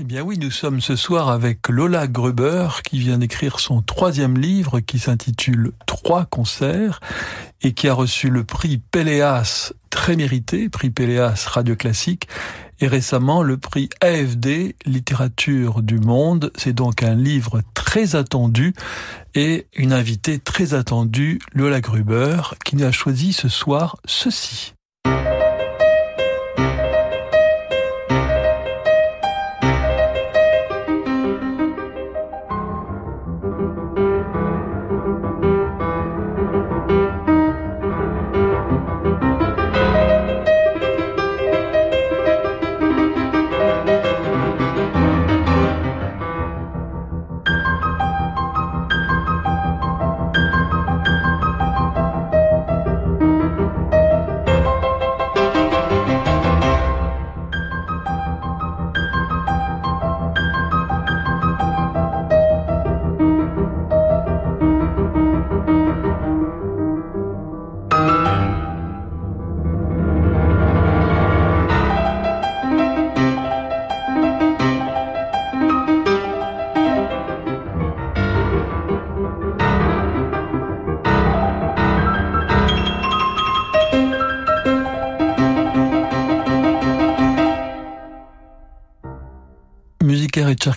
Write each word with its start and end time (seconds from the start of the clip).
Eh 0.00 0.04
bien 0.04 0.22
oui, 0.22 0.38
nous 0.38 0.50
sommes 0.50 0.80
ce 0.80 0.96
soir 0.96 1.28
avec 1.28 1.68
Lola 1.68 2.06
Gruber 2.06 2.68
qui 2.82 2.98
vient 2.98 3.18
d'écrire 3.18 3.60
son 3.60 3.82
troisième 3.82 4.38
livre 4.38 4.80
qui 4.80 4.98
s'intitule 4.98 5.72
Trois 5.84 6.24
concerts 6.24 6.98
et 7.60 7.74
qui 7.74 7.88
a 7.88 7.94
reçu 7.94 8.30
le 8.30 8.42
prix 8.42 8.78
Péléas 8.78 9.74
très 9.90 10.16
mérité, 10.16 10.70
prix 10.70 10.88
Péléas 10.88 11.44
Radio 11.46 11.76
Classique 11.76 12.26
et 12.80 12.86
récemment 12.86 13.42
le 13.42 13.58
prix 13.58 13.90
AFD 14.00 14.76
Littérature 14.86 15.82
du 15.82 15.98
Monde. 15.98 16.50
C'est 16.56 16.72
donc 16.72 17.02
un 17.02 17.14
livre 17.14 17.60
très 17.74 18.16
attendu 18.16 18.72
et 19.34 19.66
une 19.76 19.92
invitée 19.92 20.38
très 20.38 20.72
attendue, 20.72 21.38
Lola 21.52 21.82
Gruber, 21.82 22.54
qui 22.64 22.76
nous 22.76 22.84
a 22.84 22.92
choisi 22.92 23.34
ce 23.34 23.50
soir 23.50 23.98
ceci. 24.06 24.72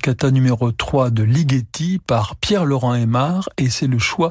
Cercata 0.05 0.29
numéro 0.29 0.71
3 0.71 1.09
de 1.09 1.23
Ligeti 1.23 1.97
par 1.97 2.35
Pierre-Laurent 2.35 2.93
Aymar 2.93 3.49
et 3.57 3.71
c'est 3.71 3.87
le 3.87 3.97
choix 3.97 4.29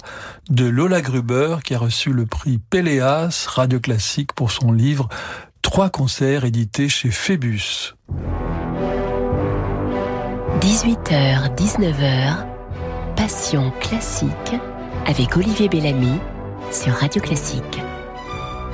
de 0.48 0.66
Lola 0.66 1.00
Gruber 1.00 1.56
qui 1.64 1.74
a 1.74 1.78
reçu 1.78 2.12
le 2.12 2.26
prix 2.26 2.58
Péléas 2.58 3.46
Radio 3.48 3.80
Classique 3.80 4.34
pour 4.34 4.52
son 4.52 4.70
livre 4.70 5.08
Trois 5.62 5.90
concerts 5.90 6.44
édités 6.44 6.88
chez 6.88 7.10
Phébus. 7.10 7.96
18h, 10.60 11.56
19h, 11.56 12.46
Passion 13.16 13.72
classique 13.80 14.54
avec 15.06 15.36
Olivier 15.36 15.68
Bellamy 15.68 16.20
sur 16.70 16.92
Radio 16.92 17.20
Classique. 17.20 17.82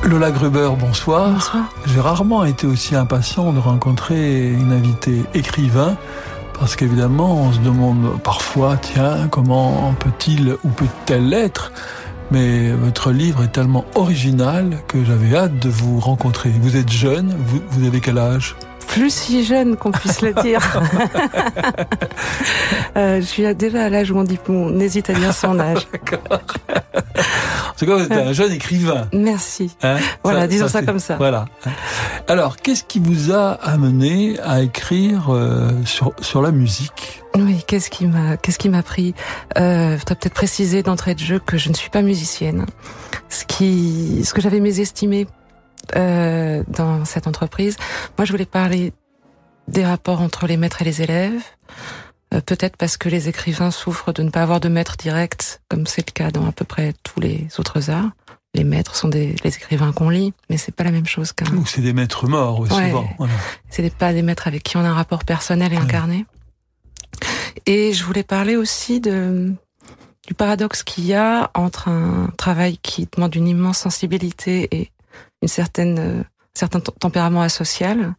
Lola 0.05 0.31
Gruber, 0.31 0.69
bonsoir. 0.79 1.31
Bonsoir. 1.31 1.65
J'ai 1.87 2.01
rarement 2.01 2.45
été 2.45 2.67
aussi 2.67 2.95
impatient 2.95 3.55
de 3.55 3.59
rencontrer 3.59 4.51
une 4.51 4.73
invitée 4.73 5.23
écrivain 5.33 5.97
parce 6.61 6.77
qu'évidemment, 6.77 7.37
on 7.37 7.53
se 7.53 7.59
demande 7.61 8.21
parfois, 8.23 8.77
tiens, 8.77 9.29
comment 9.31 9.95
peut-il 9.99 10.57
ou 10.63 10.69
peut-elle 10.69 11.31
l'être? 11.31 11.73
Mais 12.31 12.71
votre 12.73 13.11
livre 13.11 13.43
est 13.43 13.53
tellement 13.53 13.87
original 13.95 14.77
que 14.87 15.03
j'avais 15.03 15.35
hâte 15.35 15.59
de 15.59 15.71
vous 15.71 15.99
rencontrer. 15.99 16.51
Vous 16.61 16.77
êtes 16.77 16.93
jeune, 16.93 17.35
vous, 17.47 17.61
vous 17.71 17.87
avez 17.87 18.01
quel 18.01 18.19
âge? 18.19 18.55
Plus 18.91 19.15
si 19.15 19.45
jeune 19.45 19.77
qu'on 19.77 19.93
puisse 19.93 20.21
le 20.21 20.35
dire. 20.35 20.61
euh, 22.97 23.21
je 23.21 23.27
suis 23.27 23.55
déjà 23.55 23.85
à 23.85 23.89
l'âge 23.89 24.11
où 24.11 24.19
on 24.19 24.25
dit 24.25 24.39
on 24.49 24.81
hésite 24.81 25.11
à 25.11 25.13
dire 25.13 25.33
son 25.33 25.59
âge. 25.61 25.87
D'accord. 25.93 26.41
En 26.95 27.79
tout 27.79 27.87
cas, 27.87 27.97
vous 27.97 28.03
êtes 28.03 28.13
un 28.13 28.33
jeune 28.33 28.53
écrivain. 28.53 29.07
Merci. 29.13 29.77
Hein 29.83 29.99
voilà, 30.25 30.49
disons 30.49 30.69
ça, 30.69 30.83
comme 30.83 30.99
ça. 30.99 31.17
Voilà. 31.17 31.47
Alors, 32.27 32.57
qu'est-ce 32.57 32.83
qui 32.83 32.99
vous 32.99 33.33
a 33.33 33.53
amené 33.53 34.39
à 34.41 34.61
écrire 34.61 35.33
euh, 35.33 35.71
sur 35.85 36.13
sur 36.21 36.43
la 36.43 36.51
musique? 36.51 37.23
Oui, 37.37 37.63
qu'est-ce 37.67 37.91
qui 37.91 38.07
m'a 38.07 38.37
qu'est-ce 38.37 38.59
qui 38.59 38.69
m'a 38.69 38.83
pris? 38.83 39.15
Euh, 39.57 39.97
Faudrait 39.99 40.17
peut-être 40.17 40.35
préciser 40.35 40.83
d'entrée 40.83 41.15
de 41.15 41.21
jeu 41.21 41.39
que 41.39 41.57
je 41.59 41.69
ne 41.69 41.75
suis 41.75 41.91
pas 41.91 42.03
musicienne. 42.03 42.67
Ce 43.29 43.45
qui 43.45 44.23
ce 44.25 44.35
que 44.35 44.41
j'avais 44.41 44.61
mésestimé 44.61 45.29
euh, 45.97 46.63
dans 46.69 47.05
cette 47.05 47.27
entreprise. 47.27 47.77
Moi, 48.19 48.25
je 48.25 48.33
voulais 48.33 48.47
parler 48.47 48.93
des 49.69 49.85
rapports 49.85 50.21
entre 50.21 50.47
les 50.47 50.57
maîtres 50.57 50.83
et 50.83 50.85
les 50.85 51.03
élèves. 51.03 51.43
Euh, 52.35 52.41
Peut-être 52.41 52.77
parce 52.77 52.97
que 52.97 53.09
les 53.09 53.29
écrivains 53.29 53.71
souffrent 53.71 54.13
de 54.13 54.23
ne 54.23 54.31
pas 54.31 54.43
avoir 54.43 54.61
de 54.61 54.69
maître 54.69 54.97
direct, 54.97 55.61
comme 55.69 55.87
c'est 55.87 56.07
le 56.09 56.13
cas 56.13 56.31
dans 56.31 56.47
à 56.47 56.53
peu 56.53 56.65
près 56.65 56.95
tous 57.03 57.21
les 57.21 57.49
autres 57.59 57.91
arts. 57.91 58.11
Les 58.55 58.65
maîtres 58.65 58.97
sont 58.97 59.07
des 59.09 59.37
les 59.45 59.57
écrivains 59.57 59.93
qu'on 59.93 60.11
lit, 60.11 60.33
mais 60.49 60.57
c'est 60.57 60.75
pas 60.75 60.83
la 60.83 60.91
même 60.91 61.07
chose 61.07 61.33
qu'un. 61.33 61.47
Ou 61.57 61.67
c'est 61.67 61.83
des 61.83 61.93
maîtres 61.93 62.27
morts, 62.27 62.59
ouais, 62.61 62.69
souvent. 62.69 63.09
Voilà. 63.19 63.33
C'est 63.69 63.95
pas 63.95 64.13
des 64.13 64.23
maîtres 64.23 64.49
avec 64.49 64.65
qui 64.65 64.77
on 64.77 64.81
a 64.85 64.89
un 64.89 64.95
rapport 64.95 65.25
personnel 65.25 65.73
et 65.73 65.77
Ouais. 65.77 65.83
incarné. 65.83 66.27
Et 67.67 67.93
je 67.93 68.05
voulais 68.05 68.23
parler 68.25 68.57
aussi 68.57 69.01
de 69.01 69.53
du 70.27 70.35
paradoxe 70.35 70.83
qu'il 70.83 71.07
y 71.07 71.15
a 71.15 71.51
entre 71.55 71.89
un 71.89 72.31
travail 72.37 72.79
qui 72.79 73.09
demande 73.15 73.35
une 73.35 73.49
immense 73.49 73.79
sensibilité 73.79 74.69
et 74.73 74.91
une 75.43 75.49
certaine 75.49 75.99
euh, 75.99 76.23
certain 76.55 76.81
tempérament 76.81 77.43
asocial 77.43 78.15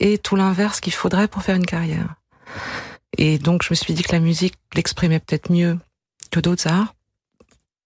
et 0.00 0.18
tout 0.18 0.36
l'inverse 0.36 0.80
qu'il 0.80 0.92
faudrait 0.92 1.28
pour 1.28 1.42
faire 1.42 1.56
une 1.56 1.66
carrière. 1.66 2.14
Et 3.16 3.38
donc 3.38 3.62
je 3.62 3.68
me 3.70 3.74
suis 3.74 3.94
dit 3.94 4.02
que 4.02 4.12
la 4.12 4.20
musique 4.20 4.54
l'exprimait 4.74 5.20
peut-être 5.20 5.50
mieux 5.50 5.78
que 6.30 6.40
d'autres 6.40 6.68
arts. 6.68 6.94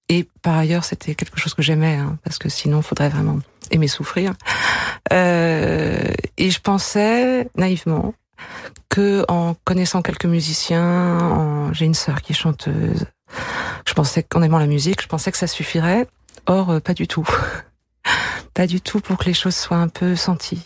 Et 0.09 0.29
par 0.43 0.59
ailleurs, 0.59 0.85
c'était 0.85 1.15
quelque 1.15 1.39
chose 1.39 1.55
que 1.55 1.63
j'aimais, 1.63 1.97
hein, 1.97 2.19
parce 2.23 2.39
que 2.39 2.51
sinon, 2.51 2.83
faudrait 2.83 3.09
vraiment 3.09 3.39
aimer 3.71 3.89
souffrir. 3.89 4.35
Euh, 5.13 6.13
et 6.37 6.51
je 6.51 6.61
pensais 6.61 7.49
naïvement 7.57 8.15
que 8.91 9.25
en 9.29 9.55
connaissant 9.65 10.03
quelques 10.03 10.27
musiciens, 10.27 11.19
en... 11.19 11.73
j'ai 11.73 11.87
une 11.87 11.95
sœur 11.95 12.21
qui 12.21 12.33
est 12.33 12.37
chanteuse, 12.37 13.07
je 13.87 13.95
pensais 13.95 14.23
qu'en 14.23 14.43
aimant 14.43 14.59
la 14.59 14.67
musique, 14.67 15.03
je 15.03 15.09
pensais 15.09 15.33
que 15.33 15.39
ça 15.39 15.47
suffirait. 15.47 16.07
Or, 16.47 16.71
euh, 16.71 16.81
pas 16.81 16.95
du 16.95 17.07
tout. 17.09 17.27
pas 18.55 18.67
du 18.67 18.81
tout 18.81 19.01
pour 19.01 19.19
que 19.19 19.25
les 19.25 19.35
choses 19.35 19.57
soient 19.57 19.77
un 19.77 19.89
peu 19.89 20.17
senties. 20.17 20.63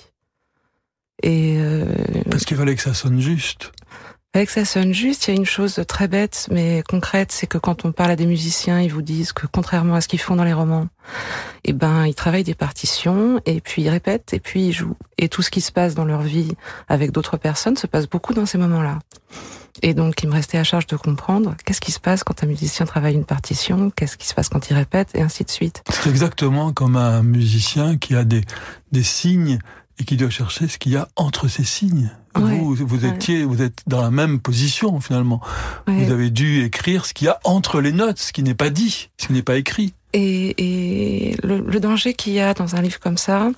Et 1.22 1.56
euh, 1.58 1.84
Parce 2.30 2.44
qu'il 2.44 2.56
fallait 2.56 2.76
que 2.76 2.82
ça 2.82 2.94
sonne 2.94 3.20
juste. 3.20 3.72
avec 4.34 4.50
ça 4.50 4.64
sonne 4.64 4.92
juste, 4.92 5.26
il 5.26 5.30
y 5.32 5.36
a 5.36 5.36
une 5.36 5.46
chose 5.46 5.82
très 5.88 6.06
bête 6.06 6.46
mais 6.52 6.84
concrète, 6.88 7.32
c'est 7.32 7.48
que 7.48 7.58
quand 7.58 7.84
on 7.84 7.90
parle 7.90 8.12
à 8.12 8.16
des 8.16 8.26
musiciens, 8.26 8.80
ils 8.80 8.92
vous 8.92 9.02
disent 9.02 9.32
que 9.32 9.46
contrairement 9.46 9.94
à 9.94 10.00
ce 10.00 10.06
qu'ils 10.06 10.20
font 10.20 10.36
dans 10.36 10.44
les 10.44 10.52
romans, 10.52 10.86
eh 11.64 11.72
ben 11.72 12.06
ils 12.06 12.14
travaillent 12.14 12.44
des 12.44 12.54
partitions 12.54 13.40
et 13.46 13.60
puis 13.60 13.82
ils 13.82 13.88
répètent 13.88 14.32
et 14.32 14.38
puis 14.38 14.68
ils 14.68 14.72
jouent. 14.72 14.96
Et 15.16 15.28
tout 15.28 15.42
ce 15.42 15.50
qui 15.50 15.60
se 15.60 15.72
passe 15.72 15.96
dans 15.96 16.04
leur 16.04 16.22
vie 16.22 16.52
avec 16.88 17.10
d'autres 17.10 17.36
personnes 17.36 17.76
se 17.76 17.88
passe 17.88 18.08
beaucoup 18.08 18.32
dans 18.34 18.46
ces 18.46 18.58
moments-là. 18.58 19.00
Et 19.82 19.94
donc 19.94 20.22
il 20.22 20.28
me 20.28 20.34
restait 20.34 20.58
à 20.58 20.64
charge 20.64 20.86
de 20.86 20.96
comprendre 20.96 21.54
qu'est-ce 21.64 21.80
qui 21.80 21.92
se 21.92 22.00
passe 22.00 22.24
quand 22.24 22.42
un 22.42 22.46
musicien 22.46 22.86
travaille 22.86 23.14
une 23.14 23.24
partition, 23.24 23.90
qu'est-ce 23.90 24.16
qui 24.16 24.26
se 24.26 24.34
passe 24.34 24.48
quand 24.48 24.70
il 24.70 24.74
répète 24.74 25.10
et 25.14 25.22
ainsi 25.22 25.44
de 25.44 25.50
suite. 25.50 25.82
C'est 25.90 26.10
exactement 26.10 26.72
comme 26.72 26.96
un 26.96 27.22
musicien 27.22 27.96
qui 27.96 28.14
a 28.14 28.24
des, 28.24 28.42
des 28.92 29.02
signes 29.02 29.58
et 29.98 30.04
qui 30.04 30.16
doit 30.16 30.30
chercher 30.30 30.68
ce 30.68 30.78
qu'il 30.78 30.92
y 30.92 30.96
a 30.96 31.08
entre 31.16 31.48
ces 31.48 31.64
signes. 31.64 32.10
Ouais, 32.36 32.56
vous, 32.58 32.74
vous 32.74 33.04
ouais. 33.04 33.14
étiez, 33.14 33.44
vous 33.44 33.62
êtes 33.62 33.80
dans 33.86 34.00
la 34.00 34.10
même 34.10 34.38
position 34.38 35.00
finalement. 35.00 35.40
Ouais. 35.88 36.04
Vous 36.04 36.12
avez 36.12 36.30
dû 36.30 36.62
écrire 36.62 37.04
ce 37.04 37.14
qu'il 37.14 37.26
y 37.26 37.28
a 37.28 37.40
entre 37.42 37.80
les 37.80 37.92
notes, 37.92 38.18
ce 38.18 38.32
qui 38.32 38.42
n'est 38.42 38.54
pas 38.54 38.70
dit, 38.70 39.10
ce 39.16 39.26
qui 39.26 39.32
n'est 39.32 39.42
pas 39.42 39.56
écrit. 39.56 39.94
Et, 40.12 40.54
et 41.30 41.36
le, 41.42 41.60
le 41.60 41.80
danger 41.80 42.14
qu'il 42.14 42.32
y 42.32 42.40
a 42.40 42.54
dans 42.54 42.76
un 42.76 42.80
livre 42.80 43.00
comme 43.00 43.18
ça, 43.18 43.50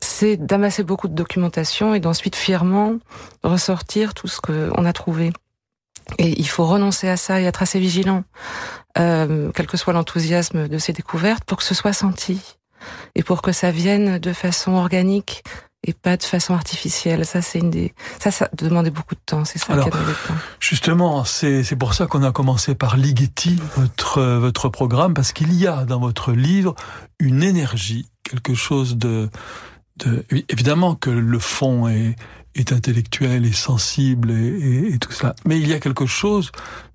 c'est 0.00 0.36
d'amasser 0.36 0.82
beaucoup 0.82 1.08
de 1.08 1.14
documentation 1.14 1.94
et 1.94 2.00
d'ensuite 2.00 2.36
fièrement 2.36 2.94
ressortir 3.42 4.14
tout 4.14 4.28
ce 4.28 4.40
qu'on 4.40 4.84
a 4.84 4.92
trouvé. 4.92 5.32
Et 6.18 6.38
il 6.38 6.48
faut 6.48 6.66
renoncer 6.66 7.08
à 7.08 7.16
ça 7.16 7.40
et 7.40 7.44
être 7.44 7.62
assez 7.62 7.78
vigilant, 7.78 8.24
euh, 8.98 9.50
quel 9.54 9.66
que 9.66 9.76
soit 9.76 9.92
l'enthousiasme 9.92 10.68
de 10.68 10.78
ces 10.78 10.92
découvertes, 10.92 11.44
pour 11.44 11.58
que 11.58 11.64
ce 11.64 11.74
soit 11.74 11.92
senti 11.92 12.40
et 13.14 13.22
pour 13.22 13.42
que 13.42 13.52
ça 13.52 13.70
vienne 13.70 14.18
de 14.18 14.32
façon 14.32 14.72
organique 14.72 15.42
et 15.86 15.94
pas 15.94 16.16
de 16.16 16.22
façon 16.22 16.54
artificielle. 16.54 17.24
Ça, 17.24 17.40
c'est 17.40 17.58
une 17.58 17.70
des, 17.70 17.94
ça, 18.18 18.30
ça 18.30 18.48
demandait 18.52 18.90
beaucoup 18.90 19.14
de 19.14 19.20
temps. 19.24 19.44
C'est 19.44 19.58
ça 19.58 19.72
Alors, 19.72 19.86
qui 19.86 19.90
a 19.90 19.92
demandé 19.92 20.12
de 20.12 20.28
temps. 20.28 20.34
Justement, 20.58 21.24
c'est 21.24 21.64
c'est 21.64 21.76
pour 21.76 21.94
ça 21.94 22.06
qu'on 22.06 22.22
a 22.22 22.32
commencé 22.32 22.74
par 22.74 22.96
Ligeti, 22.96 23.58
votre 23.76 24.20
votre 24.20 24.68
programme, 24.68 25.14
parce 25.14 25.32
qu'il 25.32 25.54
y 25.54 25.66
a 25.66 25.84
dans 25.84 26.00
votre 26.00 26.32
livre 26.32 26.74
une 27.18 27.42
énergie, 27.42 28.08
quelque 28.24 28.54
chose 28.54 28.96
de 28.96 29.30
de, 29.96 30.24
évidemment 30.48 30.94
que 30.94 31.10
le 31.10 31.38
fond 31.38 31.88
est, 31.88 32.16
est 32.60 32.72
intellectuel 32.72 33.44
et 33.46 33.52
sensible 33.52 34.30
et, 34.30 34.98
tout 35.00 35.12
ça, 35.12 35.34
mais 35.46 35.58
il 35.58 35.68
y 35.68 35.72
a 35.72 35.80
quelque 35.80 36.06
chose 36.06 36.52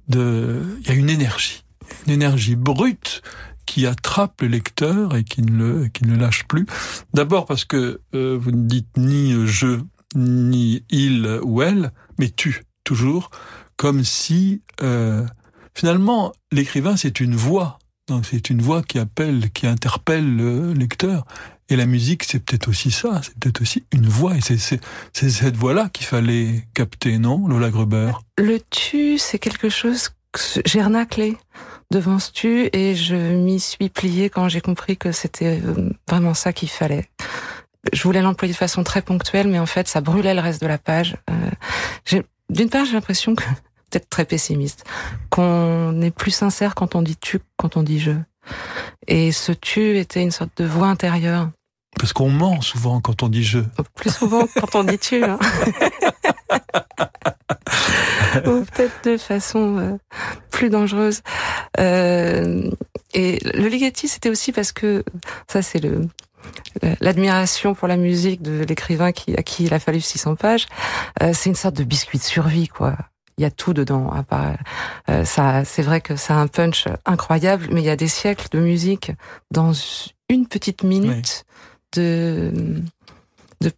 de, 0.07 0.61
il 0.81 0.87
y 0.87 0.91
a 0.91 0.93
une 0.93 1.09
énergie, 1.09 1.63
une 2.07 2.13
énergie 2.13 2.55
brute 2.55 3.21
qui 3.65 3.87
attrape 3.87 4.41
le 4.41 4.47
lecteur 4.47 5.15
et 5.15 5.23
qui 5.23 5.41
ne 5.41 5.87
qui 5.87 6.05
ne 6.05 6.15
lâche 6.15 6.43
plus. 6.45 6.67
D'abord 7.13 7.45
parce 7.45 7.65
que 7.65 8.01
euh, 8.13 8.37
vous 8.39 8.51
ne 8.51 8.67
dites 8.67 8.95
ni 8.97 9.33
je, 9.47 9.79
ni 10.15 10.83
il 10.89 11.39
ou 11.43 11.61
elle, 11.61 11.91
mais 12.19 12.29
tu, 12.29 12.63
toujours, 12.83 13.31
comme 13.75 14.03
si 14.03 14.61
euh, 14.81 15.25
finalement 15.73 16.31
l'écrivain 16.51 16.95
c'est 16.95 17.19
une 17.19 17.35
voix, 17.35 17.79
donc 18.07 18.25
c'est 18.25 18.49
une 18.49 18.61
voix 18.61 18.83
qui 18.83 18.99
appelle, 18.99 19.49
qui 19.51 19.65
interpelle 19.67 20.35
le 20.35 20.73
lecteur. 20.73 21.25
Et 21.69 21.75
la 21.75 21.87
musique, 21.87 22.23
c'est 22.23 22.39
peut-être 22.39 22.67
aussi 22.67 22.91
ça, 22.91 23.21
c'est 23.23 23.35
peut-être 23.39 23.61
aussi 23.61 23.83
une 23.91 24.07
voix, 24.07 24.35
et 24.35 24.41
c'est 24.41 24.79
cette 25.13 25.57
voix-là 25.57 25.89
qu'il 25.89 26.05
fallait 26.05 26.63
capter, 26.75 27.17
non, 27.17 27.47
Lola 27.47 27.71
Gruber? 27.71 28.11
Le 28.37 28.59
tu, 28.69 29.17
c'est 29.17 29.39
quelque 29.39 29.69
chose 29.69 30.09
que 30.31 30.39
j'ai 30.65 30.83
renaclé 30.83 31.37
devant 31.91 32.19
ce 32.19 32.31
tu, 32.31 32.69
et 32.71 32.93
je 32.93 33.15
m'y 33.15 33.59
suis 33.59 33.89
pliée 33.89 34.29
quand 34.29 34.47
j'ai 34.47 34.61
compris 34.61 34.95
que 34.95 35.11
c'était 35.11 35.59
euh, 35.65 35.89
vraiment 36.07 36.35
ça 36.35 36.53
qu'il 36.53 36.69
fallait. 36.69 37.09
Je 37.93 38.03
voulais 38.03 38.21
l'employer 38.21 38.53
de 38.53 38.57
façon 38.57 38.83
très 38.83 39.01
ponctuelle, 39.01 39.47
mais 39.47 39.59
en 39.59 39.65
fait, 39.65 39.87
ça 39.87 40.01
brûlait 40.01 40.33
le 40.35 40.41
reste 40.41 40.61
de 40.61 40.67
la 40.67 40.77
page. 40.77 41.17
Euh, 41.31 42.21
D'une 42.49 42.69
part, 42.69 42.85
j'ai 42.85 42.93
l'impression 42.93 43.33
que, 43.33 43.43
peut-être 43.89 44.09
très 44.09 44.25
pessimiste, 44.25 44.83
qu'on 45.31 45.99
est 46.01 46.11
plus 46.11 46.31
sincère 46.31 46.75
quand 46.75 46.93
on 46.93 47.01
dit 47.01 47.17
tu, 47.17 47.39
quand 47.57 47.75
on 47.75 47.81
dit 47.81 47.99
je. 47.99 48.11
Et 49.07 49.31
ce 49.31 49.51
tu 49.51 49.97
était 49.97 50.21
une 50.21 50.31
sorte 50.31 50.51
de 50.57 50.65
voix 50.65 50.87
intérieure. 50.87 51.49
Parce 51.99 52.13
qu'on 52.13 52.29
ment 52.29 52.61
souvent 52.61 53.01
quand 53.01 53.23
on 53.23 53.29
dit 53.29 53.43
je. 53.43 53.59
Plus 53.95 54.13
souvent 54.13 54.47
quand 54.59 54.75
on 54.75 54.83
dit 54.83 54.99
tu. 54.99 55.23
Hein. 55.23 55.39
Ou 58.45 58.65
peut-être 58.65 59.05
de 59.05 59.17
façon 59.17 59.77
euh, 59.77 59.97
plus 60.51 60.69
dangereuse. 60.69 61.21
Euh, 61.79 62.69
et 63.13 63.39
le 63.53 63.67
Ligeti, 63.67 64.09
c'était 64.09 64.29
aussi 64.29 64.51
parce 64.51 64.71
que 64.71 65.03
ça, 65.47 65.61
c'est 65.61 65.79
le 65.79 66.07
l'admiration 66.99 67.73
pour 67.73 67.87
la 67.87 67.95
musique 67.95 68.41
de 68.41 68.65
l'écrivain 68.67 69.11
qui 69.11 69.35
à 69.35 69.41
qui 69.41 69.63
il 69.63 69.73
a 69.73 69.79
fallu 69.79 70.01
600 70.01 70.35
pages. 70.35 70.67
Euh, 71.23 71.31
c'est 71.33 71.49
une 71.49 71.55
sorte 71.55 71.75
de 71.75 71.83
biscuit 71.83 72.17
de 72.17 72.23
survie, 72.23 72.67
quoi 72.67 72.97
il 73.37 73.41
y 73.41 73.45
a 73.45 73.51
tout 73.51 73.73
dedans. 73.73 74.11
À 74.11 74.23
part, 74.23 74.57
euh, 75.09 75.25
ça, 75.25 75.65
c'est 75.65 75.81
vrai 75.81 76.01
que 76.01 76.15
ça 76.15 76.35
a 76.35 76.37
un 76.37 76.47
punch 76.47 76.87
incroyable, 77.05 77.67
mais 77.71 77.81
il 77.81 77.85
y 77.85 77.89
a 77.89 77.95
des 77.95 78.07
siècles 78.07 78.47
de 78.51 78.59
musique 78.59 79.11
dans 79.51 79.71
une 80.29 80.47
petite 80.47 80.83
minute 80.83 81.45
de 81.95 82.51
de 83.61 83.71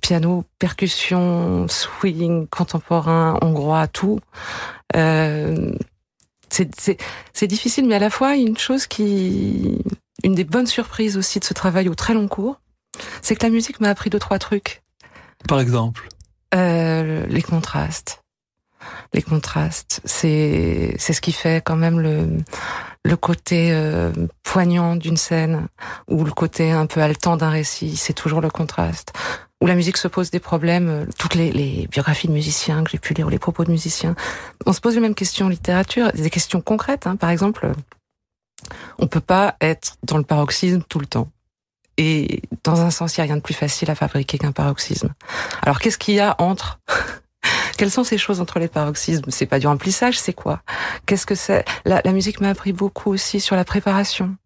piano, 0.00 0.44
percussion, 0.58 1.66
swing, 1.68 2.46
contemporain, 2.48 3.38
hongrois, 3.42 3.88
tout. 3.88 4.20
Euh, 4.96 5.72
c'est 6.50 7.46
difficile, 7.46 7.86
mais 7.86 7.94
à 7.94 8.00
la 8.00 8.10
fois 8.10 8.36
une 8.36 8.58
chose 8.58 8.86
qui, 8.86 9.78
une 10.24 10.34
des 10.34 10.44
bonnes 10.44 10.66
surprises 10.66 11.16
aussi 11.16 11.38
de 11.38 11.44
ce 11.44 11.54
travail 11.54 11.88
au 11.88 11.94
très 11.94 12.14
long 12.14 12.28
cours, 12.28 12.60
c'est 13.22 13.36
que 13.36 13.44
la 13.44 13.50
musique 13.50 13.80
m'a 13.80 13.88
appris 13.88 14.10
deux 14.10 14.18
trois 14.18 14.38
trucs. 14.38 14.82
Par 15.48 15.60
exemple? 15.60 16.08
Euh, 16.54 17.24
les 17.26 17.42
contrastes 17.42 18.22
les 19.12 19.22
contrastes. 19.22 20.00
C'est 20.04 20.94
c'est 20.98 21.12
ce 21.12 21.20
qui 21.20 21.32
fait 21.32 21.62
quand 21.64 21.76
même 21.76 22.00
le 22.00 22.28
le 23.04 23.16
côté 23.16 23.70
euh, 23.72 24.12
poignant 24.42 24.96
d'une 24.96 25.16
scène 25.16 25.68
ou 26.08 26.24
le 26.24 26.32
côté 26.32 26.70
un 26.70 26.86
peu 26.86 27.00
haletant 27.00 27.36
d'un 27.36 27.50
récit. 27.50 27.96
C'est 27.96 28.12
toujours 28.12 28.40
le 28.40 28.50
contraste. 28.50 29.12
Où 29.62 29.66
la 29.66 29.74
musique 29.74 29.96
se 29.96 30.08
pose 30.08 30.30
des 30.30 30.40
problèmes. 30.40 30.88
Euh, 30.88 31.06
toutes 31.18 31.34
les, 31.34 31.50
les 31.50 31.86
biographies 31.90 32.28
de 32.28 32.32
musiciens 32.32 32.84
que 32.84 32.90
j'ai 32.90 32.98
pu 32.98 33.14
lire 33.14 33.26
ou 33.26 33.30
les 33.30 33.38
propos 33.38 33.64
de 33.64 33.70
musiciens, 33.70 34.14
on 34.66 34.72
se 34.72 34.80
pose 34.80 34.94
les 34.94 35.00
mêmes 35.00 35.14
questions 35.14 35.46
en 35.46 35.48
littérature, 35.48 36.12
des 36.12 36.30
questions 36.30 36.60
concrètes. 36.60 37.06
Hein. 37.06 37.16
Par 37.16 37.30
exemple, 37.30 37.72
on 38.98 39.06
peut 39.06 39.20
pas 39.20 39.56
être 39.60 39.96
dans 40.02 40.18
le 40.18 40.24
paroxysme 40.24 40.82
tout 40.88 40.98
le 40.98 41.06
temps. 41.06 41.28
Et 41.96 42.42
dans 42.64 42.80
un 42.80 42.90
sens, 42.90 43.16
il 43.16 43.20
n'y 43.20 43.22
a 43.22 43.26
rien 43.26 43.36
de 43.36 43.42
plus 43.42 43.54
facile 43.54 43.90
à 43.90 43.94
fabriquer 43.94 44.38
qu'un 44.38 44.52
paroxysme. 44.52 45.10
Alors 45.62 45.80
qu'est-ce 45.80 45.98
qu'il 45.98 46.14
y 46.14 46.20
a 46.20 46.34
entre 46.38 46.80
quelles 47.76 47.90
sont 47.90 48.04
ces 48.04 48.18
choses 48.18 48.40
entre 48.40 48.58
les 48.58 48.68
paroxysmes? 48.68 49.30
C'est 49.30 49.46
pas 49.46 49.58
du 49.58 49.66
remplissage, 49.66 50.18
c'est 50.18 50.32
quoi? 50.32 50.62
Qu'est-ce 51.06 51.26
que 51.26 51.34
c'est? 51.34 51.64
La, 51.84 52.00
la, 52.04 52.12
musique 52.12 52.40
m'a 52.40 52.50
appris 52.50 52.72
beaucoup 52.72 53.10
aussi 53.10 53.40
sur 53.40 53.56
la 53.56 53.64
préparation, 53.64 54.36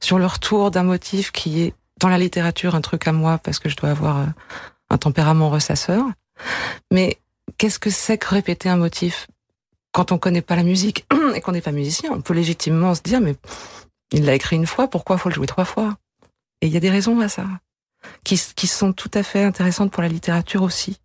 sur 0.00 0.18
le 0.18 0.26
retour 0.26 0.70
d'un 0.70 0.82
motif 0.82 1.32
qui 1.32 1.62
est 1.62 1.74
dans 2.00 2.08
la 2.08 2.18
littérature 2.18 2.74
un 2.74 2.80
truc 2.80 3.06
à 3.06 3.12
moi 3.12 3.38
parce 3.38 3.58
que 3.58 3.68
je 3.68 3.76
dois 3.76 3.90
avoir 3.90 4.18
euh, 4.18 4.26
un 4.90 4.98
tempérament 4.98 5.50
ressasseur. 5.50 6.04
Mais 6.90 7.18
qu'est-ce 7.58 7.78
que 7.78 7.90
c'est 7.90 8.18
que 8.18 8.28
répéter 8.28 8.68
un 8.68 8.76
motif 8.76 9.26
quand 9.92 10.10
on 10.10 10.18
connaît 10.18 10.42
pas 10.42 10.56
la 10.56 10.62
musique 10.62 11.06
et 11.34 11.40
qu'on 11.40 11.52
n'est 11.52 11.60
pas 11.60 11.72
musicien? 11.72 12.10
On 12.12 12.20
peut 12.20 12.34
légitimement 12.34 12.94
se 12.94 13.02
dire 13.02 13.20
mais 13.20 13.36
il 14.12 14.24
l'a 14.24 14.34
écrit 14.34 14.56
une 14.56 14.66
fois, 14.66 14.88
pourquoi 14.88 15.18
faut 15.18 15.28
le 15.28 15.34
jouer 15.34 15.46
trois 15.46 15.64
fois? 15.64 15.96
Et 16.60 16.66
il 16.66 16.72
y 16.72 16.76
a 16.76 16.80
des 16.80 16.90
raisons 16.90 17.20
à 17.20 17.28
ça 17.28 17.44
qui, 18.24 18.40
qui 18.54 18.66
sont 18.66 18.92
tout 18.92 19.10
à 19.14 19.22
fait 19.22 19.42
intéressantes 19.42 19.90
pour 19.90 20.02
la 20.02 20.08
littérature 20.08 20.62
aussi. 20.62 20.98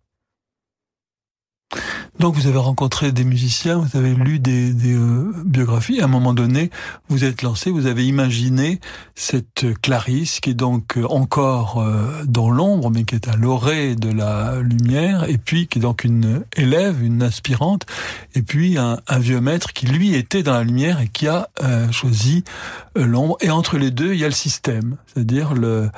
Donc 2.18 2.34
vous 2.34 2.48
avez 2.48 2.58
rencontré 2.58 3.12
des 3.12 3.22
musiciens, 3.22 3.78
vous 3.78 3.96
avez 3.96 4.12
lu 4.12 4.40
des, 4.40 4.72
des 4.72 4.94
euh, 4.94 5.32
biographies. 5.44 6.00
À 6.00 6.04
un 6.04 6.08
moment 6.08 6.34
donné, 6.34 6.70
vous 7.08 7.24
êtes 7.24 7.42
lancé, 7.42 7.70
vous 7.70 7.86
avez 7.86 8.04
imaginé 8.04 8.80
cette 9.14 9.66
Clarisse 9.82 10.40
qui 10.40 10.50
est 10.50 10.54
donc 10.54 10.98
euh, 10.98 11.04
encore 11.04 11.78
euh, 11.78 12.24
dans 12.26 12.50
l'ombre, 12.50 12.90
mais 12.90 13.04
qui 13.04 13.14
est 13.14 13.28
à 13.28 13.36
l'orée 13.36 13.94
de 13.94 14.10
la 14.10 14.60
lumière, 14.60 15.28
et 15.28 15.38
puis 15.38 15.68
qui 15.68 15.78
est 15.78 15.82
donc 15.82 16.02
une 16.02 16.42
élève, 16.56 17.04
une 17.04 17.22
aspirante, 17.22 17.86
et 18.34 18.42
puis 18.42 18.78
un, 18.78 18.98
un 19.06 19.18
vieux 19.20 19.40
maître 19.40 19.72
qui 19.72 19.86
lui 19.86 20.16
était 20.16 20.42
dans 20.42 20.54
la 20.54 20.64
lumière 20.64 21.00
et 21.00 21.08
qui 21.08 21.28
a 21.28 21.48
choisi 21.92 22.42
l'ombre. 22.96 23.36
Et 23.40 23.50
entre 23.50 23.78
les 23.78 23.90
deux, 23.90 24.14
il 24.14 24.18
y 24.18 24.24
a 24.24 24.28
le 24.28 24.32
système, 24.32 24.96
c'est-à-dire 25.06 25.54
le 25.54 25.90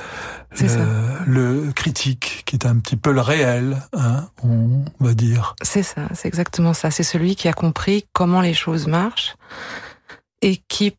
le, 1.26 1.73
critique, 1.73 2.43
qui 2.46 2.56
est 2.56 2.66
un 2.66 2.76
petit 2.76 2.96
peu 2.96 3.12
le 3.12 3.20
réel, 3.20 3.78
hein, 3.93 4.26
on 4.43 4.84
va 5.00 5.14
dire. 5.14 5.55
C'est 5.62 5.82
ça, 5.82 6.08
c'est 6.14 6.28
exactement 6.28 6.74
ça. 6.74 6.90
C'est 6.90 7.02
celui 7.02 7.36
qui 7.36 7.48
a 7.48 7.52
compris 7.52 8.06
comment 8.12 8.40
les 8.40 8.54
choses 8.54 8.86
marchent 8.86 9.36
et 10.42 10.56
qui, 10.68 10.96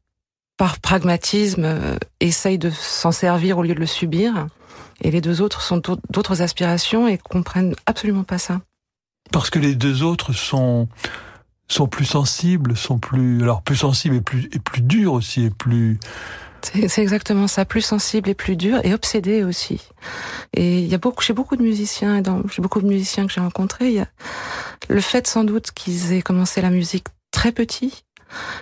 par 0.57 0.79
pragmatisme, 0.79 1.63
euh, 1.65 1.97
essaye 2.19 2.57
de 2.57 2.69
s'en 2.69 3.11
servir 3.11 3.57
au 3.57 3.63
lieu 3.63 3.75
de 3.75 3.79
le 3.79 3.85
subir. 3.85 4.47
Et 5.01 5.11
les 5.11 5.21
deux 5.21 5.41
autres 5.41 5.61
sont 5.61 5.81
d'autres 6.09 6.41
aspirations 6.41 7.07
et 7.07 7.17
comprennent 7.17 7.75
absolument 7.85 8.23
pas 8.23 8.37
ça. 8.37 8.61
Parce 9.31 9.49
que 9.49 9.59
les 9.59 9.75
deux 9.75 10.03
autres 10.03 10.33
sont 10.33 10.87
sont 11.67 11.88
plus 11.88 12.05
sensibles, 12.05 12.75
sont 12.75 13.00
plus 13.00 13.41
alors 13.41 13.62
plus 13.62 13.77
sensibles 13.77 14.15
et 14.15 14.21
plus 14.21 14.50
et 14.51 14.59
plus 14.59 14.81
durs 14.81 15.13
aussi 15.13 15.45
et 15.45 15.50
plus 15.50 16.00
c'est 16.65 17.01
exactement 17.01 17.48
ça, 17.48 17.65
plus 17.65 17.82
sensible 17.82 18.30
et 18.30 18.36
plus 18.36 18.56
dur 18.56 18.80
et 18.84 18.94
obsédé 18.94 19.44
aussi. 19.44 19.82
Et 20.53 20.80
il 20.80 20.88
y 20.88 20.96
a 20.96 20.98
beaucoup, 20.98 21.22
chez 21.22 21.34
beaucoup 21.34 21.56
de 21.56 21.63
musiciens 21.63 22.18
et 22.18 22.24
chez 22.50 22.62
beaucoup 22.62 22.82
de 22.82 22.88
musiciens 22.88 23.25
que 23.25 23.34
j'ai 23.34 23.41
rencontrés, 23.41 23.88
il 23.88 23.94
y 23.94 24.00
a 24.00 24.08
le 24.89 25.01
fait 25.01 25.27
sans 25.27 25.44
doute 25.44 25.72
qu'ils 25.72 26.13
aient 26.13 26.22
commencé 26.22 26.62
la 26.62 26.70
musique 26.70 27.06
très 27.32 27.51
petit. 27.51 28.03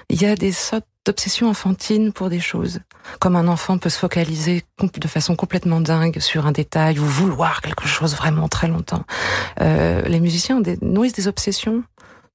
Il 0.09 0.21
y 0.21 0.25
a 0.25 0.35
des 0.35 0.51
sortes 0.51 0.85
d'obsessions 1.05 1.49
enfantines 1.49 2.11
pour 2.11 2.29
des 2.29 2.39
choses. 2.39 2.79
Comme 3.19 3.35
un 3.35 3.47
enfant 3.47 3.77
peut 3.77 3.89
se 3.89 3.97
focaliser 3.97 4.63
de 4.81 5.07
façon 5.07 5.35
complètement 5.35 5.81
dingue 5.81 6.19
sur 6.19 6.45
un 6.45 6.51
détail 6.51 6.99
ou 6.99 7.05
vouloir 7.05 7.61
quelque 7.61 7.87
chose 7.87 8.15
vraiment 8.15 8.47
très 8.47 8.67
longtemps. 8.67 9.03
Euh, 9.61 10.01
les 10.03 10.19
musiciens 10.19 10.57
ont 10.57 10.61
des, 10.61 10.77
nourrissent 10.81 11.13
des 11.13 11.27
obsessions 11.27 11.83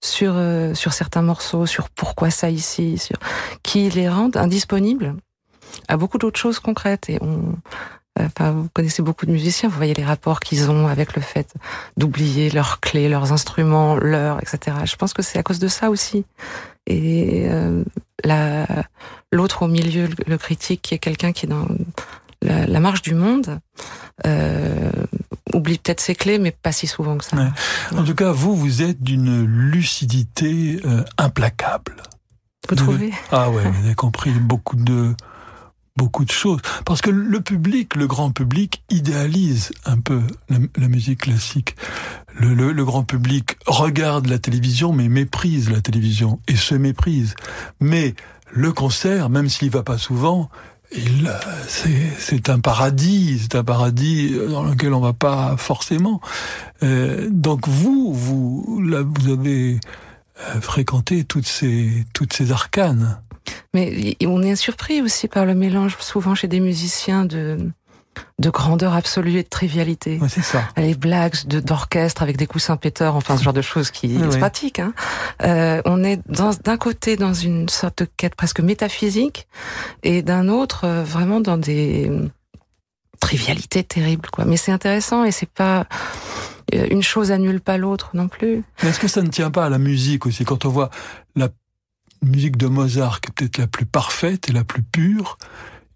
sur 0.03 0.35
euh, 0.37 0.75
sur 0.75 0.93
certains 0.93 1.23
morceaux, 1.23 1.67
sur 1.67 1.89
pourquoi 1.89 2.31
ça 2.31 2.51
ici, 2.51 2.99
sur 2.99 3.17
qui 3.63 3.89
les 3.91 4.09
rendent 4.09 4.37
indisponibles 4.37 5.17
à 5.89 5.97
beaucoup 5.97 6.19
d'autres 6.19 6.39
choses 6.39 6.59
concrètes. 6.59 7.09
Et 7.09 7.19
on, 7.21 7.57
enfin, 8.19 8.53
vous 8.53 8.69
connaissez 8.73 9.03
beaucoup 9.03 9.27
de 9.27 9.33
musiciens, 9.33 9.69
vous 9.69 9.77
voyez 9.77 9.95
les 9.95 10.05
rapports 10.05 10.41
qu'ils 10.41 10.71
ont 10.71 10.87
avec 10.87 11.17
le 11.17 11.23
fait 11.23 11.53
d'oublier 11.97 12.51
leurs 12.51 12.81
clés, 12.81 13.09
leurs 13.09 13.33
instruments, 13.33 13.97
leurs, 13.97 14.39
etc. 14.41 14.77
Je 14.85 14.97
pense 14.97 15.13
que 15.13 15.23
c'est 15.23 15.39
à 15.39 15.43
cause 15.43 15.59
de 15.59 15.69
ça 15.69 15.91
aussi. 15.91 16.25
Et 16.87 17.47
euh, 17.49 17.83
l'autre 19.33 19.63
au 19.63 19.69
milieu, 19.69 20.09
le 20.27 20.39
critique, 20.39 20.83
qui 20.83 20.95
est 20.95 20.99
quelqu'un 20.99 21.33
qui 21.33 21.47
est 21.47 21.49
dans 21.49 21.67
la, 22.43 22.67
la 22.67 22.81
marche 22.81 23.03
du 23.03 23.15
monde, 23.15 23.59
euh, 24.27 24.91
oublie 25.53 25.79
peut-être 25.79 26.01
ses 26.01 26.15
clés, 26.15 26.39
mais 26.39 26.51
pas 26.51 26.73
si 26.73 26.87
souvent 26.87 27.17
que 27.17 27.25
ça. 27.25 27.37
En 27.97 28.05
tout 28.05 28.15
cas, 28.15 28.33
vous, 28.33 28.55
vous 28.55 28.83
êtes 28.83 29.03
d'une 29.03 29.45
lucidité 29.45 30.81
euh, 30.85 31.05
implacable. 31.19 31.97
Vous 32.69 32.77
trouvez 32.77 33.13
Ah 33.33 33.51
ouais, 33.51 33.63
vous 33.71 33.85
avez 33.87 33.95
compris 33.95 34.31
beaucoup 34.31 34.77
de 34.77 35.15
beaucoup 35.97 36.25
de 36.25 36.31
choses. 36.31 36.61
Parce 36.85 37.01
que 37.01 37.11
le 37.11 37.41
public, 37.41 37.95
le 37.95 38.07
grand 38.07 38.31
public, 38.31 38.83
idéalise 38.91 39.73
un 39.85 39.99
peu 39.99 40.21
la, 40.49 40.89
musique 40.89 41.23
classique. 41.23 41.77
Le, 42.35 42.55
le, 42.55 42.73
le, 42.73 42.85
grand 42.85 43.05
public 43.05 43.57
regarde 43.67 44.27
la 44.27 44.39
télévision, 44.39 44.93
mais 44.93 45.09
méprise 45.09 45.71
la 45.71 45.81
télévision 45.81 46.41
et 46.49 46.57
se 46.57 46.75
méprise. 46.75 47.35
Mais 47.81 48.15
le 48.53 48.73
concert, 48.73 49.31
même 49.31 49.49
s'il 49.49 49.71
va 49.71 49.83
pas 49.83 49.99
souvent, 49.99 50.51
il, 50.97 51.31
c'est 51.69 52.51
un 52.51 52.61
paradis, 52.61 53.41
c'est 53.41 53.57
un 53.57 53.65
paradis 53.65 54.37
dans 54.51 54.63
lequel 54.63 54.95
on 54.95 55.01
va 55.01 55.13
pas 55.13 55.57
forcément. 55.57 56.21
Euh, 56.83 57.29
donc 57.31 57.69
vous, 57.69 58.13
vous, 58.13 58.83
là, 58.83 59.03
vous 59.03 59.33
avez 59.33 59.81
euh, 60.41 60.61
fréquenté 60.61 61.25
toutes 61.25 61.47
ces, 61.47 62.05
toutes 62.13 62.33
ces 62.33 62.53
arcanes. 62.53 63.21
Mais 63.73 64.17
on 64.27 64.43
est 64.43 64.57
surpris 64.57 65.03
aussi 65.03 65.29
par 65.29 65.45
le 65.45 65.55
mélange, 65.55 65.97
souvent 65.99 66.35
chez 66.35 66.49
des 66.49 66.61
musiciens, 66.61 67.25
de, 67.25 67.59
de 68.39 68.51
grandeur 68.51 68.95
absolue 68.95 69.39
et 69.39 69.43
de 69.43 69.49
trivialité. 69.49 70.19
Ouais, 70.19 70.29
c'est 70.29 70.43
ça. 70.43 70.63
Les 70.77 70.95
blagues 70.95 71.35
d'orchestre 71.47 72.23
avec 72.23 72.37
des 72.37 72.47
coussins 72.47 72.77
péteurs, 72.77 73.17
enfin 73.17 73.37
ce 73.37 73.45
genre 73.45 73.53
de 73.53 73.63
choses 73.63 73.91
qui 73.91 74.19
se 74.19 74.39
pratiquent. 74.39 74.81
Hein. 74.81 74.95
Euh, 75.43 75.83
on 75.85 76.03
est 76.05 76.21
d'un 76.29 76.77
côté 76.77 77.17
dans 77.17 77.35
une 77.35 77.69
sorte 77.69 77.99
de 77.99 78.09
quête 78.17 78.35
presque 78.35 78.61
métaphysique 78.61 79.47
et 80.03 80.23
d'un 80.23 80.49
autre 80.49 80.85
euh, 80.85 81.05
vraiment 81.05 81.41
dans 81.41 81.59
des 81.59 82.11
trivialités 83.21 83.85
terribles. 83.85 84.29
Quoi. 84.31 84.45
Mais 84.45 84.57
c'est 84.57 84.73
intéressant 84.73 85.25
et 85.25 85.31
c'est 85.31 85.51
pas 85.51 85.87
euh, 86.75 86.87
une 86.91 87.03
chose 87.03 87.31
annule 87.33 87.61
pas 87.61 87.79
l'autre 87.79 88.11
non 88.15 88.29
plus. 88.29 88.65
Mais 88.83 88.91
est-ce 88.91 89.01
que 89.01 89.09
ça 89.09 89.23
ne 89.23 89.29
tient 89.29 89.51
pas 89.51 89.67
à 89.67 89.69
la 89.69 89.79
musique 89.79 90.27
aussi? 90.27 90.45
Quand 90.45 90.65
on 90.65 90.69
voit 90.69 90.91
la 91.37 91.49
musique 92.25 92.57
de 92.57 92.67
Mozart, 92.67 93.21
qui 93.21 93.31
est 93.31 93.35
peut-être 93.35 93.59
la 93.59 93.67
plus 93.67 93.87
parfaite 93.87 94.49
et 94.49 94.53
la 94.53 94.65
plus 94.65 94.83
pure, 94.83 95.39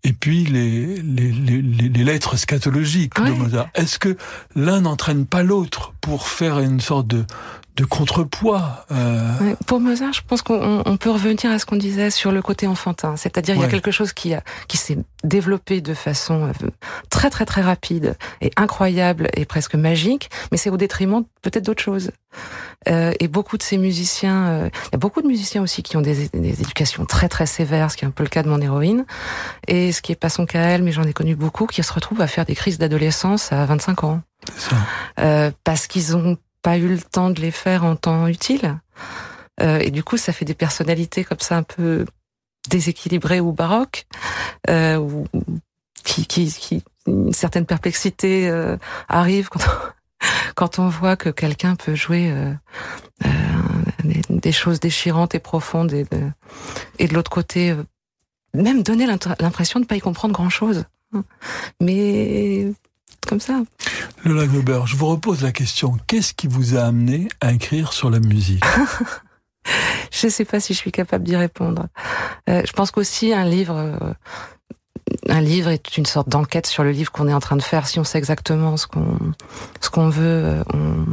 et 0.04 0.12
puis 0.12 0.44
les, 0.44 0.96
les, 0.96 1.32
les, 1.32 1.62
les 1.62 2.04
lettres 2.04 2.36
scatologiques 2.36 3.16
de 3.16 3.30
Mozart. 3.32 3.68
Est-ce 3.74 3.98
que 3.98 4.16
l'un 4.54 4.82
n'entraîne 4.82 5.26
pas 5.26 5.42
l'autre 5.42 5.92
pour 6.00 6.28
faire 6.28 6.60
une 6.60 6.80
sorte 6.80 7.08
de, 7.08 7.24
de 7.78 7.84
contrepoids 7.84 8.84
euh... 8.90 9.54
Pour 9.66 9.78
Mozart, 9.80 10.12
je 10.12 10.22
pense 10.26 10.42
qu'on 10.42 10.96
peut 10.98 11.10
revenir 11.10 11.50
à 11.50 11.58
ce 11.60 11.64
qu'on 11.64 11.76
disait 11.76 12.10
sur 12.10 12.32
le 12.32 12.42
côté 12.42 12.66
enfantin. 12.66 13.16
C'est-à-dire, 13.16 13.54
il 13.54 13.60
y 13.60 13.64
a 13.64 13.68
quelque 13.68 13.92
chose 13.92 14.12
qui, 14.12 14.34
a, 14.34 14.42
qui 14.66 14.76
s'est 14.76 14.98
développé 15.22 15.80
de 15.80 15.94
façon 15.94 16.48
euh, 16.48 16.68
très 17.08 17.30
très 17.30 17.44
très 17.44 17.60
rapide 17.60 18.16
et 18.40 18.50
incroyable 18.56 19.28
et 19.34 19.44
presque 19.44 19.76
magique, 19.76 20.28
mais 20.50 20.58
c'est 20.58 20.70
au 20.70 20.76
détriment 20.76 21.22
peut-être 21.42 21.64
d'autres 21.66 21.82
choses. 21.82 22.10
Euh, 22.88 23.12
et 23.20 23.28
beaucoup 23.28 23.56
de 23.56 23.62
ces 23.62 23.78
musiciens, 23.78 24.46
euh, 24.46 24.70
il 24.86 24.92
y 24.92 24.96
a 24.96 24.98
beaucoup 24.98 25.22
de 25.22 25.26
musiciens 25.26 25.62
aussi 25.62 25.82
qui 25.82 25.96
ont 25.96 26.00
des, 26.00 26.28
des, 26.28 26.60
éducations 26.60 27.04
très 27.06 27.28
très 27.28 27.46
sévères, 27.46 27.90
ce 27.90 27.96
qui 27.96 28.04
est 28.04 28.08
un 28.08 28.12
peu 28.12 28.22
le 28.24 28.28
cas 28.28 28.42
de 28.42 28.48
mon 28.48 28.60
héroïne, 28.60 29.04
et 29.66 29.92
ce 29.92 30.02
qui 30.02 30.12
est 30.12 30.16
pas 30.16 30.28
son 30.28 30.46
cas 30.46 30.62
elle, 30.62 30.82
mais 30.82 30.92
j'en 30.92 31.04
ai 31.04 31.12
connu 31.12 31.36
beaucoup 31.36 31.66
qui 31.66 31.82
se 31.82 31.92
retrouvent 31.92 32.20
à 32.20 32.26
faire 32.26 32.44
des 32.44 32.54
crises 32.54 32.78
d'adolescence 32.78 33.52
à 33.52 33.64
25 33.66 34.04
ans. 34.04 34.20
Ça. 34.56 34.76
Euh, 35.18 35.50
parce 35.64 35.86
qu'ils 35.86 36.16
ont 36.16 36.36
pas 36.62 36.78
eu 36.78 36.88
le 36.88 37.00
temps 37.00 37.30
de 37.30 37.40
les 37.40 37.50
faire 37.50 37.84
en 37.84 37.96
temps 37.96 38.26
utile. 38.26 38.78
Euh, 39.60 39.78
et 39.78 39.90
du 39.90 40.02
coup, 40.04 40.16
ça 40.16 40.32
fait 40.32 40.44
des 40.44 40.54
personnalités 40.54 41.24
comme 41.24 41.40
ça 41.40 41.56
un 41.56 41.62
peu 41.62 42.04
déséquilibrées 42.68 43.40
ou 43.40 43.52
baroques, 43.52 44.06
euh, 44.68 44.96
ou 44.96 45.26
qui, 46.04 46.26
qui, 46.26 46.84
une 47.06 47.32
certaine 47.32 47.66
perplexité 47.66 48.48
euh, 48.48 48.76
arrive 49.08 49.48
quand 49.48 49.60
quand 50.56 50.80
on 50.80 50.88
voit 50.88 51.16
que 51.16 51.28
quelqu'un 51.28 51.76
peut 51.76 51.94
jouer 51.94 52.32
euh, 52.32 52.52
des, 54.28 54.50
choses 54.50 54.80
déchirantes 54.80 55.36
et 55.36 55.38
profondes 55.38 55.92
et 55.92 56.02
de, 56.02 56.20
et 56.98 57.06
de 57.06 57.14
l'autre 57.14 57.30
côté 57.30 57.76
même 58.52 58.82
donner 58.82 59.06
l'impression 59.06 59.78
de 59.78 59.84
ne 59.84 59.88
pas 59.88 59.94
y 59.94 60.00
comprendre 60.00 60.34
grand 60.34 60.50
chose 60.50 60.86
mais 61.80 62.72
comme 63.26 63.40
ça 63.40 63.60
Lola 64.24 64.46
Gober, 64.46 64.82
je 64.86 64.96
vous 64.96 65.06
repose 65.06 65.42
la 65.42 65.52
question 65.52 65.96
qu'est-ce 66.06 66.34
qui 66.34 66.46
vous 66.46 66.76
a 66.76 66.82
amené 66.82 67.28
à 67.40 67.52
écrire 67.52 67.92
sur 67.92 68.10
la 68.10 68.20
musique? 68.20 68.64
Je 70.10 70.26
ne 70.28 70.30
sais 70.30 70.46
pas 70.46 70.60
si 70.60 70.72
je 70.72 70.78
suis 70.78 70.92
capable 70.92 71.24
d'y 71.24 71.36
répondre 71.36 71.88
euh, 72.48 72.62
je 72.64 72.72
pense 72.72 72.90
qu'aussi 72.90 73.34
un 73.34 73.44
livre 73.44 73.76
euh, 73.76 74.12
un 75.28 75.40
livre 75.40 75.70
est 75.70 75.96
une 75.96 76.06
sorte 76.06 76.28
d'enquête 76.28 76.66
sur 76.66 76.82
le 76.84 76.90
livre 76.90 77.12
qu'on 77.12 77.28
est 77.28 77.34
en 77.34 77.40
train 77.40 77.56
de 77.56 77.62
faire. 77.62 77.86
Si 77.86 77.98
on 77.98 78.04
sait 78.04 78.18
exactement 78.18 78.76
ce 78.76 78.86
qu'on 78.86 79.18
ce 79.80 79.90
qu'on 79.90 80.08
veut, 80.08 80.62
on... 80.72 81.04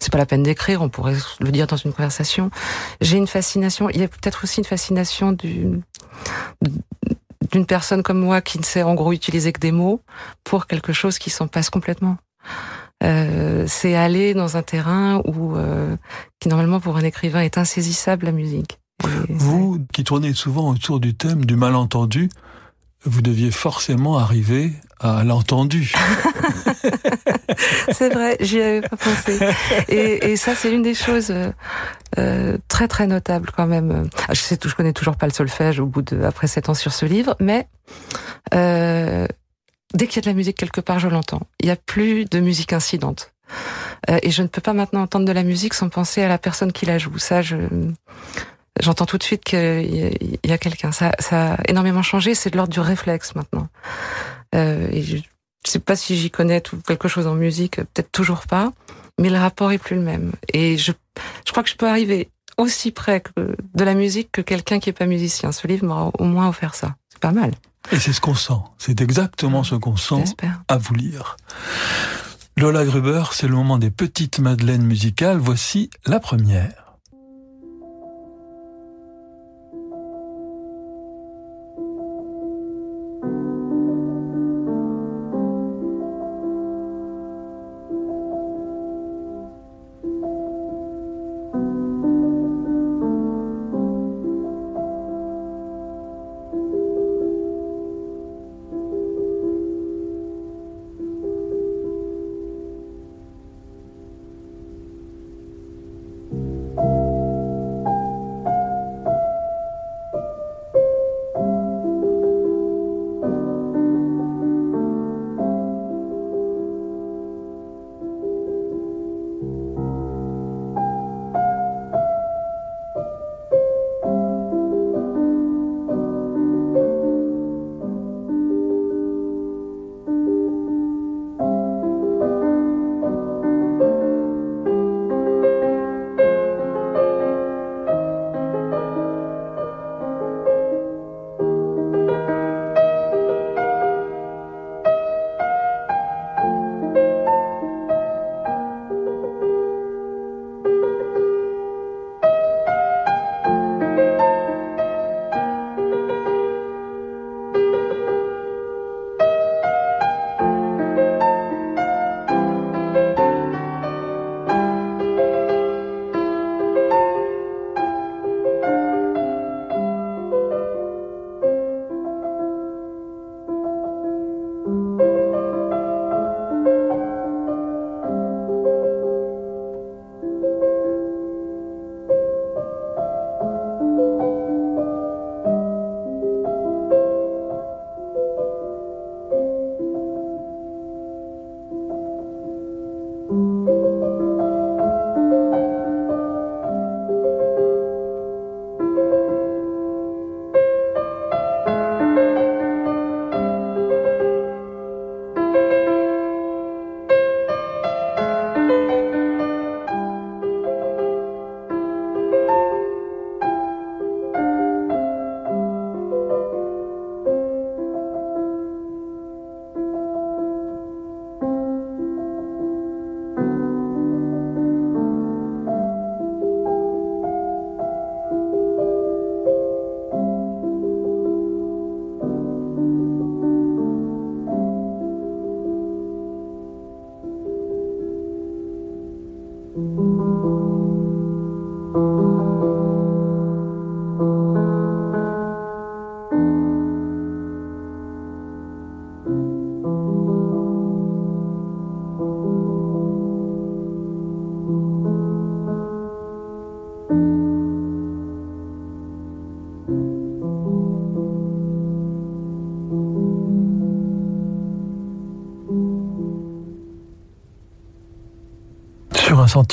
c'est 0.00 0.12
pas 0.12 0.18
la 0.18 0.26
peine 0.26 0.42
d'écrire. 0.42 0.82
On 0.82 0.88
pourrait 0.88 1.16
le 1.40 1.50
dire 1.50 1.66
dans 1.66 1.76
une 1.76 1.92
conversation. 1.92 2.50
J'ai 3.00 3.16
une 3.16 3.26
fascination. 3.26 3.88
Il 3.90 4.00
y 4.00 4.04
a 4.04 4.08
peut-être 4.08 4.44
aussi 4.44 4.60
une 4.60 4.64
fascination 4.64 5.32
du 5.32 5.80
d'une 7.52 7.66
personne 7.66 8.02
comme 8.02 8.18
moi 8.18 8.40
qui 8.40 8.58
ne 8.58 8.64
sait 8.64 8.82
en 8.82 8.94
gros 8.94 9.12
utiliser 9.12 9.52
que 9.52 9.60
des 9.60 9.72
mots 9.72 10.00
pour 10.42 10.66
quelque 10.66 10.92
chose 10.92 11.18
qui 11.18 11.30
s'en 11.30 11.46
passe 11.46 11.70
complètement. 11.70 12.16
Euh, 13.04 13.64
c'est 13.68 13.94
aller 13.94 14.32
dans 14.34 14.56
un 14.56 14.62
terrain 14.62 15.20
où 15.24 15.56
euh, 15.56 15.96
qui 16.40 16.48
normalement 16.48 16.80
pour 16.80 16.96
un 16.96 17.02
écrivain 17.02 17.40
est 17.40 17.58
insaisissable 17.58 18.26
la 18.26 18.32
musique. 18.32 18.78
Et 19.28 19.32
Vous 19.32 19.84
qui 19.92 20.04
tournez 20.04 20.32
souvent 20.34 20.70
autour 20.70 21.00
du 21.00 21.14
thème 21.14 21.44
du 21.44 21.56
malentendu, 21.56 22.30
vous 23.04 23.20
deviez 23.20 23.50
forcément 23.50 24.18
arriver 24.18 24.72
à 25.00 25.24
l'entendu. 25.24 25.92
c'est 27.92 28.12
vrai, 28.12 28.36
j'y 28.40 28.60
avais 28.60 28.80
pas 28.82 28.96
pensé. 28.96 29.38
Et, 29.88 30.32
et 30.32 30.36
ça, 30.36 30.54
c'est 30.54 30.70
l'une 30.70 30.82
des 30.82 30.94
choses 30.94 31.32
euh, 32.18 32.58
très 32.68 32.88
très 32.88 33.06
notables 33.06 33.50
quand 33.56 33.66
même. 33.66 34.08
Je 34.30 34.40
sais, 34.40 34.58
je 34.62 34.74
connais 34.74 34.92
toujours 34.92 35.16
pas 35.16 35.26
le 35.26 35.32
solfège 35.32 35.80
au 35.80 35.86
bout 35.86 36.02
de 36.02 36.22
après 36.22 36.46
sept 36.46 36.68
ans 36.68 36.74
sur 36.74 36.92
ce 36.92 37.06
livre, 37.06 37.36
mais 37.40 37.68
euh, 38.54 39.26
dès 39.94 40.06
qu'il 40.06 40.16
y 40.16 40.18
a 40.20 40.22
de 40.22 40.30
la 40.30 40.34
musique 40.34 40.56
quelque 40.56 40.80
part, 40.80 40.98
je 40.98 41.08
l'entends. 41.08 41.42
Il 41.60 41.68
y 41.68 41.70
a 41.70 41.76
plus 41.76 42.24
de 42.24 42.40
musique 42.40 42.72
incidente. 42.72 43.32
Euh, 44.10 44.18
et 44.22 44.30
je 44.30 44.42
ne 44.42 44.48
peux 44.48 44.60
pas 44.60 44.72
maintenant 44.72 45.02
entendre 45.02 45.26
de 45.26 45.32
la 45.32 45.42
musique 45.42 45.74
sans 45.74 45.88
penser 45.88 46.22
à 46.22 46.28
la 46.28 46.38
personne 46.38 46.72
qui 46.72 46.86
la 46.86 46.98
joue. 46.98 47.18
Ça, 47.18 47.42
je 47.42 47.56
j'entends 48.80 49.06
tout 49.06 49.18
de 49.18 49.22
suite 49.22 49.44
qu'il 49.44 50.38
y 50.44 50.52
a 50.52 50.58
quelqu'un. 50.58 50.92
Ça, 50.92 51.12
ça 51.18 51.54
a 51.54 51.58
énormément 51.68 52.02
changé. 52.02 52.34
C'est 52.34 52.50
de 52.50 52.56
l'ordre 52.56 52.72
du 52.72 52.80
réflexe 52.80 53.34
maintenant. 53.34 53.68
Euh, 54.54 54.88
et 54.90 55.22
je, 55.64 55.70
sais 55.70 55.78
pas 55.78 55.96
si 55.96 56.16
j'y 56.16 56.30
connais 56.30 56.60
tout, 56.60 56.78
quelque 56.86 57.08
chose 57.08 57.26
en 57.26 57.34
musique, 57.34 57.76
peut-être 57.76 58.12
toujours 58.12 58.46
pas, 58.46 58.72
mais 59.20 59.30
le 59.30 59.38
rapport 59.38 59.72
est 59.72 59.78
plus 59.78 59.96
le 59.96 60.02
même. 60.02 60.32
Et 60.52 60.76
je, 60.76 60.92
je 61.46 61.50
crois 61.50 61.62
que 61.62 61.70
je 61.70 61.76
peux 61.76 61.88
arriver 61.88 62.28
aussi 62.58 62.90
près 62.90 63.20
que 63.20 63.56
de 63.74 63.84
la 63.84 63.94
musique 63.94 64.30
que 64.32 64.40
quelqu'un 64.40 64.78
qui 64.78 64.90
est 64.90 64.94
pas 64.94 65.06
musicien. 65.06 65.52
Ce 65.52 65.66
livre 65.66 65.86
m'aura 65.86 66.10
au 66.18 66.24
moins 66.24 66.48
offert 66.48 66.74
ça. 66.74 66.96
C'est 67.08 67.20
pas 67.20 67.32
mal. 67.32 67.52
Et 67.90 67.98
c'est 67.98 68.12
ce 68.12 68.20
qu'on 68.20 68.34
sent. 68.34 68.60
C'est 68.78 69.00
exactement 69.00 69.64
ce 69.64 69.74
qu'on 69.74 69.96
sent 69.96 70.24
à 70.68 70.76
vous 70.76 70.94
lire. 70.94 71.36
Lola 72.56 72.84
Gruber, 72.84 73.24
c'est 73.32 73.48
le 73.48 73.54
moment 73.54 73.78
des 73.78 73.90
petites 73.90 74.38
madeleines 74.38 74.84
musicales. 74.84 75.38
Voici 75.38 75.90
la 76.06 76.20
première. 76.20 76.81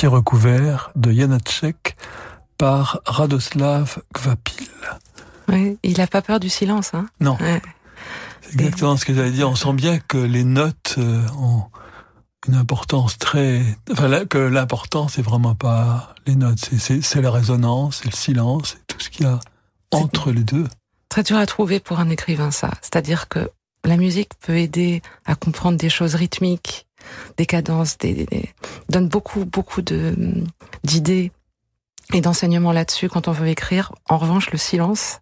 Recouvert 0.06 0.90
de 0.96 1.12
Janacek 1.12 1.96
par 2.58 3.00
Radoslav 3.06 3.98
Kvapil. 4.14 4.68
Oui, 5.48 5.78
il 5.82 5.98
n'a 5.98 6.06
pas 6.06 6.22
peur 6.22 6.40
du 6.40 6.48
silence. 6.48 6.92
Hein 6.94 7.06
non. 7.20 7.36
C'est 8.42 8.52
exactement 8.52 8.96
ce 8.96 9.04
que 9.04 9.14
j'allais 9.14 9.30
dire. 9.30 9.48
On 9.48 9.54
sent 9.54 9.72
bien 9.72 9.98
que 9.98 10.18
les 10.18 10.44
notes 10.44 10.96
euh, 10.98 11.22
ont 11.38 11.64
une 12.48 12.54
importance 12.54 13.18
très... 13.18 13.62
Enfin, 13.92 14.24
que 14.26 14.38
l'important, 14.38 15.08
c'est 15.08 15.22
vraiment 15.22 15.54
pas 15.54 16.14
les 16.26 16.36
notes, 16.36 16.58
c'est 16.78 17.20
la 17.20 17.30
résonance, 17.30 18.00
c'est 18.02 18.10
le 18.10 18.16
silence, 18.16 18.76
c'est 18.76 18.86
tout 18.86 19.00
ce 19.00 19.10
qu'il 19.10 19.26
y 19.26 19.28
a 19.28 19.40
entre 19.92 20.32
les 20.32 20.44
deux. 20.44 20.66
Très 21.08 21.22
dur 21.22 21.36
à 21.36 21.46
trouver 21.46 21.80
pour 21.80 22.00
un 22.00 22.08
écrivain, 22.08 22.50
ça. 22.50 22.70
C'est-à-dire 22.80 23.28
que 23.28 23.50
la 23.84 23.96
musique 23.96 24.30
peut 24.40 24.56
aider 24.56 25.02
à 25.24 25.34
comprendre 25.34 25.76
des 25.76 25.90
choses 25.90 26.14
rythmiques, 26.14 26.86
des 27.36 27.46
cadences, 27.46 27.98
des, 27.98 28.26
donne 28.88 29.08
beaucoup, 29.08 29.44
beaucoup 29.44 29.82
de 29.82 30.14
d'idées 30.84 31.32
et 32.12 32.20
d'enseignements 32.20 32.72
là-dessus 32.72 33.08
quand 33.08 33.28
on 33.28 33.32
veut 33.32 33.48
écrire. 33.48 33.92
En 34.08 34.18
revanche, 34.18 34.50
le 34.50 34.58
silence, 34.58 35.20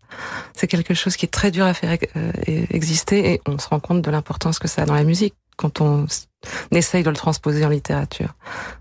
c'est 0.55 0.67
quelque 0.67 0.95
chose 0.95 1.17
qui 1.17 1.27
est 1.27 1.33
très 1.33 1.51
dur 1.51 1.67
à 1.67 1.75
faire 1.75 1.99
euh, 2.17 2.33
exister 2.71 3.33
et 3.33 3.41
on 3.47 3.59
se 3.59 3.69
rend 3.69 3.81
compte 3.81 4.03
de 4.03 4.11
l'importance 4.11 4.59
que 4.59 4.69
ça 4.69 4.83
a 4.83 4.87
dans 4.87 4.95
la 4.95 5.05
musique 5.05 5.35
quand 5.57 5.81
on 5.81 6.07
essaye 6.71 7.03
de 7.03 7.11
le 7.11 7.17
transposer 7.17 7.65
en 7.65 7.69
littérature. 7.69 8.35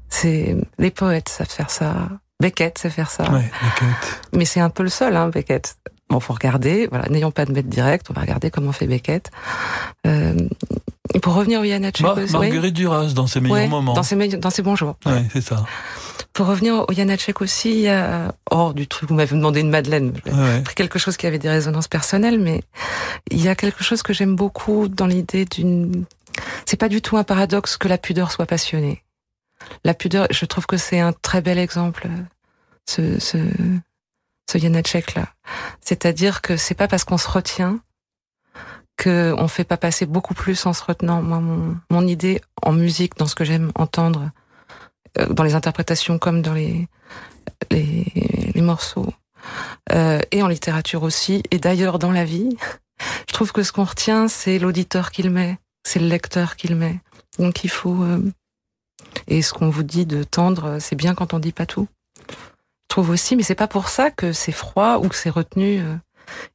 C'est 0.09 0.55
les 0.77 0.91
poètes 0.91 1.29
savent 1.29 1.49
faire 1.49 1.69
ça. 1.69 2.09
Beckett 2.39 2.77
sait 2.77 2.91
faire 2.91 3.09
ça. 3.09 3.31
Ouais, 3.31 3.49
Beckett. 3.63 4.21
Mais 4.33 4.45
c'est 4.45 4.59
un 4.59 4.69
peu 4.69 4.83
le 4.83 4.89
seul, 4.89 5.15
hein, 5.15 5.29
Beckett. 5.29 5.77
Bon, 6.09 6.19
faut 6.19 6.33
regarder. 6.33 6.87
Voilà, 6.87 7.07
n'ayons 7.09 7.31
pas 7.31 7.45
de 7.45 7.51
maître 7.51 7.69
direct, 7.69 8.07
on 8.09 8.13
va 8.13 8.21
regarder 8.21 8.49
comment 8.49 8.71
fait 8.71 8.87
Beckett. 8.87 9.29
Euh, 10.05 10.35
pour 11.21 11.33
revenir 11.33 11.61
au 11.61 11.65
Janacek 11.65 12.05
bah, 12.05 12.15
Marguerite 12.31 12.73
Duras 12.73 13.13
dans 13.13 13.27
ses 13.27 13.39
meilleurs 13.39 13.67
moments. 13.67 13.93
Dans 13.93 14.03
ses, 14.03 14.15
dans 14.15 14.49
ses 14.49 14.61
bons 14.61 14.75
jours. 14.75 14.95
Ouais, 15.05 15.25
c'est 15.33 15.41
ça. 15.41 15.65
Pour 16.33 16.47
revenir 16.47 16.85
au 16.87 16.93
Janacek 16.93 17.41
aussi, 17.41 17.71
il 17.71 17.79
y 17.79 17.89
a, 17.89 18.33
oh, 18.51 18.71
du 18.73 18.87
truc, 18.87 19.09
vous 19.09 19.15
m'avez 19.15 19.35
demandé 19.35 19.61
une 19.61 19.69
Madeleine. 19.69 20.13
Ouais. 20.25 20.61
Pris 20.61 20.75
quelque 20.75 20.99
chose 20.99 21.17
qui 21.17 21.25
avait 21.25 21.39
des 21.39 21.49
résonances 21.49 21.87
personnelles, 21.87 22.39
mais 22.39 22.63
il 23.31 23.41
y 23.41 23.47
a 23.47 23.55
quelque 23.55 23.83
chose 23.83 24.03
que 24.03 24.13
j'aime 24.13 24.35
beaucoup 24.35 24.87
dans 24.87 25.07
l'idée 25.07 25.45
d'une, 25.45 26.05
c'est 26.65 26.77
pas 26.77 26.89
du 26.89 27.01
tout 27.01 27.17
un 27.17 27.23
paradoxe 27.23 27.77
que 27.77 27.87
la 27.87 27.97
pudeur 27.97 28.31
soit 28.31 28.45
passionnée. 28.45 29.03
La 29.83 29.93
pudeur, 29.93 30.27
je 30.29 30.45
trouve 30.45 30.65
que 30.65 30.77
c'est 30.77 30.99
un 30.99 31.13
très 31.13 31.41
bel 31.41 31.57
exemple, 31.57 32.07
ce, 32.85 33.19
ce, 33.19 33.37
ce 34.49 34.57
Janacek 34.57 35.15
là. 35.15 35.27
C'est-à-dire 35.81 36.41
que 36.41 36.57
c'est 36.57 36.75
pas 36.75 36.87
parce 36.87 37.03
qu'on 37.03 37.17
se 37.17 37.29
retient 37.29 37.79
que 38.97 39.33
on 39.37 39.47
fait 39.47 39.63
pas 39.63 39.77
passer 39.77 40.05
beaucoup 40.05 40.33
plus 40.33 40.65
en 40.65 40.73
se 40.73 40.83
retenant. 40.83 41.21
Moi, 41.21 41.39
mon, 41.39 41.77
mon 41.91 42.07
idée 42.07 42.41
en 42.63 42.73
musique, 42.73 43.15
dans 43.17 43.27
ce 43.27 43.35
que 43.35 43.45
j'aime 43.45 43.71
entendre, 43.75 44.31
euh, 45.19 45.27
dans 45.27 45.43
les 45.43 45.55
interprétations 45.55 46.17
comme 46.17 46.41
dans 46.41 46.53
les 46.53 46.87
les, 47.71 48.51
les 48.53 48.61
morceaux, 48.61 49.13
euh, 49.93 50.19
et 50.31 50.43
en 50.43 50.47
littérature 50.47 51.03
aussi, 51.03 51.43
et 51.51 51.59
d'ailleurs 51.59 51.99
dans 51.99 52.11
la 52.11 52.25
vie, 52.25 52.57
je 53.29 53.33
trouve 53.33 53.51
que 53.51 53.63
ce 53.63 53.71
qu'on 53.71 53.85
retient, 53.85 54.27
c'est 54.27 54.59
l'auditeur 54.59 55.11
qu'il 55.11 55.29
met, 55.29 55.57
c'est 55.83 55.99
le 55.99 56.07
lecteur 56.07 56.55
qu'il 56.55 56.75
met. 56.75 56.99
Donc 57.39 57.63
il 57.63 57.69
faut 57.69 58.03
euh, 58.03 58.21
et 59.27 59.41
ce 59.41 59.53
qu'on 59.53 59.69
vous 59.69 59.83
dit 59.83 60.05
de 60.05 60.23
tendre, 60.23 60.79
c'est 60.79 60.95
bien 60.95 61.13
quand 61.13 61.33
on 61.33 61.39
dit 61.39 61.51
pas 61.51 61.65
tout 61.65 61.87
trouve 62.87 63.09
aussi, 63.09 63.35
mais 63.35 63.43
c'est 63.43 63.55
pas 63.55 63.67
pour 63.67 63.89
ça 63.89 64.11
que 64.11 64.33
c'est 64.33 64.51
froid 64.51 64.97
ou 64.97 65.09
que 65.09 65.15
c'est 65.15 65.29
retenu. 65.29 65.79
Euh. 65.79 65.95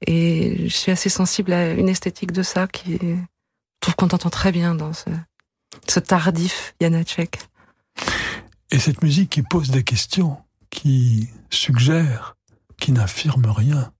Et 0.06 0.68
je 0.68 0.74
suis 0.74 0.92
assez 0.92 1.08
sensible 1.08 1.52
à 1.52 1.72
une 1.72 1.88
esthétique 1.88 2.32
de 2.32 2.42
ça 2.42 2.66
qui 2.66 2.94
est, 2.94 3.00
je 3.00 3.80
trouve 3.80 3.94
qu'on 3.96 4.06
entend 4.06 4.30
très 4.30 4.52
bien 4.52 4.74
dans 4.74 4.92
ce, 4.92 5.08
ce 5.88 6.00
tardif 6.00 6.74
Janacek. 6.80 7.38
Et 8.70 8.78
cette 8.78 9.02
musique 9.02 9.30
qui 9.30 9.42
pose 9.42 9.70
des 9.70 9.84
questions, 9.84 10.38
qui 10.70 11.28
suggère, 11.50 12.36
qui 12.78 12.92
n'affirme 12.92 13.46
rien. 13.46 13.92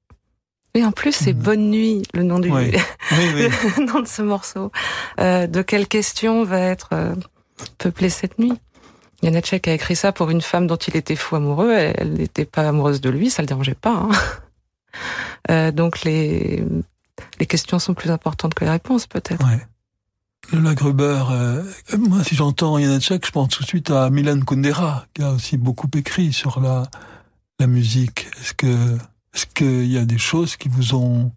Et 0.75 0.85
en 0.85 0.93
plus, 0.93 1.13
c'est 1.13 1.35
mm. 1.35 1.43
Bonne 1.43 1.71
Nuit, 1.71 2.03
le 2.15 2.23
nom 2.23 2.39
du 2.39 2.51
oui. 2.51 2.73
Oui, 3.13 3.49
nom 3.87 4.01
de 4.01 4.09
ce 4.09 4.23
morceau. 4.23 4.73
Euh, 5.21 5.47
de 5.47 5.63
quelle 5.63 5.87
question 5.87 6.45
va 6.45 6.61
être 6.61 6.91
euh, 6.93 7.15
peuplée 7.79 8.09
cette 8.09 8.39
nuit? 8.39 8.59
Janacek 9.23 9.69
a 9.69 9.75
écrit 9.75 9.97
ça 9.97 10.13
pour 10.13 10.31
une 10.31 10.41
femme 10.41 10.67
dont 10.67 10.77
il 10.77 10.97
était 10.97 11.17
fou 11.17 11.37
amoureux. 11.37 11.71
Elle 11.73 12.15
n'était 12.15 12.45
pas 12.45 12.69
amoureuse 12.69 13.01
de 13.01 13.11
lui, 13.11 13.31
ça 13.31 13.43
le 13.43 13.47
dérangeait 13.47 13.75
pas. 13.75 13.95
Hein. 13.95 14.11
Euh, 15.51 15.73
donc 15.73 16.03
les 16.05 16.63
les 17.41 17.47
questions 17.47 17.81
sont 17.81 17.95
plus 17.95 18.11
importantes 18.11 18.55
que 18.55 18.65
les 18.65 18.71
réponses, 18.71 19.09
peut-être. 19.09 19.45
Ouais. 19.45 19.67
Lola 20.53 20.75
Gruber, 20.75 21.25
euh, 21.33 21.65
moi, 21.99 22.23
si 22.23 22.37
j'entends 22.37 22.79
Janacek, 22.79 23.27
je 23.27 23.33
pense 23.33 23.49
tout 23.49 23.63
de 23.63 23.69
suite 23.69 23.91
à 23.91 24.11
Milan 24.11 24.41
Kundera, 24.43 25.07
qui 25.15 25.23
a 25.23 25.33
aussi 25.33 25.57
beaucoup 25.57 25.89
écrit 25.97 26.33
sur 26.33 26.61
la 26.61 26.85
la 27.59 27.67
musique. 27.67 28.29
Est-ce 28.41 28.55
que 28.55 28.99
est-ce 29.35 29.47
qu'il 29.47 29.91
y 29.91 29.99
a 29.99 30.05
des 30.05 30.19
choses 30.19 30.57
qui 30.57 30.69
vous 30.69 30.95
ont 30.95 31.33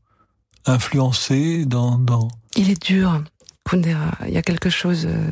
influencé 0.65 1.65
dans 1.65 1.97
dans? 1.97 2.27
Il 2.57 2.69
est 2.69 2.81
dur, 2.81 3.23
Kundera. 3.63 4.11
Il 4.27 4.33
y 4.33 4.37
a 4.37 4.43
quelque 4.43 4.69
chose. 4.69 5.07
Euh 5.07 5.31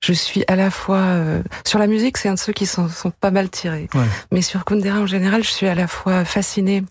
je 0.00 0.12
suis 0.12 0.44
à 0.48 0.56
la 0.56 0.70
fois 0.70 0.98
euh, 0.98 1.42
sur 1.64 1.78
la 1.78 1.86
musique, 1.86 2.16
c'est 2.16 2.28
un 2.28 2.34
de 2.34 2.38
ceux 2.38 2.52
qui 2.52 2.66
sont, 2.66 2.88
sont 2.88 3.10
pas 3.10 3.30
mal 3.30 3.50
tirés. 3.50 3.88
Mais 4.32 4.42
sur 4.42 4.64
Kundera 4.64 5.00
en 5.00 5.06
général, 5.06 5.44
je 5.44 5.50
suis 5.50 5.66
à 5.66 5.74
la 5.74 5.86
fois 5.86 6.24
fascinée 6.24 6.82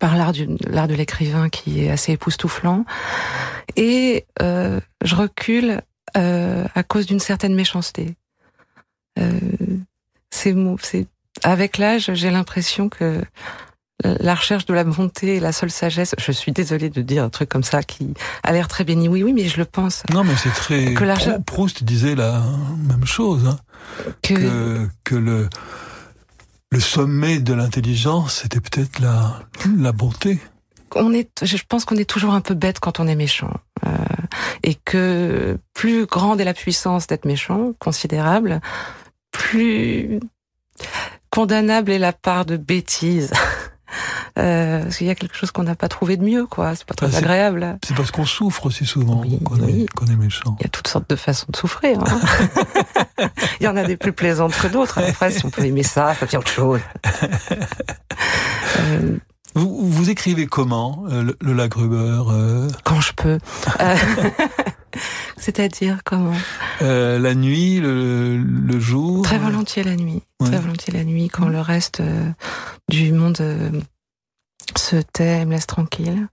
par 0.00 0.16
l'art 0.16 0.32
du 0.32 0.48
l'art 0.66 0.88
de 0.88 0.94
l'écrivain 0.94 1.48
qui 1.48 1.84
est 1.84 1.90
assez 1.90 2.12
époustouflant 2.12 2.84
et 3.76 4.26
euh, 4.42 4.80
je 5.04 5.14
recule 5.14 5.80
euh, 6.16 6.64
à 6.74 6.82
cause 6.82 7.06
d'une 7.06 7.20
certaine 7.20 7.54
méchanceté. 7.54 8.16
Euh, 9.18 9.38
c'est 10.30 10.54
c'est 10.82 11.06
avec 11.42 11.78
l'âge, 11.78 12.10
j'ai 12.14 12.30
l'impression 12.30 12.88
que 12.88 13.22
la 14.04 14.34
recherche 14.34 14.66
de 14.66 14.74
la 14.74 14.84
bonté 14.84 15.40
la 15.40 15.52
seule 15.52 15.70
sagesse. 15.70 16.14
Je 16.18 16.32
suis 16.32 16.52
désolée 16.52 16.90
de 16.90 17.02
dire 17.02 17.24
un 17.24 17.30
truc 17.30 17.48
comme 17.48 17.62
ça 17.62 17.82
qui 17.82 18.14
a 18.42 18.52
l'air 18.52 18.68
très 18.68 18.84
béni. 18.84 19.08
Oui, 19.08 19.22
oui, 19.22 19.32
mais 19.32 19.48
je 19.48 19.58
le 19.58 19.64
pense. 19.64 20.02
Non, 20.12 20.24
mais 20.24 20.34
c'est 20.36 20.50
très. 20.50 20.94
Que 20.94 21.40
Proust 21.42 21.84
disait 21.84 22.14
la 22.14 22.42
même 22.88 23.06
chose. 23.06 23.46
Hein. 23.46 23.58
Que... 24.22 24.88
que... 25.04 25.14
le 25.14 25.48
le 26.72 26.80
sommet 26.80 27.38
de 27.38 27.54
l'intelligence, 27.54 28.42
c'était 28.42 28.60
peut-être 28.60 28.98
la 28.98 29.40
la 29.78 29.92
bonté. 29.92 30.40
On 30.94 31.12
est, 31.12 31.44
je 31.44 31.56
pense 31.68 31.84
qu'on 31.84 31.96
est 31.96 32.08
toujours 32.08 32.34
un 32.34 32.40
peu 32.40 32.54
bête 32.54 32.80
quand 32.80 33.00
on 33.00 33.06
est 33.06 33.14
méchant, 33.14 33.52
euh, 33.84 33.90
et 34.62 34.74
que 34.74 35.58
plus 35.74 36.06
grande 36.06 36.40
est 36.40 36.44
la 36.44 36.54
puissance 36.54 37.06
d'être 37.06 37.24
méchant, 37.24 37.72
considérable, 37.78 38.60
plus 39.30 40.20
condamnable 41.30 41.90
est 41.90 41.98
la 41.98 42.12
part 42.12 42.46
de 42.46 42.56
bêtise. 42.56 43.32
Euh, 44.38 44.82
parce 44.82 44.98
qu'il 44.98 45.06
y 45.06 45.10
a 45.10 45.14
quelque 45.14 45.34
chose 45.34 45.50
qu'on 45.50 45.62
n'a 45.62 45.74
pas 45.74 45.88
trouvé 45.88 46.16
de 46.16 46.24
mieux, 46.24 46.46
quoi. 46.46 46.74
C'est 46.74 46.84
pas 46.84 46.94
très 46.94 47.14
ah, 47.14 47.18
agréable. 47.18 47.78
C'est 47.86 47.96
parce 47.96 48.10
qu'on 48.10 48.26
souffre 48.26 48.66
aussi 48.66 48.84
souvent 48.84 49.22
qu'on 49.44 49.56
est, 49.56 50.16
méchant. 50.16 50.56
Il 50.60 50.64
y 50.64 50.66
a 50.66 50.68
toutes 50.68 50.88
sortes 50.88 51.08
de 51.08 51.16
façons 51.16 51.46
de 51.48 51.56
souffrir. 51.56 51.98
Hein. 52.00 53.28
Il 53.60 53.64
y 53.64 53.68
en 53.68 53.76
a 53.76 53.84
des 53.84 53.96
plus 53.96 54.12
plaisantes 54.12 54.54
que 54.54 54.66
d'autres. 54.66 54.98
Après, 54.98 55.30
si 55.30 55.44
on 55.46 55.50
peut 55.50 55.64
aimer 55.64 55.82
ça, 55.82 56.14
ça 56.14 56.26
fait 56.26 56.36
autre 56.36 56.50
chose. 56.50 56.80
Euh, 58.78 59.16
vous, 59.54 59.88
vous, 59.88 60.10
écrivez 60.10 60.46
comment, 60.46 61.04
euh, 61.08 61.22
le, 61.22 61.52
le 61.54 61.68
Gruber 61.68 62.22
euh? 62.28 62.68
Quand 62.84 63.00
je 63.00 63.12
peux. 63.14 63.38
C'est-à-dire 65.38 66.00
comment? 66.04 66.34
La 66.80 67.34
nuit, 67.34 67.80
le, 67.80 68.36
le, 68.36 68.80
jour? 68.80 69.22
Très 69.22 69.38
volontiers 69.38 69.82
la 69.82 69.96
nuit. 69.96 70.22
Très 70.40 70.58
volontiers 70.58 70.92
la 70.92 71.04
nuit, 71.04 71.28
quand 71.28 71.48
le 71.48 71.60
reste 71.60 72.02
du 72.90 73.12
monde 73.12 73.40
se 74.76 74.96
tait, 74.96 75.44
me 75.44 75.52
laisse 75.52 75.66
tranquille. 75.66 76.28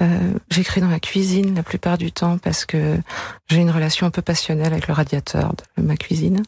Euh, 0.00 0.34
J'écris 0.50 0.82
dans 0.82 0.90
la 0.90 1.00
cuisine 1.00 1.54
la 1.54 1.62
plupart 1.62 1.96
du 1.96 2.12
temps 2.12 2.36
parce 2.38 2.66
que 2.66 2.98
j'ai 3.48 3.60
une 3.60 3.70
relation 3.70 4.06
un 4.06 4.10
peu 4.10 4.22
passionnelle 4.22 4.72
avec 4.72 4.88
le 4.88 4.94
radiateur 4.94 5.54
de 5.76 5.82
ma 5.82 5.96
cuisine. 5.96 6.42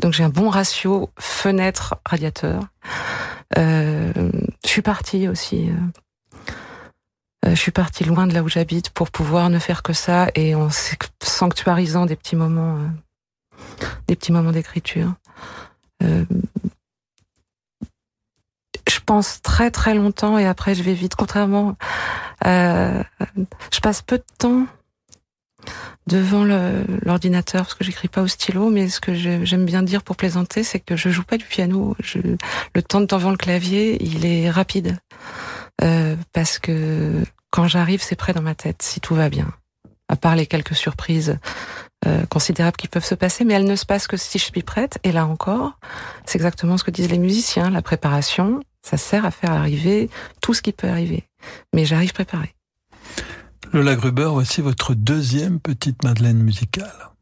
Donc 0.00 0.12
j'ai 0.14 0.24
un 0.24 0.30
bon 0.30 0.48
ratio 0.48 1.10
fenêtre-radiateur. 1.18 2.62
Euh, 3.58 4.12
je 4.64 4.68
suis 4.68 4.82
partie 4.82 5.28
aussi. 5.28 5.70
Euh, 5.70 5.74
euh, 7.46 7.50
je 7.50 7.60
suis 7.60 7.72
partie 7.72 8.04
loin 8.04 8.26
de 8.26 8.34
là 8.34 8.42
où 8.42 8.48
j'habite 8.48 8.90
pour 8.90 9.10
pouvoir 9.10 9.50
ne 9.50 9.58
faire 9.58 9.82
que 9.82 9.92
ça 9.92 10.28
et 10.34 10.54
en 10.54 10.68
sanctuarisant 11.22 12.06
des 12.06 12.16
petits 12.16 12.36
moments, 12.36 12.78
euh, 12.78 13.86
des 14.08 14.16
petits 14.16 14.32
moments 14.32 14.52
d'écriture. 14.52 15.12
Je 19.04 19.12
pense 19.12 19.42
très 19.42 19.70
très 19.70 19.92
longtemps 19.92 20.38
et 20.38 20.46
après 20.46 20.74
je 20.74 20.82
vais 20.82 20.94
vite. 20.94 21.14
Contrairement, 21.14 21.76
euh, 22.46 23.02
je 23.70 23.80
passe 23.80 24.00
peu 24.00 24.16
de 24.16 24.24
temps 24.38 24.66
devant 26.06 26.42
l'ordinateur 27.04 27.64
parce 27.64 27.74
que 27.74 27.84
j'écris 27.84 28.08
pas 28.08 28.22
au 28.22 28.28
stylo, 28.28 28.70
mais 28.70 28.88
ce 28.88 29.00
que 29.00 29.12
j'aime 29.12 29.66
bien 29.66 29.82
dire 29.82 30.02
pour 30.02 30.16
plaisanter, 30.16 30.64
c'est 30.64 30.80
que 30.80 30.96
je 30.96 31.10
joue 31.10 31.22
pas 31.22 31.36
du 31.36 31.44
piano. 31.44 31.94
Le 32.74 32.82
temps 32.82 33.02
de 33.02 33.06
devant 33.06 33.30
le 33.30 33.36
clavier, 33.36 34.02
il 34.02 34.24
est 34.24 34.48
rapide 34.48 34.96
euh, 35.82 36.16
parce 36.32 36.58
que 36.58 37.24
quand 37.50 37.68
j'arrive, 37.68 38.02
c'est 38.02 38.16
près 38.16 38.32
dans 38.32 38.40
ma 38.40 38.54
tête, 38.54 38.80
si 38.80 39.00
tout 39.00 39.14
va 39.14 39.28
bien. 39.28 39.52
à 40.08 40.16
part 40.16 40.34
les 40.34 40.46
quelques 40.46 40.76
surprises 40.76 41.38
euh, 42.06 42.24
considérables 42.24 42.78
qui 42.78 42.88
peuvent 42.88 43.04
se 43.04 43.14
passer, 43.14 43.44
mais 43.44 43.52
elles 43.52 43.66
ne 43.66 43.76
se 43.76 43.84
passent 43.84 44.06
que 44.06 44.16
si 44.16 44.38
je 44.38 44.44
suis 44.44 44.62
prête. 44.62 44.98
Et 45.04 45.12
là 45.12 45.26
encore, 45.26 45.78
c'est 46.24 46.38
exactement 46.38 46.78
ce 46.78 46.84
que 46.84 46.90
disent 46.90 47.10
les 47.10 47.18
musiciens. 47.18 47.68
La 47.68 47.82
préparation, 47.82 48.60
ça 48.84 48.98
sert 48.98 49.24
à 49.24 49.30
faire 49.30 49.52
arriver 49.52 50.10
tout 50.42 50.54
ce 50.54 50.62
qui 50.62 50.72
peut 50.72 50.88
arriver. 50.88 51.24
Mais 51.74 51.86
j'arrive 51.86 52.12
préparé. 52.12 52.54
Lola 53.72 53.96
Gruber, 53.96 54.28
voici 54.30 54.60
votre 54.60 54.94
deuxième 54.94 55.58
petite 55.58 56.04
Madeleine 56.04 56.42
musicale. 56.42 57.13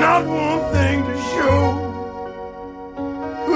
Not 0.00 0.22
one 0.26 0.60
thing 0.72 1.04
to 1.04 1.16
show. 1.32 1.60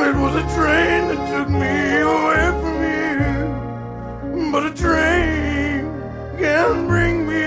It 0.08 0.14
was 0.16 0.34
a 0.36 0.46
train 0.56 1.00
that 1.08 1.20
took 1.30 1.48
me 1.48 2.00
away 2.00 2.44
from 2.60 2.76
here. 2.88 3.46
But 4.52 4.62
a 4.66 4.72
train 4.74 5.80
can 6.38 6.86
bring 6.86 7.26
me 7.26 7.46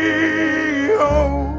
home. 0.95 1.51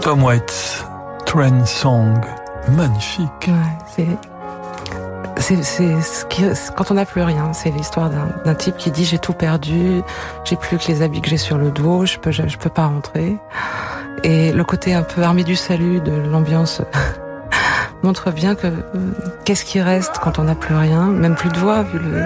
Tom 0.00 0.22
Waits, 0.22 0.84
Train 1.26 1.66
Song, 1.66 2.20
magnifique. 2.68 3.48
Ouais, 3.48 4.29
c'est 5.62 5.96
quand 6.76 6.90
on 6.90 6.94
n'a 6.94 7.04
plus 7.04 7.22
rien, 7.22 7.52
c'est 7.52 7.70
l'histoire 7.70 8.10
d'un 8.10 8.54
type 8.54 8.76
qui 8.76 8.90
dit 8.90 9.04
j'ai 9.04 9.18
tout 9.18 9.32
perdu, 9.32 10.02
j'ai 10.44 10.56
plus 10.56 10.78
que 10.78 10.86
les 10.88 11.02
habits 11.02 11.20
que 11.20 11.28
j'ai 11.28 11.36
sur 11.36 11.58
le 11.58 11.70
dos, 11.70 12.06
je 12.06 12.18
peux 12.18 12.30
je, 12.30 12.56
peux 12.56 12.70
pas 12.70 12.86
rentrer. 12.86 13.36
Et 14.22 14.52
le 14.52 14.64
côté 14.64 14.94
un 14.94 15.02
peu 15.02 15.22
armée 15.22 15.44
du 15.44 15.56
salut 15.56 16.00
de 16.00 16.12
l'ambiance 16.12 16.82
montre 18.02 18.30
bien 18.30 18.54
que 18.54 18.68
qu'est-ce 19.44 19.64
qui 19.64 19.80
reste 19.80 20.18
quand 20.22 20.38
on 20.38 20.44
n'a 20.44 20.54
plus 20.54 20.74
rien, 20.74 21.06
même 21.06 21.34
plus 21.34 21.50
de 21.50 21.58
voix 21.58 21.82
vu 21.82 21.98
le 21.98 22.24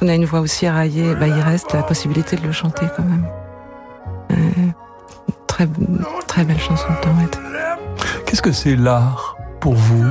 on 0.00 0.08
a 0.08 0.14
une 0.14 0.24
voix 0.24 0.40
aussi 0.40 0.64
éraillée, 0.64 1.14
bah 1.14 1.28
il 1.28 1.40
reste 1.40 1.74
la 1.74 1.82
possibilité 1.82 2.36
de 2.36 2.42
le 2.42 2.52
chanter 2.52 2.86
quand 2.96 3.02
même. 3.02 3.26
Euh, 4.32 4.36
très 5.46 5.68
très 6.26 6.44
belle 6.44 6.58
chanson 6.58 6.86
de. 6.88 8.24
Qu'est-ce 8.24 8.42
que 8.42 8.52
c'est 8.52 8.76
l'art 8.76 9.36
pour 9.60 9.74
vous, 9.74 10.06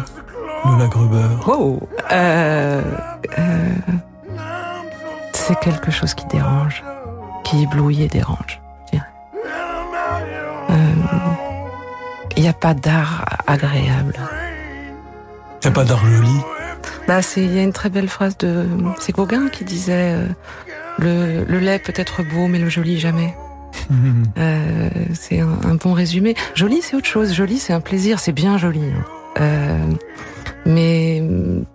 Lola 0.65 0.87
Gruber 0.87 1.27
Oh, 1.47 1.79
euh, 2.11 2.81
euh, 3.37 3.69
c'est 5.33 5.59
quelque 5.59 5.91
chose 5.91 6.13
qui 6.13 6.25
dérange, 6.27 6.83
qui 7.43 7.63
éblouit 7.63 8.03
et 8.03 8.07
dérange. 8.07 8.59
je. 8.93 8.99
Euh, 10.69 10.73
Il 12.37 12.43
n'y 12.43 12.49
a 12.49 12.53
pas 12.53 12.73
d'art 12.73 13.25
agréable. 13.47 14.15
Il 15.63 15.67
n'y 15.67 15.71
a 15.71 15.71
pas 15.71 15.83
d'art 15.83 16.05
joli 16.05 16.35
Bah, 17.07 17.19
il 17.37 17.53
y 17.55 17.59
a 17.59 17.63
une 17.63 17.73
très 17.73 17.89
belle 17.89 18.09
phrase 18.09 18.37
de 18.37 18.67
c'est 18.99 19.13
Gauguin 19.13 19.47
qui 19.49 19.63
disait 19.63 20.13
euh, 20.15 20.27
le, 20.99 21.43
le 21.45 21.59
lait 21.59 21.79
peut 21.79 21.93
être 21.95 22.23
beau 22.23 22.47
mais 22.47 22.59
le 22.59 22.69
joli 22.69 22.99
jamais. 22.99 23.35
Euh, 24.37 24.89
c'est 25.13 25.39
un, 25.41 25.59
un 25.63 25.75
bon 25.75 25.93
résumé. 25.93 26.33
Joli, 26.55 26.81
c'est 26.81 26.95
autre 26.95 27.05
chose. 27.07 27.33
Joli, 27.33 27.57
c'est 27.59 27.71
un 27.71 27.79
plaisir. 27.81 28.19
C'est 28.19 28.31
bien 28.31 28.57
joli. 28.57 28.81
hein. 28.81 29.03
Euh, 29.39 29.77
mais 30.65 31.21
mm, 31.21 31.65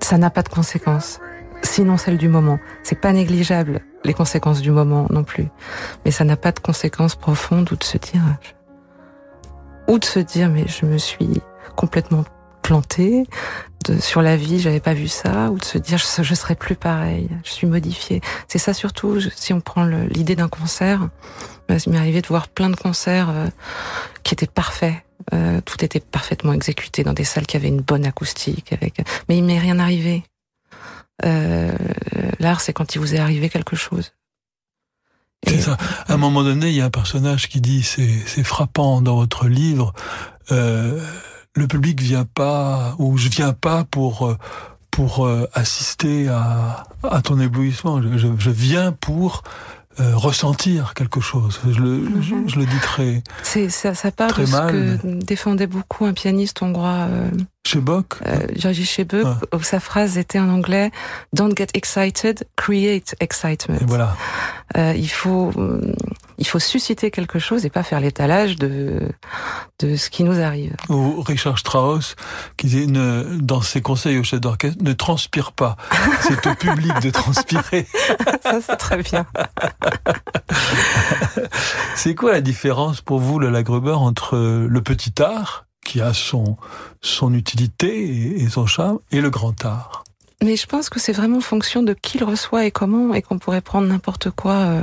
ça 0.00 0.18
n'a 0.18 0.30
pas 0.30 0.42
de 0.42 0.48
conséquences. 0.48 1.20
Sinon, 1.62 1.96
celle 1.96 2.18
du 2.18 2.28
moment. 2.28 2.58
C'est 2.82 3.00
pas 3.00 3.12
négligeable 3.12 3.80
les 4.04 4.14
conséquences 4.14 4.60
du 4.60 4.70
moment 4.70 5.06
non 5.10 5.24
plus. 5.24 5.46
Mais 6.04 6.10
ça 6.10 6.24
n'a 6.24 6.36
pas 6.36 6.52
de 6.52 6.58
conséquences 6.58 7.14
profondes 7.14 7.70
ou 7.72 7.76
de 7.76 7.84
se 7.84 7.98
dire, 7.98 8.22
ou 9.88 9.98
de 9.98 10.04
se 10.04 10.18
dire, 10.18 10.48
mais 10.50 10.66
je 10.66 10.86
me 10.86 10.98
suis 10.98 11.40
complètement 11.76 12.24
planté 12.62 13.24
de, 13.82 14.00
sur 14.00 14.22
la 14.22 14.36
vie, 14.36 14.60
j'avais 14.60 14.80
pas 14.80 14.94
vu 14.94 15.08
ça, 15.08 15.50
ou 15.50 15.58
de 15.58 15.64
se 15.64 15.78
dire 15.78 15.98
je, 15.98 16.22
je 16.22 16.34
serai 16.34 16.54
plus 16.54 16.76
pareil, 16.76 17.28
je 17.44 17.50
suis 17.50 17.66
modifié. 17.66 18.20
C'est 18.48 18.58
ça 18.58 18.74
surtout. 18.74 19.20
si 19.34 19.52
on 19.52 19.60
prend 19.60 19.84
l'idée 19.84 20.36
d'un 20.36 20.48
concert, 20.48 21.08
bah, 21.68 21.76
il 21.84 21.92
m'est 21.92 21.98
arrivé 21.98 22.22
de 22.22 22.26
voir 22.26 22.48
plein 22.48 22.70
de 22.70 22.76
concerts 22.76 23.30
euh, 23.30 23.46
qui 24.22 24.34
étaient 24.34 24.46
parfaits. 24.46 24.96
Euh, 25.32 25.60
tout 25.64 25.84
était 25.84 26.00
parfaitement 26.00 26.52
exécuté 26.52 27.04
dans 27.04 27.12
des 27.12 27.24
salles 27.24 27.46
qui 27.46 27.56
avaient 27.56 27.68
une 27.68 27.80
bonne 27.80 28.04
acoustique, 28.04 28.72
avec. 28.72 28.96
Mais 29.28 29.38
il 29.38 29.44
m'est 29.44 29.58
rien 29.58 29.78
arrivé. 29.78 30.24
Euh, 31.24 31.72
L'art, 32.40 32.60
c'est 32.60 32.72
quand 32.72 32.94
il 32.94 32.98
vous 32.98 33.14
est 33.14 33.18
arrivé 33.18 33.48
quelque 33.48 33.76
chose. 33.76 34.12
C'est 35.46 35.60
ça. 35.60 35.76
À 36.06 36.14
un 36.14 36.16
moment 36.16 36.42
donné, 36.42 36.68
il 36.68 36.74
y 36.74 36.80
a 36.80 36.84
un 36.84 36.90
personnage 36.90 37.48
qui 37.48 37.60
dit, 37.60 37.82
c'est 37.82 38.22
c'est 38.26 38.44
frappant 38.44 39.02
dans 39.02 39.16
votre 39.16 39.48
livre, 39.48 39.92
euh, 40.52 41.00
le 41.54 41.66
public 41.66 42.00
vient 42.00 42.24
pas, 42.24 42.94
ou 42.98 43.16
je 43.18 43.28
viens 43.28 43.52
pas 43.52 43.84
pour 43.84 44.26
euh, 44.26 44.36
pour 44.90 45.26
euh, 45.26 45.48
assister 45.54 46.28
à, 46.28 46.84
à 47.02 47.22
ton 47.22 47.40
éblouissement. 47.40 48.02
Je, 48.02 48.16
je- 48.18 48.26
je 48.38 48.50
viens 48.50 48.92
pour 48.92 49.42
euh, 50.00 50.16
ressentir 50.16 50.92
quelque 50.94 51.20
chose. 51.20 51.60
Je 51.70 51.78
le, 51.80 52.04
je, 52.22 52.34
Mhm. 52.34 52.48
je 52.48 52.56
le 52.58 52.64
dis 52.66 52.78
très 52.78 53.22
C'est 53.42 53.68
ça, 53.68 53.94
ça 53.94 54.10
part 54.10 54.32
de 54.38 54.44
ce 54.46 54.52
que 54.70 55.22
défendait 55.24 55.66
beaucoup 55.66 56.06
un 56.06 56.14
pianiste 56.14 56.62
hongrois, 56.62 57.06
euh, 57.10 57.28
chez 57.66 57.80
Bock? 57.80 58.16
euh, 58.26 58.38
Georgi 58.56 58.84
Chebuk, 58.86 59.26
Ah. 59.26 59.58
sa 59.62 59.80
phrase 59.80 60.16
était 60.18 60.38
en 60.38 60.48
anglais 60.48 60.90
"Don't 61.34 61.54
get 61.56 61.68
excited, 61.74 62.46
create 62.56 63.14
excitement". 63.20 63.76
Et 63.80 63.84
voilà. 63.84 64.16
Euh, 64.78 64.94
il 64.96 65.10
faut, 65.10 65.52
euh, 65.58 65.94
il 66.38 66.46
faut 66.46 66.58
susciter 66.58 67.10
quelque 67.10 67.38
chose 67.38 67.64
et 67.64 67.70
pas 67.70 67.82
faire 67.82 68.00
l'étalage 68.00 68.56
de 68.56 69.08
de 69.80 69.96
ce 69.96 70.10
qui 70.10 70.22
nous 70.24 70.40
arrive. 70.40 70.76
Ou 70.88 71.22
Richard 71.22 71.58
Strauss 71.58 72.14
qui 72.56 72.66
disait 72.68 72.86
ne, 72.86 73.38
dans 73.40 73.60
ses 73.60 73.80
conseils 73.80 74.18
au 74.18 74.22
chef 74.22 74.40
d'orchestre, 74.40 74.82
ne 74.82 74.92
transpire 74.92 75.52
pas. 75.52 75.76
C'est 76.22 76.46
au 76.46 76.54
public 76.54 76.92
de 77.00 77.10
transpirer. 77.10 77.86
ça, 78.42 78.60
c'est 78.60 78.76
très 78.76 79.02
bien. 79.02 79.26
C'est 81.94 82.14
quoi 82.14 82.32
la 82.32 82.40
différence 82.40 83.00
pour 83.00 83.20
vous, 83.20 83.38
Lola 83.38 83.62
Gruber, 83.62 83.92
entre 83.92 84.36
le 84.36 84.82
petit 84.82 85.22
art, 85.22 85.66
qui 85.84 86.00
a 86.00 86.12
son, 86.12 86.56
son 87.00 87.34
utilité 87.34 88.42
et 88.42 88.48
son 88.48 88.66
charme, 88.66 88.98
et 89.10 89.20
le 89.20 89.30
grand 89.30 89.64
art? 89.64 90.01
Mais 90.42 90.56
je 90.56 90.66
pense 90.66 90.88
que 90.90 90.98
c'est 91.00 91.12
vraiment 91.12 91.40
fonction 91.40 91.82
de 91.82 91.92
qui 91.94 92.18
le 92.18 92.24
reçoit 92.26 92.64
et 92.66 92.70
comment, 92.70 93.14
et 93.14 93.22
qu'on 93.22 93.38
pourrait 93.38 93.60
prendre 93.60 93.86
n'importe 93.88 94.30
quoi. 94.30 94.52
Euh... 94.54 94.82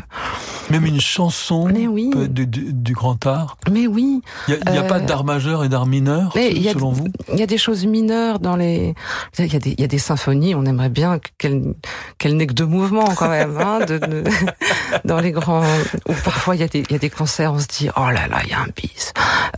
Même 0.70 0.86
une 0.86 1.02
chanson 1.02 1.68
Mais 1.72 1.88
oui. 1.88 2.12
du, 2.30 2.46
du- 2.48 2.74
du 2.74 2.94
grand 2.94 3.26
art. 3.26 3.58
Mais 3.72 3.88
oui, 3.88 4.22
Il 4.48 4.56
n'y 4.72 4.78
a, 4.78 4.82
a 4.82 4.84
Euh, 4.86 4.88
pas 4.88 5.00
d'art 5.00 5.24
majeur 5.24 5.64
et 5.64 5.70
d'art 5.70 5.86
mineur, 5.86 6.32
y 6.38 6.68
a- 6.70 6.74
selon 6.74 6.92
vous? 6.92 7.08
il 7.34 7.40
y 7.40 7.44
a 7.44 7.48
des 7.48 7.58
choses 7.58 7.86
mineures 7.86 8.40
dans 8.40 8.56
les. 8.56 8.94
Il 9.38 9.52
y 9.52 9.56
a 9.56 9.60
des, 9.60 9.72
il 9.72 9.82
y 9.82 9.84
a 9.84 9.88
des 9.88 9.98
symphonies. 10.00 10.56
On 10.56 10.66
aimerait 10.66 10.90
bien 10.90 11.20
qu'elles 11.38 11.74
qu'elles 12.18 12.36
n'aient 12.38 12.48
que 12.48 12.54
deux 12.54 12.66
mouvements 12.66 13.14
quand 13.16 13.30
même. 13.30 13.58
Hein, 13.58 13.80
de, 13.86 13.98
de- 13.98 14.24
dans 15.06 15.20
les 15.20 15.32
grands. 15.32 15.64
Ou 16.08 16.14
parfois 16.24 16.56
il 16.56 16.62
y 16.62 16.64
a 16.64 16.68
des, 16.68 16.80
il 16.82 16.92
y 16.92 16.96
a 16.96 17.00
des 17.00 17.10
concerts. 17.10 17.54
On 17.54 17.60
se 17.60 17.68
dit 17.68 17.90
oh 17.98 18.10
là 18.12 18.28
là, 18.28 18.40
il 18.44 18.50
y 18.50 18.54
a 18.54 18.60
un 18.60 18.68
bis. 18.76 19.14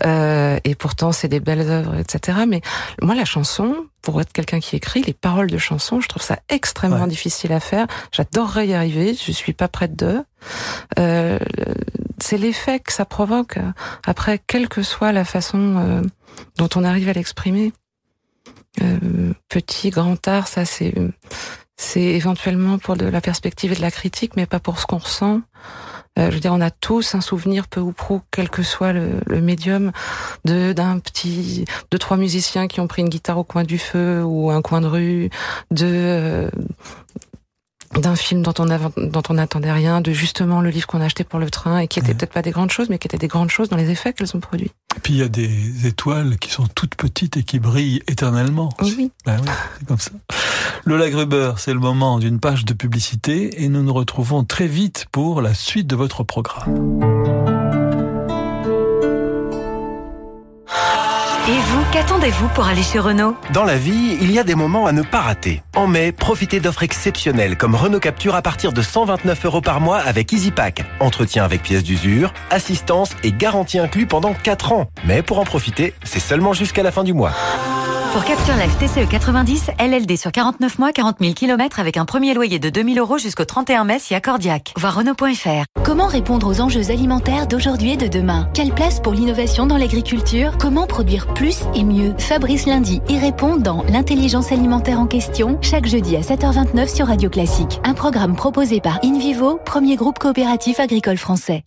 Euh, 0.05 0.57
et 0.63 0.75
pourtant 0.75 1.11
c'est 1.11 1.27
des 1.27 1.39
belles 1.39 1.69
œuvres, 1.69 1.95
etc. 1.97 2.39
Mais 2.47 2.61
moi 3.01 3.15
la 3.15 3.25
chanson, 3.25 3.75
pour 4.01 4.19
être 4.21 4.31
quelqu'un 4.33 4.59
qui 4.59 4.75
écrit 4.75 5.01
les 5.03 5.13
paroles 5.13 5.49
de 5.49 5.57
chansons, 5.57 6.01
je 6.01 6.07
trouve 6.07 6.21
ça 6.23 6.39
extrêmement 6.49 7.01
Ouais. 7.03 7.07
difficile 7.07 7.53
à 7.53 7.59
faire. 7.59 7.87
J'adorerais 8.11 8.67
y 8.67 8.73
arriver. 8.73 9.13
Je 9.13 9.31
suis 9.31 9.53
pas 9.53 9.67
prête 9.67 9.95
d'eux. 9.95 10.23
Euh, 10.99 11.37
c'est 12.19 12.37
l'effet 12.37 12.79
que 12.79 12.93
ça 12.93 13.05
provoque 13.05 13.57
après, 14.05 14.39
quelle 14.45 14.69
que 14.69 14.83
soit 14.83 15.11
la 15.11 15.25
façon 15.25 15.77
euh, 15.77 16.01
dont 16.57 16.69
on 16.75 16.83
arrive 16.83 17.09
à 17.09 17.13
l'exprimer. 17.13 17.73
Euh, 18.81 19.33
petit, 19.49 19.89
grand 19.89 20.27
art, 20.27 20.47
ça 20.47 20.65
c'est 20.65 20.93
c'est 21.77 22.01
éventuellement 22.01 22.77
pour 22.77 22.95
de 22.95 23.05
la 23.05 23.21
perspective 23.21 23.71
et 23.71 23.75
de 23.75 23.81
la 23.81 23.89
critique, 23.91 24.35
mais 24.35 24.45
pas 24.45 24.59
pour 24.59 24.79
ce 24.79 24.85
qu'on 24.85 24.99
ressent. 24.99 25.41
Euh, 26.19 26.29
je 26.29 26.35
veux 26.35 26.39
dire, 26.41 26.53
on 26.53 26.59
a 26.61 26.71
tous 26.71 27.15
un 27.15 27.21
souvenir 27.21 27.67
peu 27.67 27.79
ou 27.79 27.93
prou, 27.93 28.21
quel 28.31 28.49
que 28.49 28.63
soit 28.63 28.91
le, 28.91 29.21
le 29.27 29.41
médium, 29.41 29.91
de 30.43 30.73
d'un 30.73 30.99
petit, 30.99 31.63
de 31.89 31.97
trois 31.97 32.17
musiciens 32.17 32.67
qui 32.67 32.81
ont 32.81 32.87
pris 32.87 33.01
une 33.01 33.09
guitare 33.09 33.37
au 33.37 33.45
coin 33.45 33.63
du 33.63 33.77
feu 33.77 34.21
ou 34.23 34.51
un 34.51 34.61
coin 34.61 34.81
de 34.81 34.87
rue, 34.87 35.29
de 35.71 35.85
euh, 35.87 36.49
d'un 37.95 38.15
film 38.15 38.41
dont 38.41 38.53
on 38.59 38.65
dont 38.65 39.23
on 39.29 39.33
n'attendait 39.35 39.71
rien, 39.71 40.01
de 40.01 40.11
justement 40.11 40.61
le 40.61 40.69
livre 40.69 40.87
qu'on 40.87 41.01
a 41.01 41.05
acheté 41.05 41.23
pour 41.23 41.39
le 41.39 41.49
train 41.49 41.79
et 41.79 41.87
qui 41.87 41.99
était 41.99 42.09
Ouais. 42.09 42.13
peut-être 42.15 42.33
pas 42.33 42.41
des 42.41 42.51
grandes 42.51 42.71
choses, 42.71 42.89
mais 42.89 42.97
qui 42.97 43.07
étaient 43.07 43.17
des 43.17 43.27
grandes 43.27 43.49
choses 43.49 43.69
dans 43.69 43.77
les 43.77 43.89
effets 43.89 44.11
qu'elles 44.13 44.35
ont 44.35 44.39
produits. 44.41 44.71
Et 44.95 44.99
puis 44.99 45.13
il 45.13 45.19
y 45.19 45.23
a 45.23 45.29
des 45.29 45.87
étoiles 45.87 46.37
qui 46.37 46.51
sont 46.51 46.67
toutes 46.67 46.95
petites 46.95 47.37
et 47.37 47.43
qui 47.43 47.59
brillent 47.59 48.01
éternellement. 48.07 48.69
Oui. 48.81 49.11
Ben 49.25 49.39
oui, 49.41 49.49
c'est 49.79 49.87
comme 49.87 49.99
ça. 49.99 50.11
Lola 50.85 51.09
Gruber, 51.09 51.53
c'est 51.57 51.73
le 51.73 51.79
moment 51.79 52.19
d'une 52.19 52.39
page 52.39 52.65
de 52.65 52.73
publicité 52.73 53.63
et 53.63 53.69
nous 53.69 53.83
nous 53.83 53.93
retrouvons 53.93 54.43
très 54.43 54.67
vite 54.67 55.05
pour 55.11 55.41
la 55.41 55.53
suite 55.53 55.87
de 55.87 55.95
votre 55.95 56.23
programme. 56.23 57.90
Et 61.47 61.57
vous, 61.57 61.83
qu'attendez-vous 61.91 62.49
pour 62.49 62.67
aller 62.67 62.83
chez 62.83 62.99
Renault 62.99 63.35
Dans 63.51 63.63
la 63.63 63.75
vie, 63.75 64.15
il 64.21 64.31
y 64.31 64.37
a 64.37 64.43
des 64.43 64.53
moments 64.53 64.85
à 64.85 64.91
ne 64.91 65.01
pas 65.01 65.21
rater. 65.21 65.63
En 65.75 65.87
mai, 65.87 66.11
profitez 66.11 66.59
d'offres 66.59 66.83
exceptionnelles 66.83 67.57
comme 67.57 67.73
Renault 67.73 67.99
Capture 67.99 68.35
à 68.35 68.43
partir 68.43 68.73
de 68.73 68.81
129 68.83 69.45
euros 69.45 69.61
par 69.61 69.81
mois 69.81 69.97
avec 69.97 70.31
EasyPack. 70.31 70.83
Entretien 70.99 71.43
avec 71.43 71.63
pièces 71.63 71.83
d'usure, 71.83 72.31
assistance 72.51 73.15
et 73.23 73.31
garantie 73.31 73.79
inclus 73.79 74.05
pendant 74.05 74.35
4 74.35 74.71
ans. 74.71 74.85
Mais 75.03 75.23
pour 75.23 75.39
en 75.39 75.43
profiter, 75.43 75.95
c'est 76.03 76.19
seulement 76.19 76.53
jusqu'à 76.53 76.83
la 76.83 76.91
fin 76.91 77.03
du 77.03 77.13
mois. 77.13 77.31
Pour 78.11 78.25
Capture 78.25 78.55
Life 78.55 78.77
TCE 78.77 79.07
90, 79.09 79.71
LLD 79.79 80.17
sur 80.17 80.33
49 80.33 80.79
mois, 80.79 80.91
40 80.91 81.19
000 81.21 81.33
km 81.33 81.79
avec 81.79 81.95
un 81.95 82.03
premier 82.03 82.33
loyer 82.33 82.59
de 82.59 82.69
2000 82.69 82.99
euros 82.99 83.17
jusqu'au 83.17 83.45
31 83.45 83.85
mai 83.85 83.99
si 83.99 84.13
accordiaque. 84.13 84.73
Voir 84.77 84.95
Renault.fr. 84.95 85.63
Comment 85.85 86.07
répondre 86.07 86.45
aux 86.45 86.59
enjeux 86.59 86.91
alimentaires 86.91 87.47
d'aujourd'hui 87.47 87.91
et 87.91 87.97
de 87.97 88.07
demain? 88.07 88.49
Quelle 88.53 88.73
place 88.73 88.99
pour 88.99 89.13
l'innovation 89.13 89.65
dans 89.65 89.77
l'agriculture? 89.77 90.57
Comment 90.59 90.87
produire 90.87 91.25
plus 91.33 91.61
et 91.73 91.85
mieux? 91.85 92.13
Fabrice 92.17 92.65
Lundi 92.65 93.01
y 93.07 93.17
répond 93.17 93.55
dans 93.55 93.85
L'intelligence 93.89 94.51
alimentaire 94.51 94.99
en 94.99 95.07
question, 95.07 95.57
chaque 95.61 95.85
jeudi 95.85 96.17
à 96.17 96.19
7h29 96.19 96.93
sur 96.93 97.07
Radio 97.07 97.29
Classique. 97.29 97.79
Un 97.85 97.93
programme 97.93 98.35
proposé 98.35 98.81
par 98.81 98.99
InVivo, 99.05 99.57
premier 99.65 99.95
groupe 99.95 100.19
coopératif 100.19 100.81
agricole 100.81 101.17
français. 101.17 101.63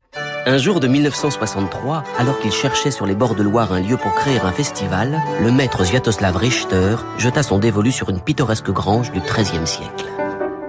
Un 0.46 0.59
jour 0.59 0.78
de 0.78 0.87
1963, 0.87 2.04
alors 2.18 2.38
qu'il 2.38 2.52
cherchait 2.52 2.90
sur 2.90 3.07
les 3.07 3.14
bords 3.14 3.35
de 3.35 3.42
Loire 3.42 3.72
un 3.72 3.80
lieu 3.80 3.96
pour 3.96 4.12
créer 4.14 4.38
un 4.40 4.52
festival, 4.52 5.18
le 5.42 5.50
maître 5.50 5.85
Sviatoslav 5.85 6.37
Richter 6.37 6.96
jeta 7.16 7.42
son 7.42 7.59
dévolu 7.59 7.90
sur 7.90 8.11
une 8.11 8.20
pittoresque 8.20 8.70
grange 8.70 9.11
du 9.11 9.20
XIIIe 9.20 9.66
siècle. 9.66 10.04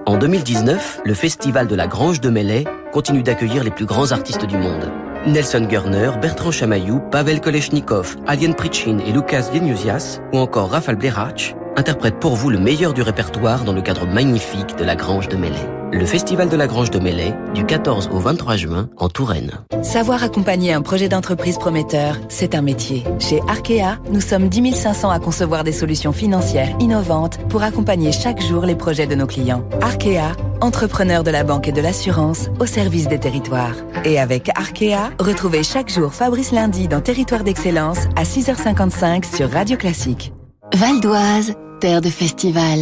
En 0.05 0.17
2019, 0.17 1.01
le 1.03 1.13
festival 1.13 1.67
de 1.67 1.75
la 1.75 1.87
Grange 1.87 2.21
de 2.21 2.29
Melay 2.29 2.63
continue 2.93 3.21
d'accueillir 3.21 3.65
les 3.65 3.71
plus 3.71 3.85
grands 3.85 4.13
artistes 4.13 4.45
du 4.45 4.57
monde. 4.57 4.89
Nelson 5.27 5.67
Gurner, 5.69 6.11
Bertrand 6.21 6.51
Chamaillou, 6.51 6.99
Pavel 7.11 7.41
Koleshnikov, 7.41 8.15
Alien 8.27 8.55
Pritchin 8.55 8.99
et 9.05 9.11
Lucas 9.11 9.49
Genusias, 9.53 10.21
ou 10.31 10.37
encore 10.37 10.71
Rafal 10.71 10.95
Blerach, 10.95 11.53
interprètent 11.75 12.21
pour 12.21 12.35
vous 12.35 12.49
le 12.49 12.59
meilleur 12.59 12.93
du 12.93 13.01
répertoire 13.01 13.65
dans 13.65 13.73
le 13.73 13.81
cadre 13.81 14.07
magnifique 14.07 14.77
de 14.77 14.85
la 14.85 14.95
Grange 14.95 15.27
de 15.27 15.35
Melay. 15.35 15.84
Le 15.95 16.05
festival 16.05 16.49
de 16.49 16.57
la 16.57 16.67
Grange 16.67 16.91
de 16.91 16.99
Melay, 16.99 17.33
du 17.53 17.65
14 17.65 18.09
au 18.11 18.19
23 18.19 18.57
juin, 18.57 18.89
en 18.97 19.07
Touraine. 19.07 19.61
Savoir 19.81 20.25
accompagner 20.25 20.73
un 20.73 20.81
projet 20.81 21.07
d'entreprise 21.07 21.57
prometteur, 21.57 22.17
c'est 22.27 22.53
un 22.53 22.61
métier. 22.61 23.05
Chez 23.19 23.39
Arkea, 23.47 23.97
nous 24.11 24.19
sommes 24.19 24.49
10 24.49 24.75
500 24.75 25.09
à 25.09 25.19
concevoir 25.19 25.63
des 25.63 25.71
solutions 25.71 26.11
financières 26.11 26.75
innovantes 26.81 27.39
pour 27.47 27.63
accompagner 27.63 28.11
chaque 28.11 28.41
jour 28.41 28.65
les 28.65 28.75
projets 28.75 29.07
de 29.07 29.15
nos 29.15 29.25
clients. 29.25 29.63
Arkea, 29.79 30.35
entrepreneur 30.59 31.23
de 31.23 31.31
la 31.31 31.45
banque 31.45 31.69
et 31.69 31.71
de 31.71 31.79
l'assurance 31.81 32.49
au 32.59 32.65
service 32.65 33.07
des 33.07 33.19
territoires. 33.19 33.75
Et 34.03 34.19
avec 34.19 34.49
Arkea, 34.49 35.11
retrouvez 35.17 35.63
chaque 35.63 35.89
jour 35.89 36.13
Fabrice 36.13 36.51
Lundi 36.51 36.89
dans 36.89 36.99
Territoire 36.99 37.45
d'Excellence 37.45 37.99
à 38.17 38.23
6h55 38.23 39.33
sur 39.33 39.49
Radio 39.49 39.77
Classique. 39.77 40.33
Val 40.73 40.99
d'Oise, 40.99 41.53
terre 41.79 42.01
de 42.01 42.09
festival. 42.09 42.79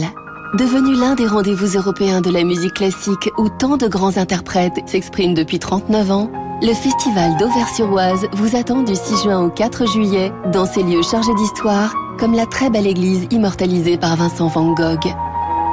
Devenu 0.53 0.93
l'un 0.93 1.15
des 1.15 1.25
rendez-vous 1.25 1.77
européens 1.77 2.21
de 2.21 2.29
la 2.29 2.43
musique 2.43 2.75
classique 2.75 3.27
où 3.39 3.49
tant 3.49 3.75
de 3.75 3.87
grands 3.87 4.17
interprètes 4.17 4.77
s'expriment 4.85 5.33
depuis 5.33 5.57
39 5.57 6.11
ans, 6.11 6.29
le 6.61 6.75
festival 6.75 7.35
d'Auvers-sur-Oise 7.37 8.27
vous 8.33 8.55
attend 8.55 8.83
du 8.83 8.93
6 8.93 9.23
juin 9.23 9.41
au 9.41 9.49
4 9.49 9.87
juillet 9.87 10.31
dans 10.51 10.67
ces 10.67 10.83
lieux 10.83 11.01
chargés 11.01 11.33
d'histoire, 11.33 11.95
comme 12.19 12.35
la 12.35 12.45
très 12.45 12.69
belle 12.69 12.85
église 12.85 13.25
immortalisée 13.31 13.97
par 13.97 14.15
Vincent 14.15 14.45
Van 14.45 14.73
Gogh. 14.73 15.11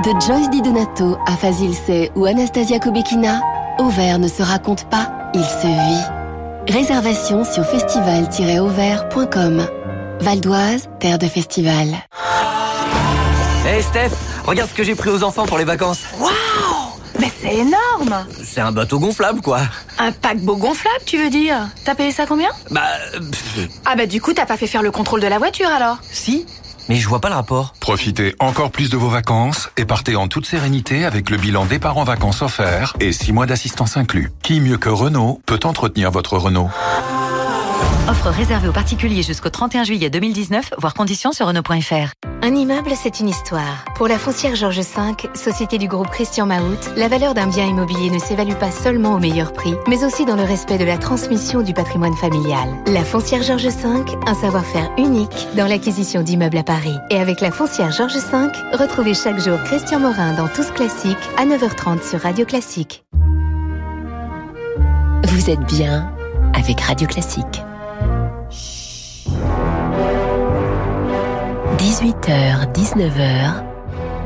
De 0.03 0.19
Joyce 0.19 0.49
Di 0.49 0.63
Donato 0.63 1.19
à 1.27 1.33
Fazil 1.33 1.75
Say 1.75 2.11
ou 2.17 2.25
Anastasia 2.25 2.79
Kobekina, 2.79 3.43
Auvers 3.79 4.19
ne 4.19 4.29
se 4.29 4.43
raconte 4.43 4.89
pas, 4.89 5.13
il 5.35 5.45
se 5.45 5.67
vit. 5.67 6.73
Réservation 6.73 7.45
sur 7.45 7.67
festival-auvers.com. 7.67 9.63
Val 10.21 10.41
d'Oise, 10.41 10.89
terre 11.01 11.19
de 11.19 11.27
festival. 11.27 11.89
Hey 13.67 13.83
Steph, 13.83 14.13
regarde 14.45 14.71
ce 14.71 14.75
que 14.75 14.83
j'ai 14.85 14.95
pris 14.95 15.11
aux 15.11 15.23
enfants 15.23 15.47
pour 15.47 15.59
les 15.59 15.65
vacances. 15.65 16.01
Waouh 16.19 16.31
Mais 17.19 17.31
c'est 17.41 17.55
énorme 17.57 18.27
C'est 18.45 18.61
un 18.61 18.73
bateau 18.73 18.99
gonflable 18.99 19.41
quoi. 19.41 19.61
Un 19.99 20.13
paquebot 20.13 20.57
gonflable, 20.57 21.05
tu 21.07 21.19
veux 21.19 21.31
dire 21.31 21.69
T'as 21.85 21.95
payé 21.95 22.13
ça 22.13 22.27
combien 22.27 22.51
Bah, 22.71 22.83
euh, 23.15 23.21
pff, 23.21 23.69
Ah 23.85 23.97
bah 23.97 24.07
du 24.07 24.21
coup, 24.21 24.33
t'as 24.33 24.47
pas 24.47 24.57
fait 24.57 24.67
faire 24.67 24.83
le 24.83 24.91
contrôle 24.91 25.21
de 25.21 25.27
la 25.27 25.39
voiture 25.39 25.69
alors 25.69 25.99
si, 26.13 26.47
mais 26.89 26.97
je 26.97 27.09
vois 27.09 27.21
pas 27.21 27.29
le 27.29 27.35
rapport. 27.37 27.75
Profitez 27.81 28.35
encore 28.41 28.71
plus 28.73 28.91
de 28.91 28.97
vos 28.97 29.09
vacances 29.09 29.71
et 29.77 29.85
partez 29.85 30.17
en 30.17 30.27
toute 30.29 30.47
sérénité 30.47 31.05
avec 31.05 31.31
le 31.31 31.37
bilan 31.37 31.65
départ 31.67 31.97
en 31.99 32.05
vacances 32.05 32.43
offert 32.43 32.95
et 33.01 33.13
6 33.13 33.33
mois 33.33 33.47
d'assistance 33.47 33.97
inclus. 33.97 34.33
Qui 34.43 34.61
mieux 34.61 34.77
que 34.79 34.89
Renault 34.89 35.41
peut 35.47 35.61
entretenir 35.65 36.11
votre 36.11 36.37
Renault? 36.37 36.71
Offre 38.11 38.31
réservée 38.31 38.67
aux 38.67 38.73
particuliers 38.73 39.23
jusqu'au 39.23 39.51
31 39.51 39.85
juillet 39.85 40.11
2019, 40.11 40.73
voire 40.79 40.95
conditions 40.95 41.31
sur 41.31 41.47
Renault.fr. 41.47 42.13
Un 42.43 42.57
immeuble, 42.57 42.91
c'est 43.01 43.21
une 43.21 43.29
histoire. 43.29 43.85
Pour 43.95 44.09
la 44.09 44.19
foncière 44.19 44.57
Georges 44.57 44.81
V, 44.81 45.29
société 45.35 45.79
du 45.79 45.87
groupe 45.87 46.09
Christian 46.11 46.45
Mahout, 46.45 46.81
la 46.97 47.07
valeur 47.07 47.35
d'un 47.35 47.47
bien 47.47 47.67
immobilier 47.67 48.11
ne 48.11 48.19
s'évalue 48.19 48.57
pas 48.57 48.73
seulement 48.73 49.15
au 49.15 49.21
meilleur 49.21 49.53
prix, 49.53 49.75
mais 49.87 50.03
aussi 50.03 50.25
dans 50.25 50.35
le 50.35 50.43
respect 50.43 50.77
de 50.77 50.85
la 50.85 50.99
transmission 50.99 51.63
du 51.63 51.73
patrimoine 51.73 52.17
familial. 52.17 52.69
La 52.89 53.05
foncière 53.05 53.45
Georges 53.45 53.69
V, 53.69 54.05
un 54.27 54.35
savoir-faire 54.35 54.91
unique 54.99 55.47
dans 55.57 55.69
l'acquisition 55.69 56.23
d'immeubles 56.23 56.59
à 56.59 56.65
Paris. 56.65 56.97
Et 57.11 57.17
avec 57.17 57.41
la 57.41 57.53
foncière 57.53 57.93
Georges 57.93 58.19
V, 58.19 58.49
retrouvez 58.73 59.15
chaque 59.15 59.39
jour 59.39 59.63
Christian 59.67 60.01
Morin 60.01 60.33
dans 60.33 60.49
Tous 60.49 60.73
Classiques 60.73 61.17
à 61.39 61.47
9h30 61.47 62.03
sur 62.03 62.21
Radio 62.23 62.45
Classique. 62.45 63.05
Vous 65.29 65.49
êtes 65.49 65.65
bien 65.73 66.13
avec 66.55 66.81
Radio 66.81 67.07
Classique. 67.07 67.63
18h, 72.01 72.73
19h, 72.73 73.63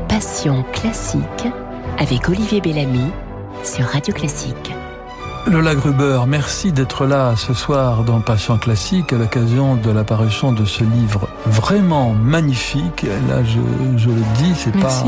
Passion 0.07 0.63
classique 0.71 1.45
avec 1.99 2.29
Olivier 2.29 2.61
Bellamy 2.61 3.11
sur 3.65 3.83
Radio 3.83 4.13
Classique. 4.13 4.73
Lola 5.45 5.75
Gruber, 5.75 6.21
merci 6.25 6.71
d'être 6.71 7.05
là 7.05 7.35
ce 7.35 7.53
soir 7.53 8.03
dans 8.03 8.21
Passion 8.21 8.57
Classique 8.57 9.11
à 9.11 9.17
l'occasion 9.17 9.75
de 9.75 9.91
l'apparition 9.91 10.53
de 10.53 10.63
ce 10.63 10.85
livre 10.85 11.27
vraiment 11.45 12.13
magnifique. 12.13 13.03
Là, 13.27 13.43
je, 13.43 13.59
je 13.97 14.09
le 14.09 14.21
dis, 14.37 14.53
c'est 14.55 14.71
pas, 14.71 15.03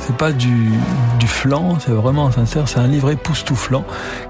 c'est 0.00 0.16
pas 0.16 0.32
du, 0.32 0.72
du 1.18 1.26
flan, 1.28 1.78
c'est 1.78 1.92
vraiment 1.92 2.30
sincère. 2.32 2.68
C'est 2.68 2.80
un 2.80 2.88
livre 2.88 3.10
époustouflant 3.10 3.84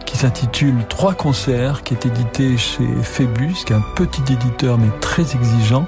qui 0.04 0.09
s'intitule 0.20 0.74
Trois 0.86 1.14
concerts, 1.14 1.82
qui 1.82 1.94
est 1.94 2.04
édité 2.04 2.58
chez 2.58 2.86
Phébus, 3.02 3.54
qui 3.64 3.72
est 3.72 3.76
un 3.76 3.84
petit 3.96 4.20
éditeur 4.30 4.76
mais 4.76 4.90
très 5.00 5.22
exigeant. 5.22 5.86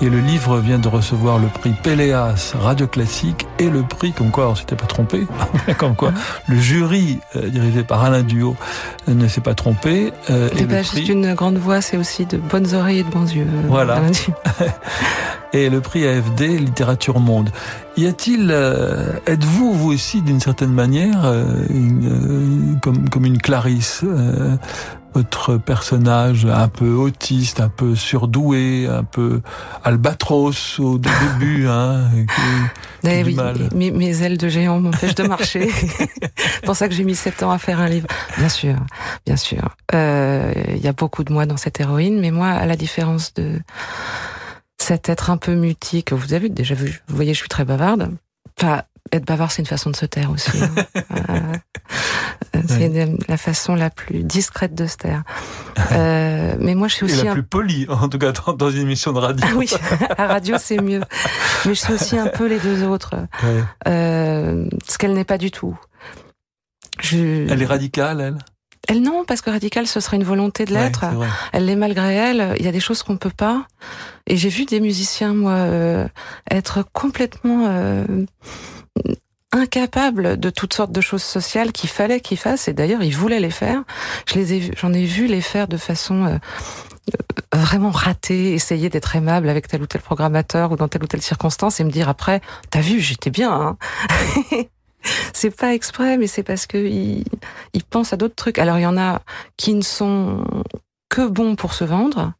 Et 0.00 0.08
le 0.08 0.18
livre 0.18 0.60
vient 0.60 0.78
de 0.78 0.88
recevoir 0.88 1.38
le 1.38 1.48
prix 1.48 1.74
Péléas 1.82 2.54
Radio 2.58 2.86
Classique 2.86 3.46
et 3.58 3.68
le 3.68 3.82
prix, 3.82 4.12
comme 4.12 4.30
quoi 4.30 4.48
on 4.48 4.54
s'était 4.54 4.76
pas 4.76 4.86
trompé, 4.86 5.26
comme 5.78 5.94
quoi 5.94 6.12
le 6.48 6.56
jury 6.56 7.18
euh, 7.36 7.50
dirigé 7.50 7.82
par 7.82 8.02
Alain 8.02 8.22
Duo 8.22 8.56
ne 9.08 9.28
s'est 9.28 9.42
pas 9.42 9.54
trompé. 9.54 10.10
Euh, 10.30 10.48
et 10.56 10.64
pas 10.64 10.80
juste 10.80 11.10
une 11.10 11.34
grande 11.34 11.58
voix, 11.58 11.82
c'est 11.82 11.98
aussi 11.98 12.24
de 12.24 12.38
bonnes 12.38 12.74
oreilles 12.74 13.00
et 13.00 13.04
de 13.04 13.10
bons 13.10 13.30
yeux. 13.30 13.46
Voilà. 13.68 14.00
et 15.52 15.68
le 15.68 15.82
prix 15.82 16.06
AFD 16.06 16.58
Littérature 16.58 17.20
Monde. 17.20 17.50
Y 17.96 18.06
a-t-il, 18.06 18.50
êtes-vous 19.26 19.72
vous 19.72 19.92
aussi 19.92 20.20
d'une 20.20 20.40
certaine 20.40 20.72
manière 20.72 21.24
une, 21.70 22.78
comme 22.82 23.08
comme 23.08 23.24
une 23.24 23.38
Clarisse 23.38 24.04
votre 25.16 25.56
personnage 25.56 26.44
un 26.44 26.68
peu 26.68 26.92
autiste, 26.92 27.60
un 27.60 27.70
peu 27.70 27.94
surdoué, 27.94 28.86
un 28.86 29.02
peu 29.02 29.40
albatros 29.82 30.78
au 30.78 30.98
début, 31.38 31.66
hein, 31.68 32.02
qui, 32.12 33.08
eh 33.08 33.24
oui, 33.24 33.34
mal. 33.34 33.56
Mes, 33.74 33.90
mes, 33.90 34.22
ailes 34.22 34.36
de 34.36 34.48
géant 34.48 34.78
m'empêchent 34.78 35.14
de 35.14 35.22
marcher. 35.22 35.70
C'est 36.36 36.64
pour 36.66 36.76
ça 36.76 36.86
que 36.86 36.94
j'ai 36.94 37.04
mis 37.04 37.14
sept 37.14 37.42
ans 37.42 37.50
à 37.50 37.56
faire 37.56 37.80
un 37.80 37.88
livre. 37.88 38.08
Bien 38.36 38.50
sûr, 38.50 38.76
bien 39.24 39.36
sûr. 39.36 39.74
Euh, 39.94 40.52
il 40.68 40.84
y 40.84 40.88
a 40.88 40.92
beaucoup 40.92 41.24
de 41.24 41.32
moi 41.32 41.46
dans 41.46 41.56
cette 41.56 41.80
héroïne, 41.80 42.20
mais 42.20 42.30
moi, 42.30 42.48
à 42.48 42.66
la 42.66 42.76
différence 42.76 43.32
de 43.32 43.58
cet 44.86 45.08
être 45.08 45.30
un 45.30 45.36
peu 45.36 45.54
mutique, 45.54 46.12
vous 46.12 46.32
avez 46.32 46.48
déjà 46.48 46.76
vu, 46.76 47.02
vous 47.08 47.16
voyez, 47.16 47.34
je 47.34 47.40
suis 47.40 47.48
très 47.48 47.64
bavarde. 47.64 48.08
Enfin, 48.56 48.82
être 49.10 49.26
bavard, 49.26 49.50
c'est 49.50 49.62
une 49.62 49.66
façon 49.66 49.90
de 49.90 49.96
se 49.96 50.06
taire 50.06 50.30
aussi. 50.30 50.62
Hein. 50.62 51.52
Euh, 52.54 52.62
c'est 52.68 53.08
la 53.28 53.36
façon 53.38 53.74
la 53.74 53.88
plus 53.88 54.22
discrète 54.22 54.74
de 54.74 54.86
se 54.86 54.96
taire. 54.96 55.22
Euh, 55.92 56.56
mais 56.58 56.74
moi, 56.74 56.88
je 56.88 56.94
suis 56.94 57.04
aussi 57.04 57.20
Et 57.20 57.24
la 57.24 57.32
plus 57.32 57.42
polie, 57.42 57.86
en 57.88 58.08
tout 58.08 58.18
cas 58.18 58.32
dans 58.32 58.70
une 58.70 58.82
émission 58.82 59.12
de 59.12 59.18
radio. 59.18 59.46
oui, 59.56 59.70
à 60.16 60.26
radio, 60.26 60.56
c'est 60.58 60.78
mieux. 60.78 61.00
Mais 61.64 61.74
je 61.74 61.80
suis 61.80 61.92
aussi 61.92 62.18
un 62.18 62.26
peu 62.26 62.46
les 62.46 62.58
deux 62.58 62.82
autres. 62.84 63.14
Euh, 63.86 64.68
ce 64.88 64.98
qu'elle 64.98 65.12
n'est 65.12 65.24
pas 65.24 65.38
du 65.38 65.50
tout. 65.50 65.78
Je... 67.00 67.46
Elle 67.48 67.62
est 67.62 67.66
radicale, 67.66 68.20
elle? 68.20 68.38
Elle 68.88 69.02
non, 69.02 69.24
parce 69.24 69.40
que 69.40 69.50
radicale, 69.50 69.86
ce 69.86 70.00
serait 70.00 70.16
une 70.16 70.24
volonté 70.24 70.64
de 70.64 70.72
l'être. 70.72 71.04
elle 71.52 71.66
l'est 71.66 71.76
malgré 71.76 72.14
elle. 72.14 72.54
Il 72.58 72.64
y 72.64 72.68
a 72.68 72.72
des 72.72 72.80
choses 72.80 73.02
qu'on 73.02 73.16
peut 73.16 73.30
pas. 73.30 73.66
Et 74.26 74.36
j'ai 74.36 74.48
vu 74.48 74.64
des 74.64 74.80
musiciens, 74.80 75.34
moi, 75.34 75.52
euh, 75.52 76.06
être 76.50 76.84
complètement 76.92 77.66
euh, 77.68 78.04
incapables 79.52 80.38
de 80.38 80.50
toutes 80.50 80.74
sortes 80.74 80.92
de 80.92 81.00
choses 81.00 81.22
sociales 81.22 81.72
qu'il 81.72 81.90
fallait 81.90 82.20
qu'ils 82.20 82.38
fassent. 82.38 82.68
Et 82.68 82.72
d'ailleurs, 82.72 83.02
ils 83.02 83.14
voulaient 83.14 83.40
les 83.40 83.50
faire. 83.50 83.82
Je 84.28 84.34
les 84.34 84.54
ai, 84.54 84.70
j'en 84.76 84.92
ai 84.92 85.04
vu 85.04 85.26
les 85.26 85.40
faire 85.40 85.68
de 85.68 85.76
façon 85.76 86.24
euh, 86.24 86.38
vraiment 87.52 87.90
ratée, 87.90 88.52
essayer 88.54 88.88
d'être 88.88 89.16
aimable 89.16 89.48
avec 89.48 89.68
tel 89.68 89.82
ou 89.82 89.86
tel 89.86 90.00
programmateur 90.00 90.72
ou 90.72 90.76
dans 90.76 90.88
telle 90.88 91.04
ou 91.04 91.06
telle 91.06 91.22
circonstance 91.22 91.80
et 91.80 91.84
me 91.84 91.90
dire 91.90 92.08
après, 92.08 92.40
t'as 92.70 92.80
vu, 92.80 93.00
j'étais 93.00 93.30
bien. 93.30 93.52
Hein 93.52 93.76
c'est 95.32 95.50
pas 95.50 95.74
exprès, 95.74 96.18
mais 96.18 96.26
c'est 96.26 96.42
parce 96.42 96.66
que 96.66 96.78
ils, 96.78 97.24
pensent 97.90 98.12
à 98.12 98.16
d'autres 98.16 98.34
trucs. 98.34 98.58
Alors 98.58 98.78
il 98.78 98.82
y 98.82 98.86
en 98.86 98.98
a 98.98 99.22
qui 99.56 99.74
ne 99.74 99.82
sont 99.82 100.44
que 101.08 101.26
bons 101.26 101.54
pour 101.54 101.72
se 101.72 101.84
vendre 101.84 102.32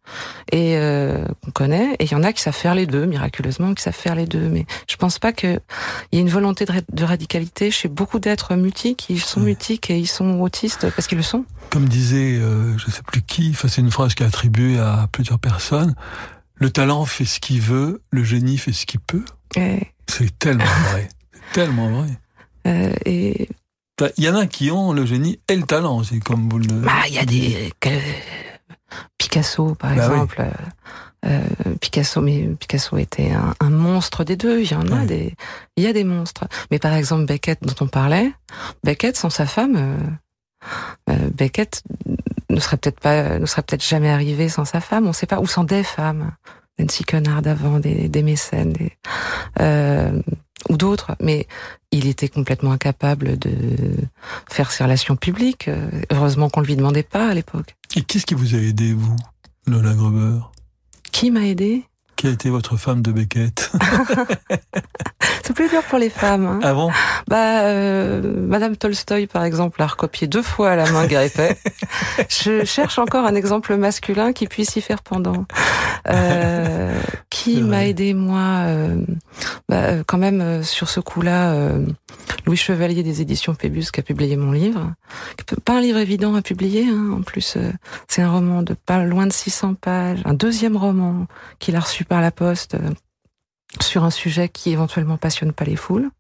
et 0.50 0.76
euh, 0.76 1.24
qu'on 1.44 1.52
connaît 1.52 1.94
et 2.00 2.04
il 2.04 2.10
y 2.10 2.14
en 2.16 2.24
a 2.24 2.32
qui 2.32 2.42
savent 2.42 2.52
faire 2.52 2.74
les 2.74 2.86
deux 2.86 3.06
miraculeusement 3.06 3.74
qui 3.74 3.82
savent 3.82 3.94
faire 3.94 4.16
les 4.16 4.26
deux. 4.26 4.48
Mais 4.48 4.66
je 4.88 4.96
pense 4.96 5.18
pas 5.18 5.32
que 5.32 5.60
il 6.10 6.16
y 6.16 6.18
ait 6.18 6.22
une 6.22 6.28
volonté 6.28 6.64
de, 6.64 7.04
radicalité 7.04 7.70
chez 7.70 7.88
beaucoup 7.88 8.18
d'êtres 8.18 8.56
mutiques. 8.56 9.06
Ils 9.08 9.20
sont 9.20 9.40
mutiques 9.40 9.88
et 9.90 9.98
ils 9.98 10.08
sont 10.08 10.40
autistes 10.40 10.90
parce 10.90 11.06
qu'ils 11.06 11.18
le 11.18 11.24
sont. 11.24 11.44
Comme 11.70 11.88
disait 11.88 12.36
euh, 12.36 12.76
je 12.76 12.90
sais 12.90 13.02
plus 13.02 13.22
qui 13.22 13.50
enfin 13.50 13.68
c'est 13.68 13.80
une 13.80 13.90
phrase 13.90 14.14
qui 14.14 14.24
est 14.24 14.26
attribuée 14.26 14.78
à 14.78 15.08
plusieurs 15.12 15.38
personnes. 15.38 15.94
Le 16.54 16.70
talent 16.70 17.04
fait 17.04 17.24
ce 17.24 17.38
qu'il 17.38 17.60
veut 17.60 18.02
le 18.10 18.24
génie 18.24 18.58
fait 18.58 18.72
ce 18.72 18.84
qu'il 18.84 19.00
peut. 19.00 19.24
C'est 20.08 20.38
tellement 20.38 20.64
vrai. 20.90 21.08
Tellement 21.52 21.90
vrai 21.90 22.08
et 23.04 23.48
il 24.16 24.24
y 24.24 24.28
en 24.28 24.36
a 24.36 24.46
qui 24.46 24.70
ont 24.70 24.92
le 24.92 25.06
génie 25.06 25.40
et 25.48 25.56
le 25.56 25.62
talent, 25.62 26.02
c'est 26.02 26.20
comme 26.20 26.48
vous 26.48 26.58
le. 26.58 26.66
Bah, 26.66 26.92
il 27.08 27.14
y 27.14 27.18
a 27.18 27.24
des 27.24 27.72
Picasso, 29.18 29.74
par 29.74 29.94
bah 29.94 29.96
exemple. 29.96 30.40
Euh, 30.40 31.40
euh, 31.66 31.74
Picasso, 31.80 32.20
mais 32.20 32.46
Picasso 32.58 32.96
était 32.98 33.32
un, 33.32 33.70
monstre 33.70 34.22
des 34.22 34.36
deux. 34.36 34.60
Il 34.60 34.70
y 34.70 34.74
en 34.74 34.86
a 34.92 35.04
des, 35.06 35.34
il 35.76 35.84
y 35.84 35.86
a 35.86 35.92
des 35.92 36.04
monstres. 36.04 36.44
Mais 36.70 36.78
par 36.78 36.92
exemple 36.92 37.24
Beckett, 37.24 37.62
dont 37.62 37.74
on 37.80 37.88
parlait, 37.88 38.32
Beckett 38.84 39.16
sans 39.16 39.30
sa 39.30 39.46
femme, 39.46 40.18
Beckett 41.34 41.82
ne 42.50 42.60
serait 42.60 42.76
peut-être 42.76 43.00
pas, 43.00 43.38
ne 43.38 43.46
serait 43.46 43.62
peut-être 43.62 43.84
jamais 43.84 44.10
arrivé 44.10 44.48
sans 44.48 44.64
sa 44.64 44.80
femme. 44.80 45.04
On 45.04 45.08
ne 45.08 45.14
sait 45.14 45.26
pas, 45.26 45.40
ou 45.40 45.46
sans 45.46 45.64
des 45.64 45.82
femmes. 45.82 46.32
Nancy 46.78 47.04
Cunard 47.04 47.46
avant, 47.46 47.80
des, 47.80 48.08
des 48.08 48.22
mécènes, 48.22 48.74
des, 48.74 48.92
ou 50.68 50.76
d'autres, 50.76 51.12
mais 51.20 51.46
il 51.92 52.06
était 52.06 52.28
complètement 52.28 52.72
incapable 52.72 53.38
de 53.38 53.50
faire 54.50 54.72
ses 54.72 54.84
relations 54.84 55.16
publiques. 55.16 55.70
Heureusement 56.10 56.48
qu'on 56.50 56.60
ne 56.62 56.66
lui 56.66 56.76
demandait 56.76 57.02
pas 57.02 57.28
à 57.28 57.34
l'époque. 57.34 57.76
Et 57.94 58.02
qu'est-ce 58.02 58.26
qui 58.26 58.34
vous 58.34 58.54
a 58.54 58.58
aidé, 58.58 58.92
vous, 58.92 59.16
Lola 59.66 59.94
Gruber 59.94 60.38
Qui 61.12 61.30
m'a 61.30 61.46
aidé? 61.46 61.84
Qui 62.16 62.28
a 62.28 62.30
été 62.30 62.48
votre 62.48 62.76
femme 62.78 63.02
de 63.02 63.12
Beckett? 63.12 63.70
C'est 65.44 65.52
plus 65.52 65.68
dur 65.68 65.82
pour 65.82 65.98
les 65.98 66.08
femmes. 66.10 66.46
Hein. 66.46 66.60
Ah 66.62 66.72
bon 66.72 66.90
Bah, 67.28 67.60
euh, 67.64 68.20
Madame 68.48 68.76
Tolstoï, 68.76 69.26
par 69.26 69.44
exemple, 69.44 69.80
a 69.82 69.86
recopié 69.86 70.26
deux 70.26 70.42
fois 70.42 70.70
à 70.70 70.76
la 70.76 70.90
main 70.90 71.06
Guérépet. 71.06 71.58
Je 72.28 72.64
cherche 72.64 72.98
encore 72.98 73.26
un 73.26 73.34
exemple 73.34 73.76
masculin 73.76 74.32
qui 74.32 74.46
puisse 74.46 74.74
y 74.76 74.80
faire 74.80 75.02
pendant. 75.02 75.44
Euh, 76.08 77.00
qui 77.30 77.62
m'a 77.62 77.86
aidé, 77.86 78.14
moi 78.14 78.64
euh, 78.66 79.04
bah, 79.68 79.76
euh, 79.76 80.04
Quand 80.06 80.18
même, 80.18 80.40
euh, 80.40 80.62
sur 80.62 80.88
ce 80.88 81.00
coup-là, 81.00 81.52
euh, 81.52 81.84
Louis 82.46 82.56
Chevalier 82.56 83.02
des 83.02 83.20
éditions 83.20 83.54
Pébus 83.54 83.86
qui 83.92 84.00
a 84.00 84.02
publié 84.02 84.36
mon 84.36 84.52
livre. 84.52 84.92
Pas 85.64 85.78
un 85.78 85.80
livre 85.80 85.98
évident 85.98 86.34
à 86.34 86.42
publier, 86.42 86.86
hein. 86.88 87.10
en 87.18 87.22
plus, 87.22 87.58
c'est 88.08 88.22
un 88.22 88.30
roman 88.30 88.62
de 88.62 88.74
pas 88.74 89.04
loin 89.04 89.26
de 89.26 89.32
600 89.32 89.74
pages. 89.74 90.20
Un 90.24 90.34
deuxième 90.34 90.76
roman 90.76 91.26
qu'il 91.58 91.76
a 91.76 91.80
reçu 91.80 92.04
par 92.04 92.20
la 92.20 92.30
poste 92.30 92.76
sur 93.80 94.04
un 94.04 94.10
sujet 94.10 94.48
qui 94.48 94.70
éventuellement 94.70 95.16
passionne 95.16 95.52
pas 95.52 95.64
les 95.64 95.76
foules. 95.76 96.10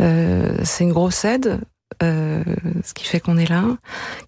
Euh, 0.00 0.56
c'est 0.64 0.84
une 0.84 0.92
grosse 0.92 1.24
aide, 1.24 1.60
euh, 2.02 2.42
ce 2.82 2.94
qui 2.94 3.04
fait 3.04 3.20
qu'on 3.20 3.38
est 3.38 3.48
là. 3.48 3.64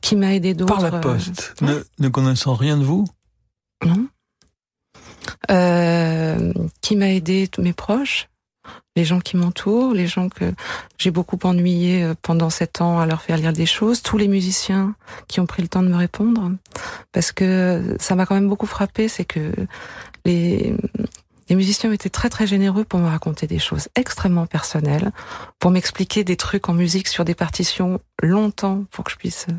Qui 0.00 0.16
m'a 0.16 0.34
aidé 0.34 0.54
d'autres. 0.54 0.74
Par 0.74 0.82
la 0.82 0.98
poste, 0.98 1.54
ne, 1.60 1.82
ne, 1.98 2.08
connaissant 2.08 2.54
rien 2.54 2.76
de 2.76 2.84
vous? 2.84 3.06
Non. 3.84 4.06
Euh, 5.50 6.52
qui 6.80 6.96
m'a 6.96 7.10
aidé 7.10 7.48
mes 7.58 7.72
proches, 7.72 8.28
les 8.96 9.04
gens 9.04 9.20
qui 9.20 9.36
m'entourent, 9.36 9.94
les 9.94 10.06
gens 10.06 10.28
que 10.28 10.52
j'ai 10.98 11.10
beaucoup 11.10 11.38
ennuyé 11.44 12.02
euh, 12.02 12.14
pendant 12.20 12.50
sept 12.50 12.80
ans 12.80 12.98
à 12.98 13.06
leur 13.06 13.22
faire 13.22 13.36
lire 13.36 13.52
des 13.52 13.66
choses, 13.66 14.02
tous 14.02 14.18
les 14.18 14.28
musiciens 14.28 14.94
qui 15.28 15.40
ont 15.40 15.46
pris 15.46 15.62
le 15.62 15.68
temps 15.68 15.82
de 15.82 15.88
me 15.88 15.96
répondre, 15.96 16.52
parce 17.12 17.32
que 17.32 17.96
ça 18.00 18.14
m'a 18.14 18.26
quand 18.26 18.34
même 18.34 18.48
beaucoup 18.48 18.66
frappé, 18.66 19.08
c'est 19.08 19.24
que 19.24 19.52
les 20.24 20.74
les 21.48 21.56
musiciens 21.56 21.92
été 21.92 22.10
très 22.10 22.28
très 22.28 22.46
généreux 22.46 22.84
pour 22.84 22.98
me 22.98 23.06
raconter 23.06 23.46
des 23.46 23.58
choses 23.58 23.88
extrêmement 23.94 24.46
personnelles, 24.46 25.12
pour 25.58 25.70
m'expliquer 25.70 26.24
des 26.24 26.36
trucs 26.36 26.68
en 26.68 26.74
musique 26.74 27.08
sur 27.08 27.24
des 27.24 27.34
partitions 27.34 28.00
longtemps 28.20 28.84
pour 28.90 29.04
que 29.04 29.12
je 29.12 29.16
puisse 29.16 29.46
euh, 29.48 29.54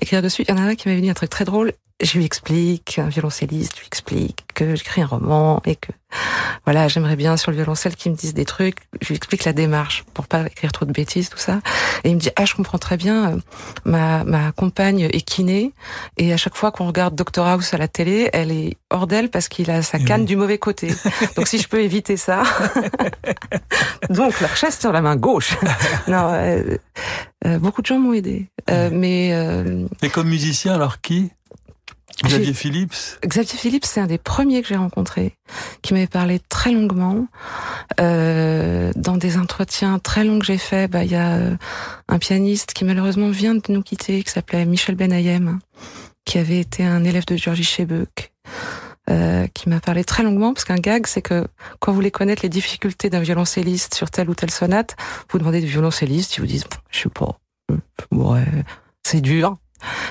écrire 0.00 0.22
dessus. 0.22 0.42
Il 0.42 0.50
y 0.50 0.52
en 0.52 0.58
a 0.58 0.62
un 0.62 0.74
qui 0.74 0.88
m'avait 0.88 1.00
dit 1.00 1.10
un 1.10 1.14
truc 1.14 1.30
très 1.30 1.44
drôle 1.44 1.72
je 2.02 2.18
lui 2.18 2.24
explique, 2.24 2.98
un 2.98 3.08
violoncelliste 3.08 3.78
lui 3.78 3.86
explique 3.86 4.40
que 4.54 4.74
j'écris 4.74 5.02
un 5.02 5.06
roman 5.06 5.62
et 5.64 5.76
que 5.76 5.92
voilà, 6.64 6.88
j'aimerais 6.88 7.16
bien 7.16 7.36
sur 7.36 7.50
le 7.50 7.56
violoncelle 7.56 7.96
qu'il 7.96 8.12
me 8.12 8.16
dise 8.16 8.34
des 8.34 8.44
trucs. 8.44 8.78
Je 9.00 9.08
lui 9.08 9.16
explique 9.16 9.44
la 9.44 9.52
démarche 9.52 10.04
pour 10.14 10.26
pas 10.26 10.46
écrire 10.46 10.72
trop 10.72 10.86
de 10.86 10.92
bêtises, 10.92 11.28
tout 11.28 11.38
ça. 11.38 11.60
Et 12.04 12.10
il 12.10 12.14
me 12.14 12.20
dit 12.20 12.30
ah 12.36 12.44
je 12.44 12.54
comprends 12.54 12.78
très 12.78 12.96
bien. 12.96 13.32
Euh, 13.32 13.36
ma 13.84 14.24
ma 14.24 14.52
compagne 14.52 15.00
est 15.00 15.20
kiné 15.22 15.72
et 16.16 16.32
à 16.32 16.36
chaque 16.36 16.56
fois 16.56 16.72
qu'on 16.72 16.86
regarde 16.86 17.14
Doctor 17.14 17.46
House 17.46 17.74
à 17.74 17.78
la 17.78 17.88
télé, 17.88 18.30
elle 18.32 18.50
est 18.50 18.76
hors 18.90 19.06
d'elle 19.06 19.30
parce 19.30 19.48
qu'il 19.48 19.70
a 19.70 19.82
sa 19.82 19.98
canne 19.98 20.24
du 20.24 20.36
mauvais 20.36 20.58
côté. 20.58 20.94
Donc 21.36 21.48
si 21.48 21.58
je 21.58 21.68
peux 21.68 21.80
éviter 21.80 22.16
ça. 22.16 22.42
Donc 24.10 24.40
la 24.40 24.54
chaise 24.54 24.78
sur 24.78 24.92
la 24.92 25.00
main 25.00 25.16
gauche. 25.16 25.56
non, 26.08 26.30
euh, 26.32 26.76
euh, 27.46 27.58
beaucoup 27.58 27.82
de 27.82 27.86
gens 27.86 27.98
m'ont 27.98 28.12
aidé. 28.12 28.48
Euh, 28.70 28.90
mais 28.92 29.28
et 30.02 30.08
comme 30.10 30.28
musicien 30.28 30.74
alors 30.74 31.00
qui? 31.00 31.30
Xavier 32.22 32.52
Phillips 32.52 33.18
Xavier 33.24 33.58
Phillips, 33.58 33.84
c'est 33.84 34.00
un 34.00 34.06
des 34.06 34.18
premiers 34.18 34.62
que 34.62 34.68
j'ai 34.68 34.76
rencontré, 34.76 35.36
qui 35.82 35.94
m'avait 35.94 36.06
parlé 36.06 36.40
très 36.48 36.72
longuement. 36.72 37.26
Euh, 38.00 38.92
dans 38.96 39.16
des 39.16 39.36
entretiens 39.36 39.98
très 39.98 40.24
longs 40.24 40.38
que 40.38 40.46
j'ai 40.46 40.58
faits, 40.58 40.90
bah, 40.90 41.04
il 41.04 41.10
y 41.10 41.16
a 41.16 41.34
euh, 41.34 41.56
un 42.08 42.18
pianiste 42.18 42.72
qui 42.72 42.84
malheureusement 42.84 43.30
vient 43.30 43.54
de 43.54 43.62
nous 43.68 43.82
quitter, 43.82 44.22
qui 44.22 44.30
s'appelait 44.30 44.64
Michel 44.64 44.94
Benayem, 44.94 45.58
qui 46.24 46.38
avait 46.38 46.60
été 46.60 46.84
un 46.84 47.04
élève 47.04 47.26
de 47.26 47.36
Georgie 47.36 47.64
Chebuk. 47.64 48.32
Euh, 49.10 49.46
qui 49.48 49.68
m'a 49.68 49.80
parlé 49.80 50.02
très 50.02 50.22
longuement, 50.22 50.54
parce 50.54 50.64
qu'un 50.64 50.76
gag, 50.76 51.06
c'est 51.06 51.20
que 51.20 51.46
quand 51.78 51.92
vous 51.92 51.96
voulez 51.96 52.10
connaître 52.10 52.42
les 52.42 52.48
difficultés 52.48 53.10
d'un 53.10 53.20
violoncelliste 53.20 53.94
sur 53.94 54.10
telle 54.10 54.30
ou 54.30 54.34
telle 54.34 54.50
sonate, 54.50 54.96
vous 55.30 55.38
demandez 55.38 55.60
des 55.60 55.66
violoncellistes, 55.66 56.38
ils 56.38 56.40
vous 56.40 56.46
disent, 56.46 56.64
je 56.90 57.00
sais 57.00 57.08
pas, 57.10 57.38
ouais, 58.10 58.46
c'est 59.02 59.20
dur. 59.20 59.58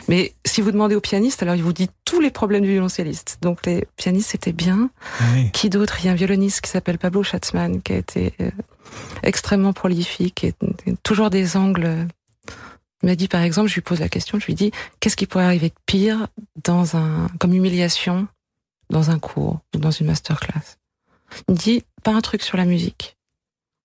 Mais 0.07 0.33
si 0.45 0.61
vous 0.61 0.71
demandez 0.71 0.95
au 0.95 1.01
pianiste, 1.01 1.41
alors 1.43 1.55
il 1.55 1.63
vous 1.63 1.73
dit 1.73 1.89
tous 2.05 2.19
les 2.19 2.31
problèmes 2.31 2.63
du 2.63 2.69
violoncelliste. 2.69 3.39
Donc 3.41 3.65
les 3.65 3.87
pianistes, 3.95 4.31
c'était 4.31 4.53
bien. 4.53 4.89
Oui. 5.33 5.51
Qui 5.51 5.69
d'autre? 5.69 5.97
Il 5.99 6.05
y 6.05 6.09
a 6.09 6.11
un 6.11 6.15
violoniste 6.15 6.61
qui 6.61 6.69
s'appelle 6.69 6.97
Pablo 6.97 7.23
Schatzman, 7.23 7.81
qui 7.81 7.93
a 7.93 7.97
été 7.97 8.33
euh, 8.41 8.51
extrêmement 9.23 9.73
prolifique 9.73 10.43
et, 10.43 10.53
et 10.85 10.95
toujours 11.03 11.29
des 11.29 11.57
angles. 11.57 12.07
Il 13.01 13.07
m'a 13.07 13.15
dit, 13.15 13.27
par 13.27 13.41
exemple, 13.41 13.67
je 13.67 13.73
lui 13.75 13.81
pose 13.81 13.99
la 13.99 14.07
question, 14.07 14.39
je 14.39 14.45
lui 14.45 14.55
dis, 14.55 14.71
qu'est-ce 14.99 15.17
qui 15.17 15.25
pourrait 15.25 15.43
arriver 15.43 15.69
de 15.69 15.75
pire 15.85 16.27
dans 16.63 16.95
un, 16.95 17.27
comme 17.37 17.53
humiliation 17.53 18.27
dans 18.89 19.09
un 19.09 19.19
cours 19.19 19.59
ou 19.75 19.79
dans 19.79 19.91
une 19.91 20.07
masterclass? 20.07 20.77
Il 21.49 21.53
me 21.53 21.57
dit, 21.57 21.83
pas 22.03 22.11
un 22.11 22.21
truc 22.21 22.43
sur 22.43 22.57
la 22.57 22.65
musique, 22.65 23.17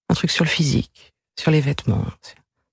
un 0.08 0.14
truc 0.14 0.30
sur 0.30 0.44
le 0.44 0.50
physique, 0.50 1.14
sur 1.36 1.50
les 1.50 1.60
vêtements. 1.60 2.04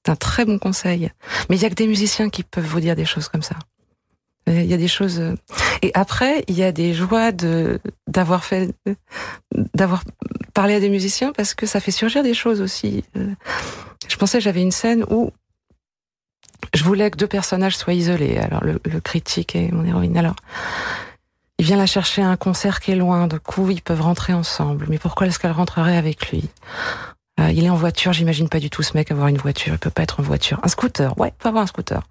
C'est 0.05 0.11
un 0.11 0.15
très 0.15 0.45
bon 0.45 0.59
conseil. 0.59 1.09
Mais 1.49 1.55
il 1.55 1.61
y 1.61 1.65
a 1.65 1.69
que 1.69 1.75
des 1.75 1.87
musiciens 1.87 2.29
qui 2.29 2.43
peuvent 2.43 2.65
vous 2.65 2.79
dire 2.79 2.95
des 2.95 3.05
choses 3.05 3.27
comme 3.27 3.41
ça. 3.41 3.55
Il 4.47 4.65
y 4.65 4.73
a 4.75 4.77
des 4.77 4.87
choses. 4.87 5.19
euh, 5.19 5.35
Et 5.81 5.89
après, 5.95 6.43
il 6.47 6.55
y 6.55 6.63
a 6.63 6.71
des 6.71 6.93
joies 6.93 7.31
de 7.31 7.79
d'avoir 8.07 8.45
fait, 8.45 8.75
d'avoir 9.73 10.03
parlé 10.53 10.75
à 10.75 10.79
des 10.79 10.89
musiciens 10.89 11.31
parce 11.33 11.55
que 11.55 11.65
ça 11.65 11.79
fait 11.79 11.89
surgir 11.91 12.21
des 12.21 12.35
choses 12.35 12.61
aussi. 12.61 13.03
Euh, 13.17 13.33
Je 14.07 14.15
pensais, 14.17 14.39
j'avais 14.39 14.61
une 14.61 14.71
scène 14.71 15.03
où 15.09 15.31
je 16.75 16.83
voulais 16.83 17.09
que 17.09 17.17
deux 17.17 17.27
personnages 17.27 17.75
soient 17.75 17.93
isolés. 17.93 18.37
Alors 18.37 18.63
le, 18.63 18.79
le 18.85 18.99
critique 19.01 19.55
et 19.55 19.71
mon 19.71 19.83
héroïne. 19.83 20.15
Alors, 20.17 20.35
il 21.57 21.65
vient 21.65 21.77
la 21.77 21.87
chercher 21.87 22.21
à 22.21 22.29
un 22.29 22.37
concert 22.37 22.79
qui 22.81 22.91
est 22.91 22.95
loin. 22.95 23.25
Du 23.27 23.39
coup, 23.39 23.71
ils 23.71 23.81
peuvent 23.81 24.01
rentrer 24.01 24.33
ensemble. 24.33 24.85
Mais 24.89 24.99
pourquoi 24.99 25.25
est-ce 25.25 25.39
qu'elle 25.39 25.51
rentrerait 25.51 25.97
avec 25.97 26.29
lui? 26.31 26.49
Euh, 27.39 27.51
Il 27.51 27.65
est 27.65 27.69
en 27.69 27.75
voiture. 27.75 28.13
J'imagine 28.13 28.49
pas 28.49 28.59
du 28.59 28.69
tout 28.69 28.83
ce 28.83 28.93
mec 28.95 29.11
avoir 29.11 29.27
une 29.27 29.37
voiture. 29.37 29.73
Il 29.73 29.79
peut 29.79 29.89
pas 29.89 30.03
être 30.03 30.19
en 30.19 30.23
voiture. 30.23 30.59
Un 30.63 30.67
scooter. 30.67 31.17
Ouais, 31.19 31.33
peut 31.37 31.49
avoir 31.49 31.63
un 31.63 31.67
scooter. 31.67 32.01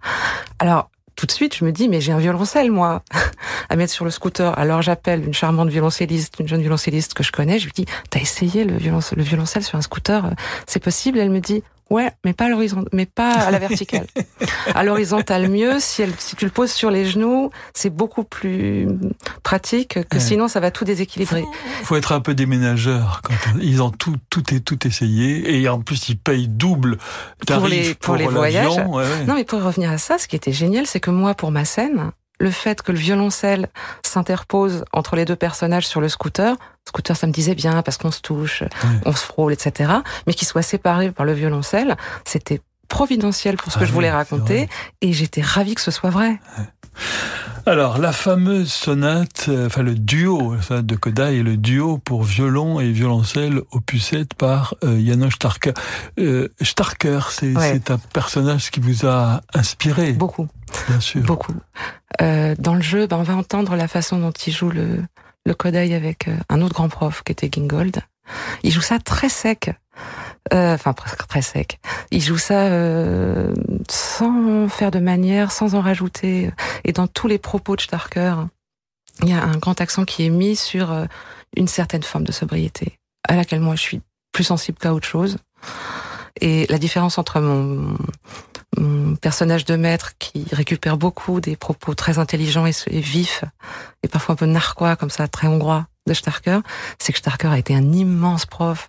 Alors 0.59 0.91
tout 1.17 1.27
de 1.27 1.31
suite, 1.31 1.55
je 1.55 1.65
me 1.65 1.71
dis, 1.71 1.89
mais 1.89 2.01
j'ai 2.01 2.11
un 2.11 2.19
violoncelle, 2.19 2.73
moi, 2.73 3.03
à 3.69 3.77
mettre 3.77 3.93
sur 3.93 4.05
le 4.05 4.11
scooter. 4.11 4.59
Alors 4.59 4.83
j'appelle 4.83 5.25
une 5.25 5.35
charmante 5.35 5.69
violoncelliste, 5.69 6.41
une 6.41 6.49
jeune 6.49 6.61
violoncelliste 6.61 7.15
que 7.15 7.23
je 7.23 7.31
connais. 7.31 7.59
Je 7.61 7.67
lui 7.67 7.73
dis, 7.73 7.87
t'as 8.11 8.21
essayé 8.21 8.65
le 8.65 8.79
le 8.79 9.23
violoncelle 9.23 9.63
sur 9.63 9.79
un 9.79 9.83
scooter? 9.83 10.31
C'est 10.67 10.83
possible? 10.83 11.19
Elle 11.19 11.31
me 11.31 11.41
dit, 11.41 11.63
ouais, 11.91 12.11
mais 12.25 12.33
pas 12.33 12.47
à 12.47 12.49
l'horizon, 12.49 12.85
mais 12.93 13.07
pas 13.07 13.33
à 13.33 13.51
la 13.51 13.59
verticale. 13.59 14.07
à 14.75 14.85
l'horizontale 14.85 15.49
mieux. 15.49 15.79
Si, 15.81 16.03
elle, 16.03 16.13
si 16.19 16.37
tu 16.37 16.45
le 16.45 16.51
poses 16.51 16.73
sur 16.73 16.91
les 16.91 17.05
genoux, 17.05 17.51
c'est 17.75 17.91
beaucoup 17.91 18.25
plus 18.25 18.89
pratique 19.43 19.99
que 20.09 20.17
Ouais. 20.17 20.21
sinon 20.21 20.49
ça 20.49 20.61
va 20.61 20.71
tout 20.71 20.85
déséquilibrer. 20.85 21.45
faut 21.83 21.97
être 21.97 22.13
un 22.13 22.21
peu 22.21 22.35
déménageur 22.35 23.21
quand 23.23 23.35
ils 23.61 23.83
ont 23.83 23.91
tout 23.91 24.17
tout 24.31 24.55
est 24.55 24.61
tout 24.61 24.87
essayé 24.87 25.61
et 25.61 25.69
en 25.69 25.81
plus 25.81 26.09
ils 26.09 26.19
payent 26.19 26.49
double 26.49 26.97
pour 27.39 27.47
tarif 27.47 27.71
les 27.71 27.95
pour, 27.95 28.17
les 28.17 28.27
voyages. 28.27 28.77
Ouais, 28.77 28.85
ouais. 29.03 29.25
Non, 29.27 29.35
mais 29.35 29.45
pour 29.45 29.63
revenir 29.63 29.91
à 29.91 29.99
ça, 29.99 30.19
ce 30.19 30.27
qui 30.29 30.37
était 30.37 30.53
génial, 30.53 30.87
c'est 30.87 31.01
que 31.01 31.11
moi, 31.11 31.35
pour 31.35 31.51
ma 31.51 31.65
scène, 31.65 32.11
le 32.41 32.51
fait 32.51 32.83
que 32.83 32.93
le 32.93 32.99
violoncelle 32.99 33.69
s'interpose 34.05 34.85
entre 34.93 35.17
les 35.17 35.25
deux 35.25 35.37
personnages 35.37 35.87
sur 35.87 36.01
le 36.01 36.09
scooter, 36.09 36.57
scooter, 36.87 37.17
ça 37.17 37.27
me 37.27 37.33
disait 37.33 37.55
bien 37.55 37.83
parce 37.83 37.97
qu'on 37.97 38.11
se 38.11 38.21
touche, 38.21 38.63
on 39.05 39.13
se 39.13 39.25
frôle, 39.25 39.53
etc. 39.53 39.93
Mais 40.27 40.35
qu'il 40.35 40.47
soit 40.49 40.63
séparé 40.63 41.11
par 41.11 41.25
le 41.27 41.33
violoncelle, 41.33 41.97
c'était 42.25 42.61
providentiel 42.89 43.57
pour 43.57 43.73
ce 43.73 43.79
que 43.79 43.83
Ah 43.85 43.87
je 43.87 43.91
oui, 43.91 43.95
voulais 43.95 44.11
raconter, 44.11 44.69
et 45.01 45.13
j'étais 45.13 45.41
ravie 45.41 45.75
que 45.75 45.81
ce 45.81 45.91
soit 45.91 46.11
vrai. 46.11 46.39
Alors 47.67 47.97
la 47.99 48.13
fameuse 48.13 48.71
sonate, 48.71 49.47
euh, 49.49 49.67
enfin 49.67 49.83
le 49.83 49.95
duo 49.95 50.55
la 50.55 50.63
sonate 50.63 50.85
de 50.87 50.97
Kodai 50.97 51.37
et 51.37 51.43
le 51.43 51.57
duo 51.57 51.97
pour 51.99 52.23
violon 52.23 52.79
et 52.79 52.91
violoncelle 52.93 53.63
opus 53.73 54.05
7 54.09 54.35
par 54.35 54.75
euh, 54.85 55.01
Janos 55.05 55.31
Starker. 55.33 55.73
Euh, 56.19 56.49
Starker, 56.61 57.21
c'est 57.31 57.57
Ouais. 57.57 57.73
c'est 57.73 57.91
un 57.91 57.99
personnage 57.99 58.71
qui 58.71 58.81
vous 58.81 59.07
a 59.07 59.41
inspiré. 59.55 60.13
Beaucoup. 60.13 60.47
Bien 60.89 61.01
sûr. 61.01 61.23
Beaucoup. 61.23 61.55
Euh, 62.23 62.55
dans 62.59 62.75
le 62.75 62.83
jeu, 62.83 63.07
ben, 63.07 63.17
on 63.17 63.23
va 63.23 63.37
entendre 63.37 63.77
la 63.77 63.89
façon 63.89 64.19
dont 64.19 64.33
il 64.33 64.53
joue 64.53 64.71
le, 64.71 65.03
le 65.47 65.55
Kodai 65.55 65.95
avec 65.95 66.29
euh, 66.29 66.37
un 66.49 66.63
autre 66.63 66.75
grand 66.75 66.89
prof 66.89 67.23
qui 67.25 67.33
était 67.33 67.49
Gingold. 67.53 68.01
Il 68.63 68.73
joue 68.73 68.81
ça 68.81 68.99
très 68.99 69.29
sec. 69.29 69.71
Euh, 70.53 70.75
Enfin, 70.75 70.93
presque 70.93 71.27
très 71.27 71.43
sec. 71.43 71.79
Il 72.11 72.21
joue 72.21 72.37
ça 72.37 72.67
euh, 72.67 73.55
sans 73.89 74.69
faire 74.69 74.91
de 74.91 74.99
manière, 74.99 75.51
sans 75.51 75.75
en 75.75 75.81
rajouter. 75.81 76.51
Et 76.85 76.93
dans 76.93 77.07
tous 77.07 77.29
les 77.29 77.39
propos 77.39 77.77
de 77.77 77.81
Starker, 77.81 78.35
il 79.23 79.31
y 79.31 79.33
a 79.33 79.43
un 79.43 79.57
grand 79.57 79.81
accent 79.81 80.05
qui 80.05 80.27
est 80.27 80.31
mis 80.31 80.57
sur 80.57 80.93
euh, 80.93 81.07
une 81.57 81.69
certaine 81.69 82.03
forme 82.03 82.25
de 82.25 82.33
sobriété, 82.33 82.99
à 83.27 83.37
laquelle 83.37 83.61
moi 83.61 83.77
je 83.77 83.81
suis 83.81 84.01
plus 84.33 84.45
sensible 84.45 84.79
qu'à 84.79 84.93
autre 84.93 85.07
chose. 85.07 85.39
Et 86.41 86.67
la 86.69 86.79
différence 86.79 87.17
entre 87.17 87.41
mon 87.41 87.97
personnage 89.21 89.65
de 89.65 89.77
maître 89.77 90.13
qui 90.19 90.47
récupère 90.53 90.97
beaucoup 90.97 91.41
des 91.41 91.57
propos 91.57 91.95
très 91.95 92.19
intelligents 92.19 92.67
et, 92.67 93.01
vifs, 93.01 93.45
et 94.03 94.09
parfois 94.09 94.35
un 94.35 94.37
peu 94.37 94.47
narquois, 94.47 94.97
comme 94.97 95.11
ça, 95.11 95.29
très 95.29 95.49
hongrois, 95.49 95.87
de 96.07 96.13
Starker, 96.13 96.61
c'est 96.99 97.13
que 97.13 97.19
Starker 97.19 97.49
a 97.49 97.59
été 97.59 97.75
un 97.75 97.93
immense 97.93 98.45
prof, 98.45 98.89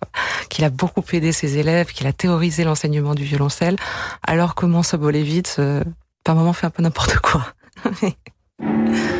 qu'il 0.50 0.64
a 0.64 0.70
beaucoup 0.70 1.02
aidé 1.12 1.32
ses 1.32 1.56
élèves, 1.56 1.86
qu'il 1.86 2.06
a 2.06 2.12
théorisé 2.12 2.64
l'enseignement 2.64 3.14
du 3.14 3.24
violoncelle, 3.24 3.76
alors 4.22 4.54
que 4.54 4.66
mon 4.66 4.82
Sobolevitz, 4.82 5.56
euh, 5.58 5.82
par 6.24 6.34
moment, 6.34 6.52
fait 6.52 6.66
un 6.66 6.70
peu 6.70 6.82
n'importe 6.82 7.18
quoi. 7.18 7.46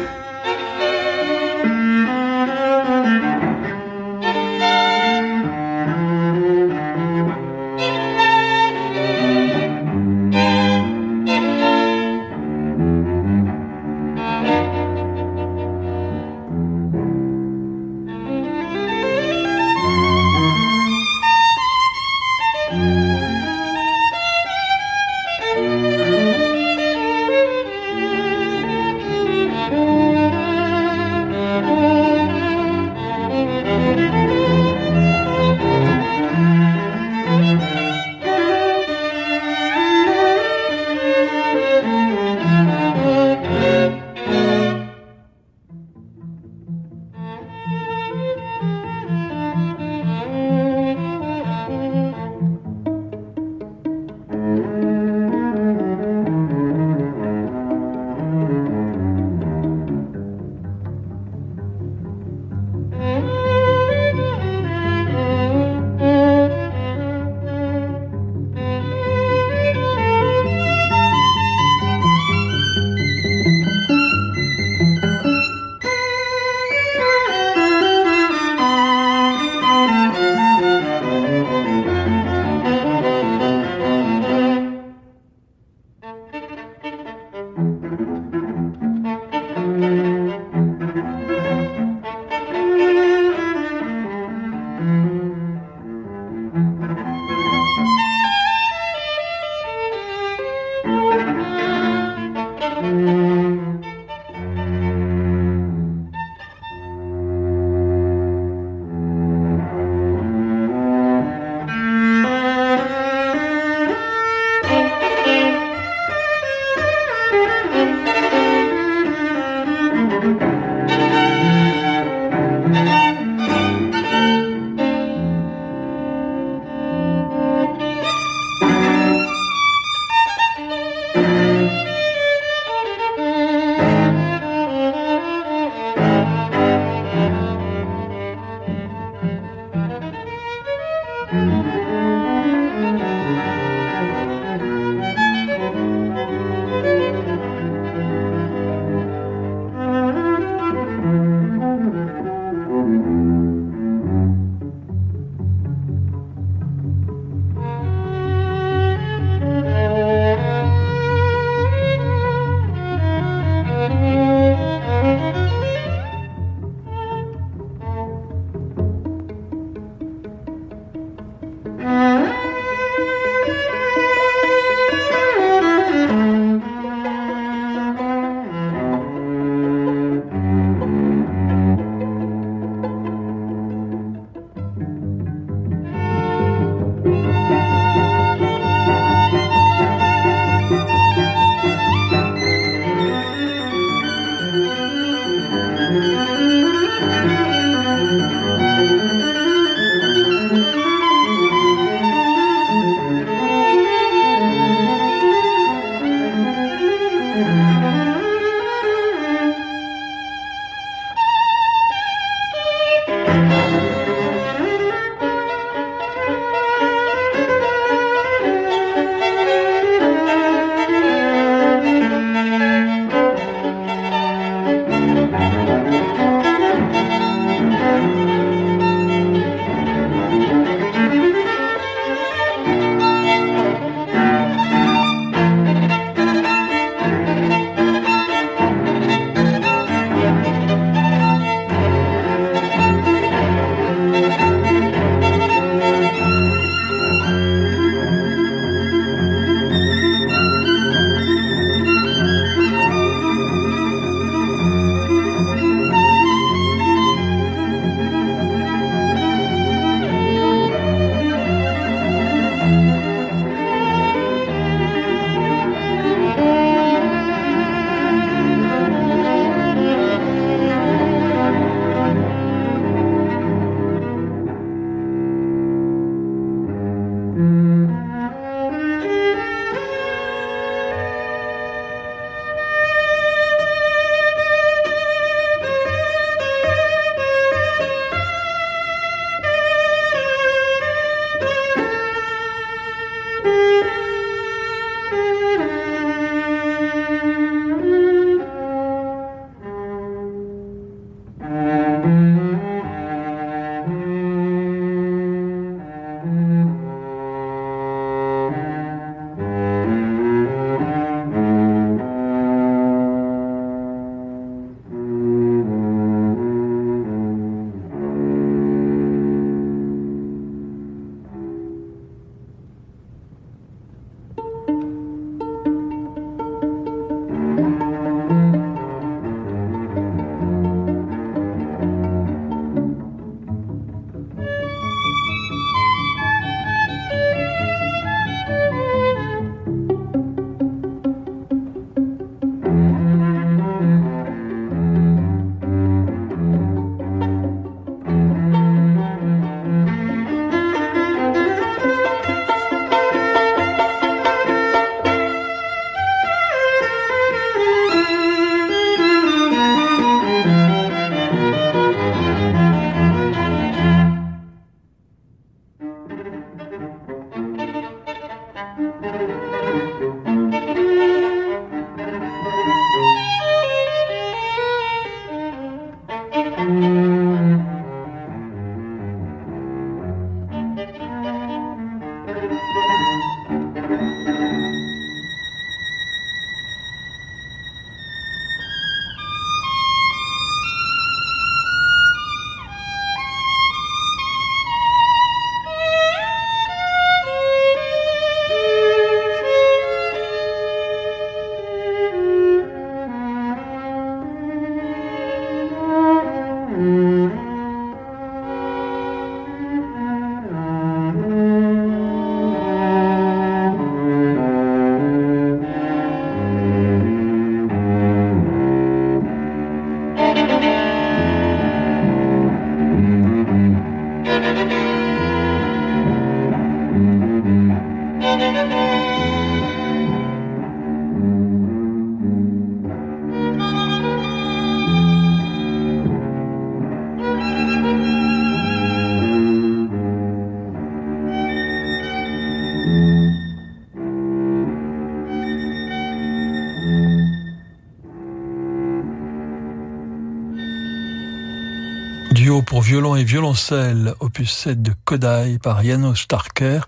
pour 452.47 452.81
violon 452.81 453.17
et 453.17 453.25
violoncelle, 453.25 454.15
opus 454.21 454.53
7 454.53 454.81
de 454.81 454.93
Kodai 455.05 455.59
par 455.61 455.83
Janos 455.83 456.15
Starker 456.15 456.81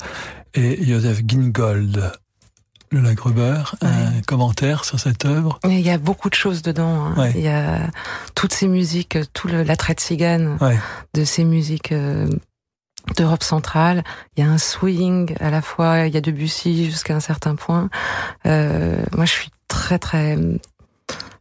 et 0.54 0.84
Joseph 0.84 1.22
Gingold. 1.26 2.12
Le 2.92 3.00
Lagruber, 3.00 3.74
un 3.82 4.20
commentaire 4.24 4.84
sur 4.84 5.00
cette 5.00 5.24
œuvre? 5.24 5.58
Il 5.64 5.80
y 5.80 5.90
a 5.90 5.98
beaucoup 5.98 6.30
de 6.30 6.34
choses 6.34 6.62
dedans. 6.62 7.06
Hein. 7.06 7.30
Il 7.34 7.40
y 7.40 7.48
a 7.48 7.90
toutes 8.36 8.52
ces 8.52 8.68
musiques, 8.68 9.18
tout 9.32 9.48
le, 9.48 9.64
la 9.64 9.74
traite 9.74 9.98
cigane 9.98 10.58
de 11.14 11.24
ces 11.24 11.42
musiques 11.42 11.90
euh, 11.90 12.28
d'Europe 13.16 13.42
centrale. 13.42 14.04
Il 14.36 14.44
y 14.44 14.46
a 14.46 14.50
un 14.50 14.58
swing 14.58 15.34
à 15.40 15.50
la 15.50 15.60
fois, 15.60 16.06
il 16.06 16.14
y 16.14 16.16
a 16.16 16.20
Debussy 16.20 16.84
jusqu'à 16.84 17.16
un 17.16 17.20
certain 17.20 17.56
point. 17.56 17.90
Euh, 18.46 19.02
moi, 19.16 19.24
je 19.24 19.32
suis 19.32 19.50
très 19.66 19.98
très 19.98 20.38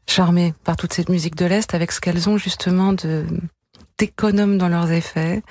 charmée 0.07 0.55
par 0.63 0.75
toute 0.75 0.93
cette 0.93 1.09
musique 1.09 1.35
de 1.35 1.45
l'Est 1.45 1.75
avec 1.75 1.91
ce 1.91 2.01
qu'elles 2.01 2.27
ont 2.29 2.37
justement 2.37 2.93
de 2.93 3.25
d'économes 3.97 4.57
dans 4.57 4.69
leurs 4.69 4.91
effets, 4.91 5.43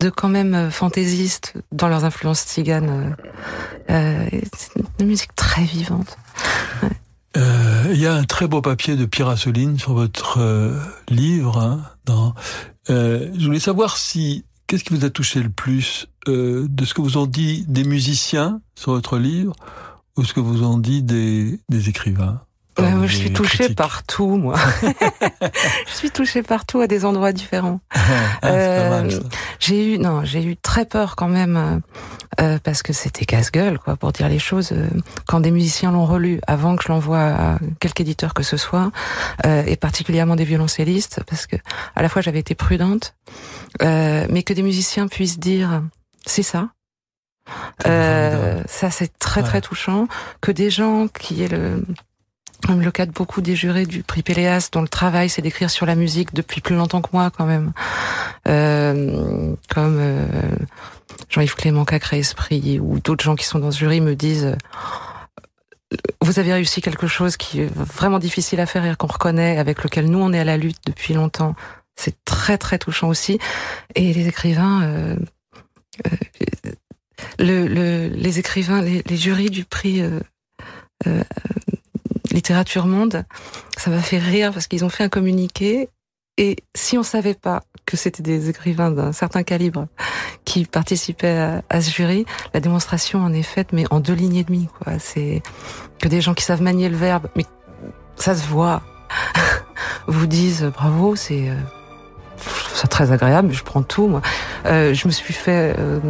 de 0.00 0.10
quand 0.10 0.28
même 0.28 0.54
euh, 0.54 0.70
fantaisistes 0.70 1.54
dans 1.72 1.88
leurs 1.88 2.04
influences 2.04 2.44
tziganes. 2.44 3.16
Euh, 3.90 4.24
euh 4.32 4.40
c'est 4.56 4.82
une 5.00 5.06
musique 5.06 5.34
très 5.34 5.64
vivante. 5.64 6.16
Euh, 7.36 7.90
il 7.92 8.00
y 8.00 8.06
a 8.06 8.14
un 8.14 8.24
très 8.24 8.48
beau 8.48 8.60
papier 8.60 8.96
de 8.96 9.04
Pierre 9.04 9.28
Asseline 9.28 9.78
sur 9.78 9.94
votre 9.94 10.38
livre. 11.08 11.58
Hein, 11.58 11.82
dans, 12.04 12.34
je 12.88 13.44
voulais 13.44 13.60
savoir 13.60 13.96
si 13.96 14.44
qu'est-ce 14.66 14.84
qui 14.84 14.94
vous 14.94 15.04
a 15.04 15.10
touché 15.10 15.42
le 15.42 15.50
plus 15.50 16.08
de 16.26 16.84
ce 16.84 16.94
que 16.94 17.00
vous 17.00 17.18
ont 17.18 17.26
dit 17.26 17.64
des 17.68 17.84
musiciens 17.84 18.60
sur 18.74 18.92
votre 18.92 19.18
livre 19.18 19.54
ou 20.16 20.24
ce 20.24 20.32
que 20.32 20.40
vous 20.40 20.64
ont 20.64 20.78
dit 20.78 21.02
des, 21.02 21.60
des 21.68 21.88
écrivains? 21.88 22.40
Euh, 22.80 23.06
je 23.06 23.16
suis 23.16 23.32
touchée 23.32 23.74
partout, 23.74 24.36
moi. 24.36 24.56
je 25.86 25.92
suis 25.92 26.10
touchée 26.10 26.42
partout 26.42 26.80
à 26.80 26.86
des 26.86 27.04
endroits 27.04 27.32
différents. 27.32 27.80
Ah, 28.42 28.48
euh, 28.48 29.10
j'ai 29.58 29.94
eu, 29.94 29.98
non, 29.98 30.24
j'ai 30.24 30.42
eu 30.42 30.56
très 30.56 30.84
peur 30.86 31.14
quand 31.14 31.28
même 31.28 31.82
euh, 32.40 32.58
parce 32.62 32.82
que 32.82 32.92
c'était 32.92 33.26
casse-gueule, 33.26 33.78
quoi, 33.78 33.96
pour 33.96 34.12
dire 34.12 34.28
les 34.28 34.38
choses. 34.38 34.72
quand 35.26 35.40
des 35.40 35.50
musiciens 35.50 35.92
l'ont 35.92 36.06
relu 36.06 36.40
avant 36.46 36.76
que 36.76 36.82
je 36.82 36.88
l'envoie 36.88 37.18
à 37.18 37.58
quelque 37.78 38.00
éditeur 38.00 38.34
que 38.34 38.42
ce 38.42 38.56
soit, 38.56 38.90
et 39.44 39.76
particulièrement 39.76 40.36
des 40.36 40.44
violoncellistes, 40.44 41.22
parce 41.28 41.46
que 41.46 41.56
à 41.94 42.02
la 42.02 42.08
fois 42.08 42.22
j'avais 42.22 42.40
été 42.40 42.54
prudente, 42.54 43.14
mais 43.80 44.42
que 44.42 44.54
des 44.54 44.62
musiciens 44.62 45.06
puissent 45.06 45.38
dire 45.38 45.82
c'est 46.24 46.42
ça. 46.42 46.70
ça 47.84 48.90
c'est 48.90 49.18
très 49.18 49.42
très 49.42 49.60
touchant 49.60 50.08
que 50.40 50.50
des 50.50 50.70
gens 50.70 51.08
qui 51.08 51.42
aient 51.42 51.48
le 51.48 51.84
comme 52.66 52.80
le 52.80 52.90
cas 52.90 53.06
de 53.06 53.12
beaucoup 53.12 53.40
des 53.40 53.56
jurés 53.56 53.86
du 53.86 54.02
prix 54.02 54.22
Péléas, 54.22 54.68
dont 54.72 54.82
le 54.82 54.88
travail 54.88 55.28
c'est 55.28 55.42
d'écrire 55.42 55.70
sur 55.70 55.86
la 55.86 55.94
musique 55.94 56.34
depuis 56.34 56.60
plus 56.60 56.74
longtemps 56.74 57.02
que 57.02 57.10
moi 57.12 57.30
quand 57.30 57.46
même, 57.46 57.72
euh, 58.48 59.54
comme 59.68 59.98
euh, 59.98 60.26
Jean-Yves 61.28 61.54
Clément 61.54 61.84
Cacré 61.84 62.18
Esprit 62.18 62.78
ou 62.80 62.98
d'autres 63.00 63.24
gens 63.24 63.36
qui 63.36 63.44
sont 63.44 63.58
dans 63.58 63.70
ce 63.70 63.78
jury 63.78 64.00
me 64.00 64.14
disent 64.14 64.46
euh, 64.46 64.56
vous 66.20 66.38
avez 66.38 66.52
réussi 66.52 66.80
quelque 66.80 67.06
chose 67.06 67.36
qui 67.36 67.62
est 67.62 67.70
vraiment 67.74 68.18
difficile 68.18 68.60
à 68.60 68.66
faire 68.66 68.84
et 68.84 68.94
qu'on 68.94 69.06
reconnaît, 69.08 69.58
avec 69.58 69.82
lequel 69.82 70.08
nous 70.08 70.20
on 70.20 70.32
est 70.32 70.38
à 70.38 70.44
la 70.44 70.56
lutte 70.56 70.78
depuis 70.86 71.14
longtemps. 71.14 71.54
C'est 71.96 72.14
très 72.24 72.58
très 72.58 72.78
touchant 72.78 73.08
aussi. 73.08 73.38
Et 73.94 74.12
les 74.12 74.28
écrivains, 74.28 74.82
euh, 74.82 75.16
euh, 76.06 76.72
le, 77.38 77.66
le, 77.66 78.08
les 78.08 78.38
écrivains, 78.38 78.82
les, 78.82 79.02
les 79.04 79.16
jurys 79.16 79.50
du 79.50 79.64
prix 79.64 80.00
euh, 80.00 80.20
littérature 82.32 82.86
monde, 82.86 83.24
ça 83.76 83.90
m'a 83.90 84.00
fait 84.00 84.18
rire 84.18 84.52
parce 84.52 84.66
qu'ils 84.66 84.84
ont 84.84 84.88
fait 84.88 85.04
un 85.04 85.08
communiqué 85.08 85.88
et 86.36 86.56
si 86.74 86.96
on 86.96 87.02
savait 87.02 87.34
pas 87.34 87.62
que 87.84 87.96
c'était 87.96 88.22
des 88.22 88.48
écrivains 88.48 88.90
d'un 88.90 89.12
certain 89.12 89.42
calibre 89.42 89.88
qui 90.44 90.64
participaient 90.64 91.60
à, 91.68 91.80
ce 91.82 91.90
jury, 91.90 92.24
la 92.54 92.60
démonstration 92.60 93.20
en 93.20 93.32
est 93.32 93.42
faite, 93.42 93.72
mais 93.72 93.84
en 93.90 94.00
deux 94.00 94.14
lignes 94.14 94.36
et 94.36 94.44
demie. 94.44 94.68
Quoi. 94.78 94.98
C'est 94.98 95.42
que 96.00 96.08
des 96.08 96.20
gens 96.20 96.34
qui 96.34 96.44
savent 96.44 96.62
manier 96.62 96.88
le 96.88 96.96
verbe, 96.96 97.28
mais 97.36 97.44
ça 98.16 98.34
se 98.34 98.46
voit, 98.46 98.82
vous 100.06 100.26
disent 100.26 100.70
bravo, 100.74 101.16
c'est 101.16 101.50
euh, 101.50 102.86
très 102.88 103.12
agréable. 103.12 103.52
Je 103.52 103.62
prends 103.62 103.82
tout. 103.82 104.06
Moi, 104.06 104.22
euh, 104.66 104.94
je 104.94 105.06
me 105.08 105.12
suis 105.12 105.34
fait 105.34 105.74
euh, 105.78 106.00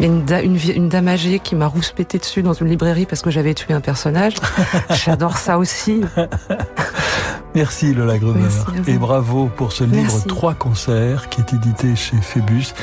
il 0.00 0.06
y 0.06 0.32
a 0.32 0.42
une, 0.42 0.58
une, 0.74 0.88
dame 0.88 1.08
âgée 1.08 1.38
qui 1.38 1.54
m'a 1.54 1.66
rouspété 1.66 2.18
dessus 2.18 2.42
dans 2.42 2.52
une 2.52 2.68
librairie 2.68 3.06
parce 3.06 3.22
que 3.22 3.30
j'avais 3.30 3.54
tué 3.54 3.74
un 3.74 3.80
personnage. 3.80 4.34
J'adore 4.90 5.36
ça 5.36 5.58
aussi. 5.58 6.00
Merci 7.54 7.94
Lola 7.94 8.18
Gruber. 8.18 8.48
Et 8.88 8.98
bravo 8.98 9.48
pour 9.54 9.70
ce 9.70 9.84
livre 9.84 10.12
Trois 10.26 10.54
concerts 10.54 11.28
qui 11.28 11.40
est 11.40 11.54
édité 11.54 11.94
chez 11.94 12.16
Phébus 12.16 12.74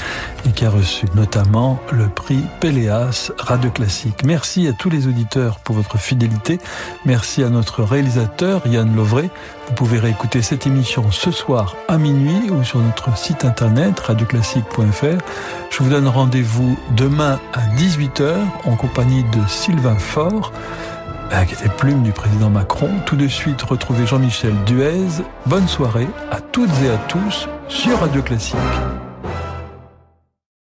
et 0.48 0.52
qui 0.52 0.66
a 0.66 0.70
reçu 0.70 1.06
notamment 1.14 1.82
le 1.92 2.08
prix 2.08 2.40
Péléas 2.62 3.34
Radio 3.38 3.70
Classique. 3.70 4.24
Merci 4.24 4.68
à 4.70 4.74
tous 4.74 4.90
les 4.90 5.08
auditeurs 5.08 5.60
pour 5.60 5.76
votre 5.76 5.98
fidélité. 5.98 6.58
Merci 7.06 7.44
à 7.44 7.50
notre 7.50 7.84
réalisateur 7.84 8.66
Yann 8.66 8.96
Lovray. 8.96 9.30
Vous 9.72 9.86
pouvez 9.88 10.00
réécouter 10.00 10.42
cette 10.42 10.68
émission 10.68 11.12
ce 11.12 11.32
soir 11.32 11.78
à 11.88 11.98
minuit 11.98 12.50
ou 12.52 12.62
sur 12.62 12.80
notre 12.80 13.18
site 13.18 13.46
internet 13.46 13.98
radioclassique.fr. 14.02 15.24
Je 15.70 15.78
vous 15.82 15.90
donne 15.90 16.10
rendez-vous 16.10 16.78
demain 16.98 17.40
à 17.54 17.62
18h 17.78 18.36
en 18.66 18.76
compagnie 18.76 19.24
de 19.24 19.40
Sylvain 19.48 19.98
Faure 19.98 20.52
qui 21.48 21.54
était 21.54 21.70
plume 21.70 22.04
du 22.04 22.12
président 22.12 22.50
Macron. 22.50 22.90
Tout 23.06 23.16
de 23.16 23.30
suite, 23.30 23.62
retrouvez 23.62 24.06
Jean-Michel 24.06 24.54
Duez. 24.66 25.24
Bonne 25.46 25.70
soirée 25.70 26.10
à 26.32 26.42
toutes 26.42 26.70
et 26.84 26.90
à 26.90 26.98
tous 27.08 27.48
sur 27.70 27.98
Radio 28.02 28.22
Classique. 28.22 28.58